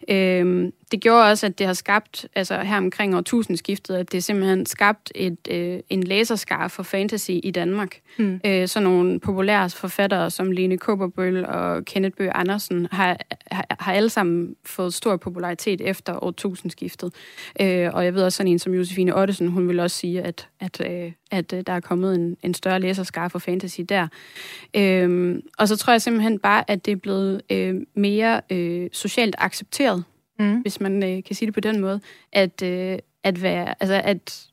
Øh, 0.09 0.71
det 0.91 1.01
gjorde 1.01 1.29
også, 1.29 1.45
at 1.45 1.59
det 1.59 1.67
har 1.67 1.73
skabt, 1.73 2.27
altså 2.35 2.59
her 2.59 2.77
omkring 2.77 3.15
årtusindskiftet, 3.15 3.95
at 3.95 4.11
det 4.11 4.23
simpelthen 4.23 4.65
skabt 4.65 5.11
et, 5.15 5.37
øh, 5.49 5.79
en 5.89 6.03
læserskar 6.03 6.67
for 6.67 6.83
fantasy 6.83 7.31
i 7.43 7.51
Danmark. 7.51 7.99
Mm. 8.17 8.39
Øh, 8.45 8.67
så 8.67 8.79
nogle 8.79 9.19
populære 9.19 9.69
forfattere 9.69 10.31
som 10.31 10.51
Lene 10.51 10.77
Kåberbøl 10.77 11.45
og 11.45 11.85
Kenneth 11.85 12.17
Bøge 12.17 12.31
Andersen 12.31 12.87
har, 12.91 13.17
har, 13.51 13.65
har 13.79 13.93
alle 13.93 14.09
sammen 14.09 14.55
fået 14.65 14.93
stor 14.93 15.17
popularitet 15.17 15.81
efter 15.81 16.23
årtusindskiftet. 16.23 17.13
Øh, 17.61 17.89
og 17.93 18.05
jeg 18.05 18.13
ved 18.13 18.23
også 18.23 18.37
sådan 18.37 18.51
en 18.51 18.59
som 18.59 18.73
Josefine 18.73 19.15
Ottesen, 19.15 19.47
hun 19.47 19.67
vil 19.67 19.79
også 19.79 19.97
sige, 19.97 20.21
at, 20.21 20.47
at, 20.59 20.81
øh, 20.91 21.11
at 21.31 21.53
øh, 21.53 21.63
der 21.67 21.73
er 21.73 21.79
kommet 21.79 22.15
en, 22.15 22.37
en 22.43 22.53
større 22.53 22.79
læserskar 22.79 23.27
for 23.27 23.39
fantasy 23.39 23.81
der. 23.89 24.07
Øh, 24.75 25.35
og 25.57 25.67
så 25.67 25.77
tror 25.77 25.93
jeg 25.93 26.01
simpelthen 26.01 26.39
bare, 26.39 26.71
at 26.71 26.85
det 26.85 26.91
er 26.91 26.95
blevet 26.95 27.41
øh, 27.49 27.75
mere 27.95 28.41
øh, 28.49 28.89
socialt 28.91 29.35
accepteret 29.37 30.03
mm. 30.41 30.61
hvis 30.61 30.81
man 30.81 31.03
øh, 31.03 31.23
kan 31.23 31.35
sige 31.35 31.45
det 31.45 31.53
på 31.53 31.59
den 31.59 31.79
måde, 31.79 32.01
at, 32.31 32.61
øh, 32.63 32.97
at, 33.23 33.41
være, 33.41 33.75
altså, 33.79 34.01
at 34.03 34.47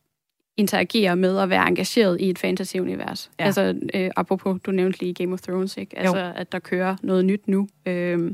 interagere 0.56 1.16
med 1.16 1.36
og 1.36 1.50
være 1.50 1.68
engageret 1.68 2.20
i 2.20 2.30
et 2.30 2.38
fantasy-univers. 2.38 3.30
Ja. 3.40 3.44
Altså, 3.44 3.74
øh, 3.94 4.10
apropos, 4.16 4.60
du 4.60 4.70
nævnte 4.70 5.00
lige 5.00 5.14
Game 5.14 5.32
of 5.32 5.40
Thrones, 5.40 5.76
ikke? 5.76 5.98
Altså, 5.98 6.18
jo. 6.18 6.32
at 6.36 6.52
der 6.52 6.58
kører 6.58 6.96
noget 7.02 7.24
nyt 7.24 7.48
nu, 7.48 7.68
øh, 7.86 8.30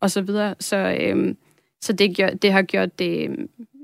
og 0.00 0.10
så 0.10 0.22
videre. 0.22 0.54
Så, 0.60 0.96
øh, 1.00 1.34
så 1.80 1.92
det, 1.92 2.16
gør, 2.16 2.30
det 2.30 2.52
har 2.52 2.62
gjort 2.62 2.98
det, 2.98 3.30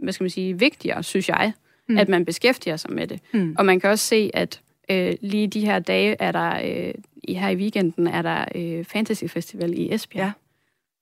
hvad 0.02 0.12
skal 0.12 0.24
man 0.24 0.30
sige, 0.30 0.58
vigtigere, 0.58 1.02
synes 1.02 1.28
jeg, 1.28 1.52
mm. 1.88 1.98
at 1.98 2.08
man 2.08 2.24
beskæftiger 2.24 2.76
sig 2.76 2.92
med 2.92 3.06
det. 3.06 3.20
Mm. 3.32 3.54
Og 3.58 3.66
man 3.66 3.80
kan 3.80 3.90
også 3.90 4.06
se, 4.06 4.30
at 4.34 4.60
øh, 4.90 5.14
lige 5.20 5.46
de 5.46 5.60
her 5.60 5.78
dage 5.78 6.16
er 6.18 6.32
der, 6.32 6.60
øh, 6.64 6.94
her 7.28 7.48
i 7.48 7.56
weekenden, 7.56 8.06
er 8.06 8.22
der 8.22 8.44
øh, 8.54 8.84
Fantasy 8.84 9.24
Festival 9.24 9.78
i 9.78 9.94
Esbjerg. 9.94 10.24
Ja. 10.24 10.32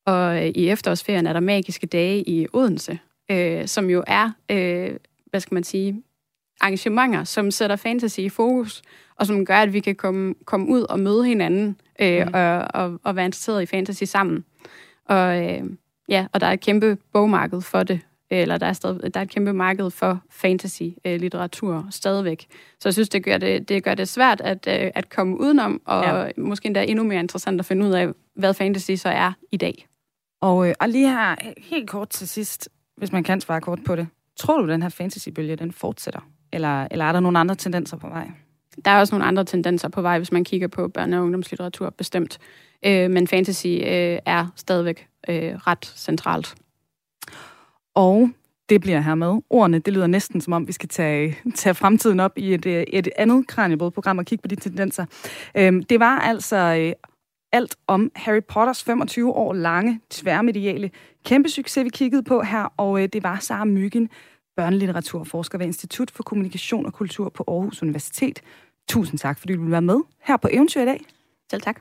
Og 0.06 0.36
øh, 0.36 0.52
i 0.54 0.68
efterårsferien 0.68 1.26
er 1.26 1.32
der 1.32 1.40
magiske 1.40 1.86
dage 1.86 2.28
i 2.28 2.46
Odense, 2.52 2.98
øh, 3.30 3.66
som 3.66 3.90
jo 3.90 4.04
er, 4.06 4.30
øh, 4.50 4.90
hvad 5.26 5.40
skal 5.40 5.54
man 5.54 5.64
sige, 5.64 6.02
arrangementer, 6.60 7.24
som 7.24 7.50
sætter 7.50 7.76
fantasy 7.76 8.20
i 8.20 8.28
fokus, 8.28 8.82
og 9.16 9.26
som 9.26 9.44
gør, 9.44 9.56
at 9.56 9.72
vi 9.72 9.80
kan 9.80 9.94
komme, 9.94 10.34
komme 10.44 10.66
ud 10.68 10.82
og 10.82 11.00
møde 11.00 11.24
hinanden 11.24 11.80
øh, 12.00 12.26
mm. 12.26 12.34
og, 12.34 12.68
og, 12.74 13.00
og 13.04 13.16
være 13.16 13.24
interesseret 13.24 13.62
i 13.62 13.66
fantasy 13.66 14.04
sammen. 14.04 14.44
Og 15.04 15.44
øh, 15.44 15.62
ja, 16.08 16.26
og 16.32 16.40
der 16.40 16.46
er 16.46 16.52
et 16.52 16.60
kæmpe 16.60 16.98
bogmarked 17.12 17.60
for 17.60 17.82
det, 17.82 18.00
eller 18.30 18.56
der 18.58 18.66
er, 18.66 18.72
stadig, 18.72 19.14
der 19.14 19.20
er 19.20 19.24
et 19.24 19.30
kæmpe 19.30 19.52
marked 19.52 19.90
for 19.90 20.20
fantasy-litteratur 20.30 21.76
øh, 21.76 21.82
stadigvæk. 21.90 22.46
Så 22.80 22.88
jeg 22.88 22.92
synes, 22.92 23.08
det 23.08 23.24
gør 23.24 23.38
det, 23.38 23.68
det, 23.68 23.84
gør 23.84 23.94
det 23.94 24.08
svært 24.08 24.40
at, 24.40 24.68
øh, 24.68 24.90
at 24.94 25.08
komme 25.08 25.40
udenom, 25.40 25.82
og 25.84 26.04
ja. 26.04 26.28
måske 26.36 26.66
endda 26.66 26.84
endnu 26.84 27.04
mere 27.04 27.20
interessant 27.20 27.60
at 27.60 27.66
finde 27.66 27.86
ud 27.86 27.92
af, 27.92 28.08
hvad 28.34 28.54
fantasy 28.54 28.90
så 28.92 29.08
er 29.08 29.32
i 29.52 29.56
dag. 29.56 29.86
Og, 30.40 30.68
øh, 30.68 30.74
og 30.80 30.88
lige 30.88 31.08
her, 31.08 31.36
helt 31.58 31.90
kort 31.90 32.08
til 32.08 32.28
sidst, 32.28 32.68
hvis 32.96 33.12
man 33.12 33.24
kan 33.24 33.40
svare 33.40 33.60
kort 33.60 33.78
på 33.84 33.96
det. 33.96 34.08
Tror 34.36 34.60
du, 34.60 34.68
den 34.68 34.82
her 34.82 34.88
fantasybølge, 34.88 35.56
den 35.56 35.72
fortsætter? 35.72 36.20
Eller, 36.52 36.88
eller 36.90 37.04
er 37.04 37.12
der 37.12 37.20
nogle 37.20 37.38
andre 37.38 37.54
tendenser 37.54 37.96
på 37.96 38.08
vej? 38.08 38.30
Der 38.84 38.90
er 38.90 39.00
også 39.00 39.14
nogle 39.14 39.24
andre 39.24 39.44
tendenser 39.44 39.88
på 39.88 40.02
vej, 40.02 40.18
hvis 40.18 40.32
man 40.32 40.44
kigger 40.44 40.68
på 40.68 40.90
børne- 40.98 41.16
og 41.16 41.22
ungdomslitteratur, 41.22 41.90
bestemt. 41.90 42.38
Øh, 42.84 43.10
men 43.10 43.26
fantasy 43.26 43.66
øh, 43.66 44.18
er 44.26 44.52
stadigvæk 44.56 45.08
øh, 45.28 45.54
ret 45.54 45.92
centralt. 45.96 46.54
Og 47.94 48.30
det 48.68 48.80
bliver 48.80 49.00
her 49.00 49.14
med. 49.14 49.40
Ordene, 49.50 49.78
det 49.78 49.94
lyder 49.94 50.06
næsten 50.06 50.40
som 50.40 50.52
om, 50.52 50.68
vi 50.68 50.72
skal 50.72 50.88
tage, 50.88 51.36
tage 51.54 51.74
fremtiden 51.74 52.20
op 52.20 52.32
i 52.36 52.54
et, 52.54 52.66
et 52.66 53.08
andet 53.16 53.46
Kranjebrød-program 53.46 54.18
og 54.18 54.24
kigge 54.24 54.42
på 54.42 54.48
de 54.48 54.56
tendenser. 54.56 55.06
Øh, 55.54 55.82
det 55.90 56.00
var 56.00 56.18
altså 56.18 56.56
øh, 56.56 56.92
alt 57.56 57.76
om 57.86 58.10
Harry 58.14 58.42
Potters 58.48 58.84
25 58.84 59.32
år 59.32 59.52
lange 59.52 60.00
tværmediale 60.10 60.90
kæmpe 61.24 61.48
succes, 61.48 61.84
vi 61.84 61.88
kiggede 61.88 62.22
på 62.22 62.42
her, 62.42 62.72
og 62.76 63.02
øh, 63.02 63.08
det 63.12 63.22
var 63.22 63.38
Sara 63.38 63.64
Myggen, 63.64 64.08
børnelitteraturforsker 64.56 65.58
ved 65.58 65.66
Institut 65.66 66.10
for 66.10 66.22
Kommunikation 66.22 66.86
og 66.86 66.92
Kultur 66.92 67.28
på 67.28 67.44
Aarhus 67.48 67.82
Universitet. 67.82 68.42
Tusind 68.88 69.18
tak, 69.18 69.38
fordi 69.38 69.52
du 69.52 69.58
ville 69.58 69.72
være 69.72 69.82
med 69.82 70.00
her 70.22 70.36
på 70.36 70.48
Eventyr 70.52 70.82
i 70.82 70.84
dag. 70.84 71.00
Selv 71.50 71.62
tak. 71.62 71.80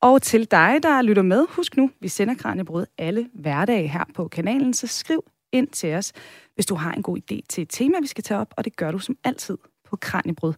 Og 0.00 0.22
til 0.22 0.50
dig, 0.50 0.78
der 0.82 1.02
lytter 1.02 1.22
med, 1.22 1.46
husk 1.48 1.76
nu, 1.76 1.90
vi 2.00 2.08
sender 2.08 2.34
Kranjebrød 2.34 2.86
alle 2.98 3.28
hverdage 3.34 3.88
her 3.88 4.04
på 4.14 4.28
kanalen, 4.28 4.74
så 4.74 4.86
skriv 4.86 5.24
ind 5.52 5.68
til 5.68 5.94
os, 5.94 6.12
hvis 6.54 6.66
du 6.66 6.74
har 6.74 6.92
en 6.92 7.02
god 7.02 7.18
idé 7.18 7.40
til 7.48 7.62
et 7.62 7.68
tema, 7.70 8.00
vi 8.00 8.06
skal 8.06 8.24
tage 8.24 8.40
op, 8.40 8.54
og 8.56 8.64
det 8.64 8.76
gør 8.76 8.90
du 8.90 8.98
som 8.98 9.16
altid 9.24 9.58
på 9.84 9.96
kranjebrød 9.96 10.54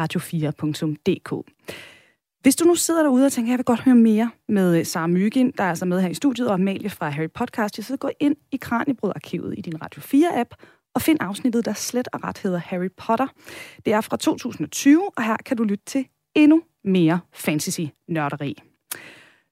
radio4.dk. 0.00 1.46
Hvis 2.44 2.56
du 2.56 2.64
nu 2.64 2.74
sidder 2.74 3.02
derude 3.02 3.26
og 3.26 3.32
tænker, 3.32 3.52
jeg 3.52 3.58
vil 3.58 3.64
godt 3.64 3.80
høre 3.80 3.94
mere 3.94 4.30
med 4.48 4.78
øh, 4.78 4.86
Sara 4.86 5.06
Myggen, 5.06 5.52
der 5.58 5.64
er 5.64 5.68
altså 5.68 5.84
med 5.84 6.00
her 6.00 6.08
i 6.08 6.14
studiet, 6.14 6.48
og 6.48 6.54
Amalie 6.54 6.90
fra 6.90 7.08
Harry 7.08 7.30
Podcast, 7.34 7.84
så 7.84 7.96
gå 7.96 8.10
ind 8.20 8.36
i 8.52 8.56
Kranjebrød-arkivet 8.56 9.54
i 9.58 9.60
din 9.60 9.82
Radio 9.82 10.02
4-app 10.02 10.54
og 10.94 11.02
find 11.02 11.18
afsnittet, 11.20 11.64
der 11.64 11.72
slet 11.72 12.08
og 12.12 12.24
ret 12.24 12.38
hedder 12.38 12.58
Harry 12.58 12.88
Potter. 12.96 13.26
Det 13.84 13.92
er 13.92 14.00
fra 14.00 14.16
2020, 14.16 15.10
og 15.16 15.24
her 15.24 15.36
kan 15.46 15.56
du 15.56 15.64
lytte 15.64 15.84
til 15.84 16.06
endnu 16.34 16.62
mere 16.84 17.20
fantasy-nørderi. 17.32 18.62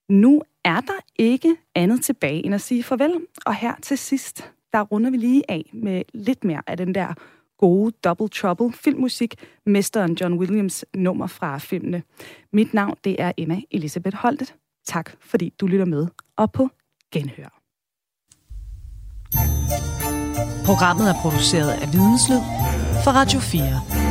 Nu 0.09 0.43
er 0.65 0.81
der 0.81 1.01
ikke 1.17 1.57
andet 1.75 2.05
tilbage 2.05 2.47
end 2.47 2.55
at 2.55 2.61
sige 2.61 2.83
farvel, 2.83 3.13
og 3.47 3.55
her 3.55 3.75
til 3.83 3.99
sidst, 3.99 4.53
der 4.73 4.81
runder 4.81 5.11
vi 5.11 5.17
lige 5.17 5.43
af 5.49 5.71
med 5.73 6.03
lidt 6.15 6.45
mere 6.45 6.63
af 6.67 6.77
den 6.77 6.95
der 6.95 7.15
gode 7.63 7.93
Double 8.05 8.29
Trouble 8.29 8.73
filmmusik, 8.73 9.35
mesteren 9.67 10.17
John 10.21 10.35
Williams 10.35 10.85
nummer 10.95 11.27
fra 11.27 11.59
filmene. 11.59 12.03
Mit 12.53 12.75
navn 12.75 12.95
det 13.05 13.17
er 13.19 13.33
Emma 13.37 13.61
Elisabeth 13.71 14.17
Holtet. 14.17 14.55
Tak 14.87 15.11
fordi 15.21 15.53
du 15.61 15.67
lytter 15.67 15.87
med, 15.87 16.07
og 16.37 16.53
på 16.53 16.69
genhør. 17.13 17.59
Programmet 20.65 21.11
er 21.11 21.15
produceret 21.23 21.71
af 21.71 21.93
Videnslyd 21.93 22.43
for 23.05 23.11
Radio 23.11 23.41
4. 23.41 24.02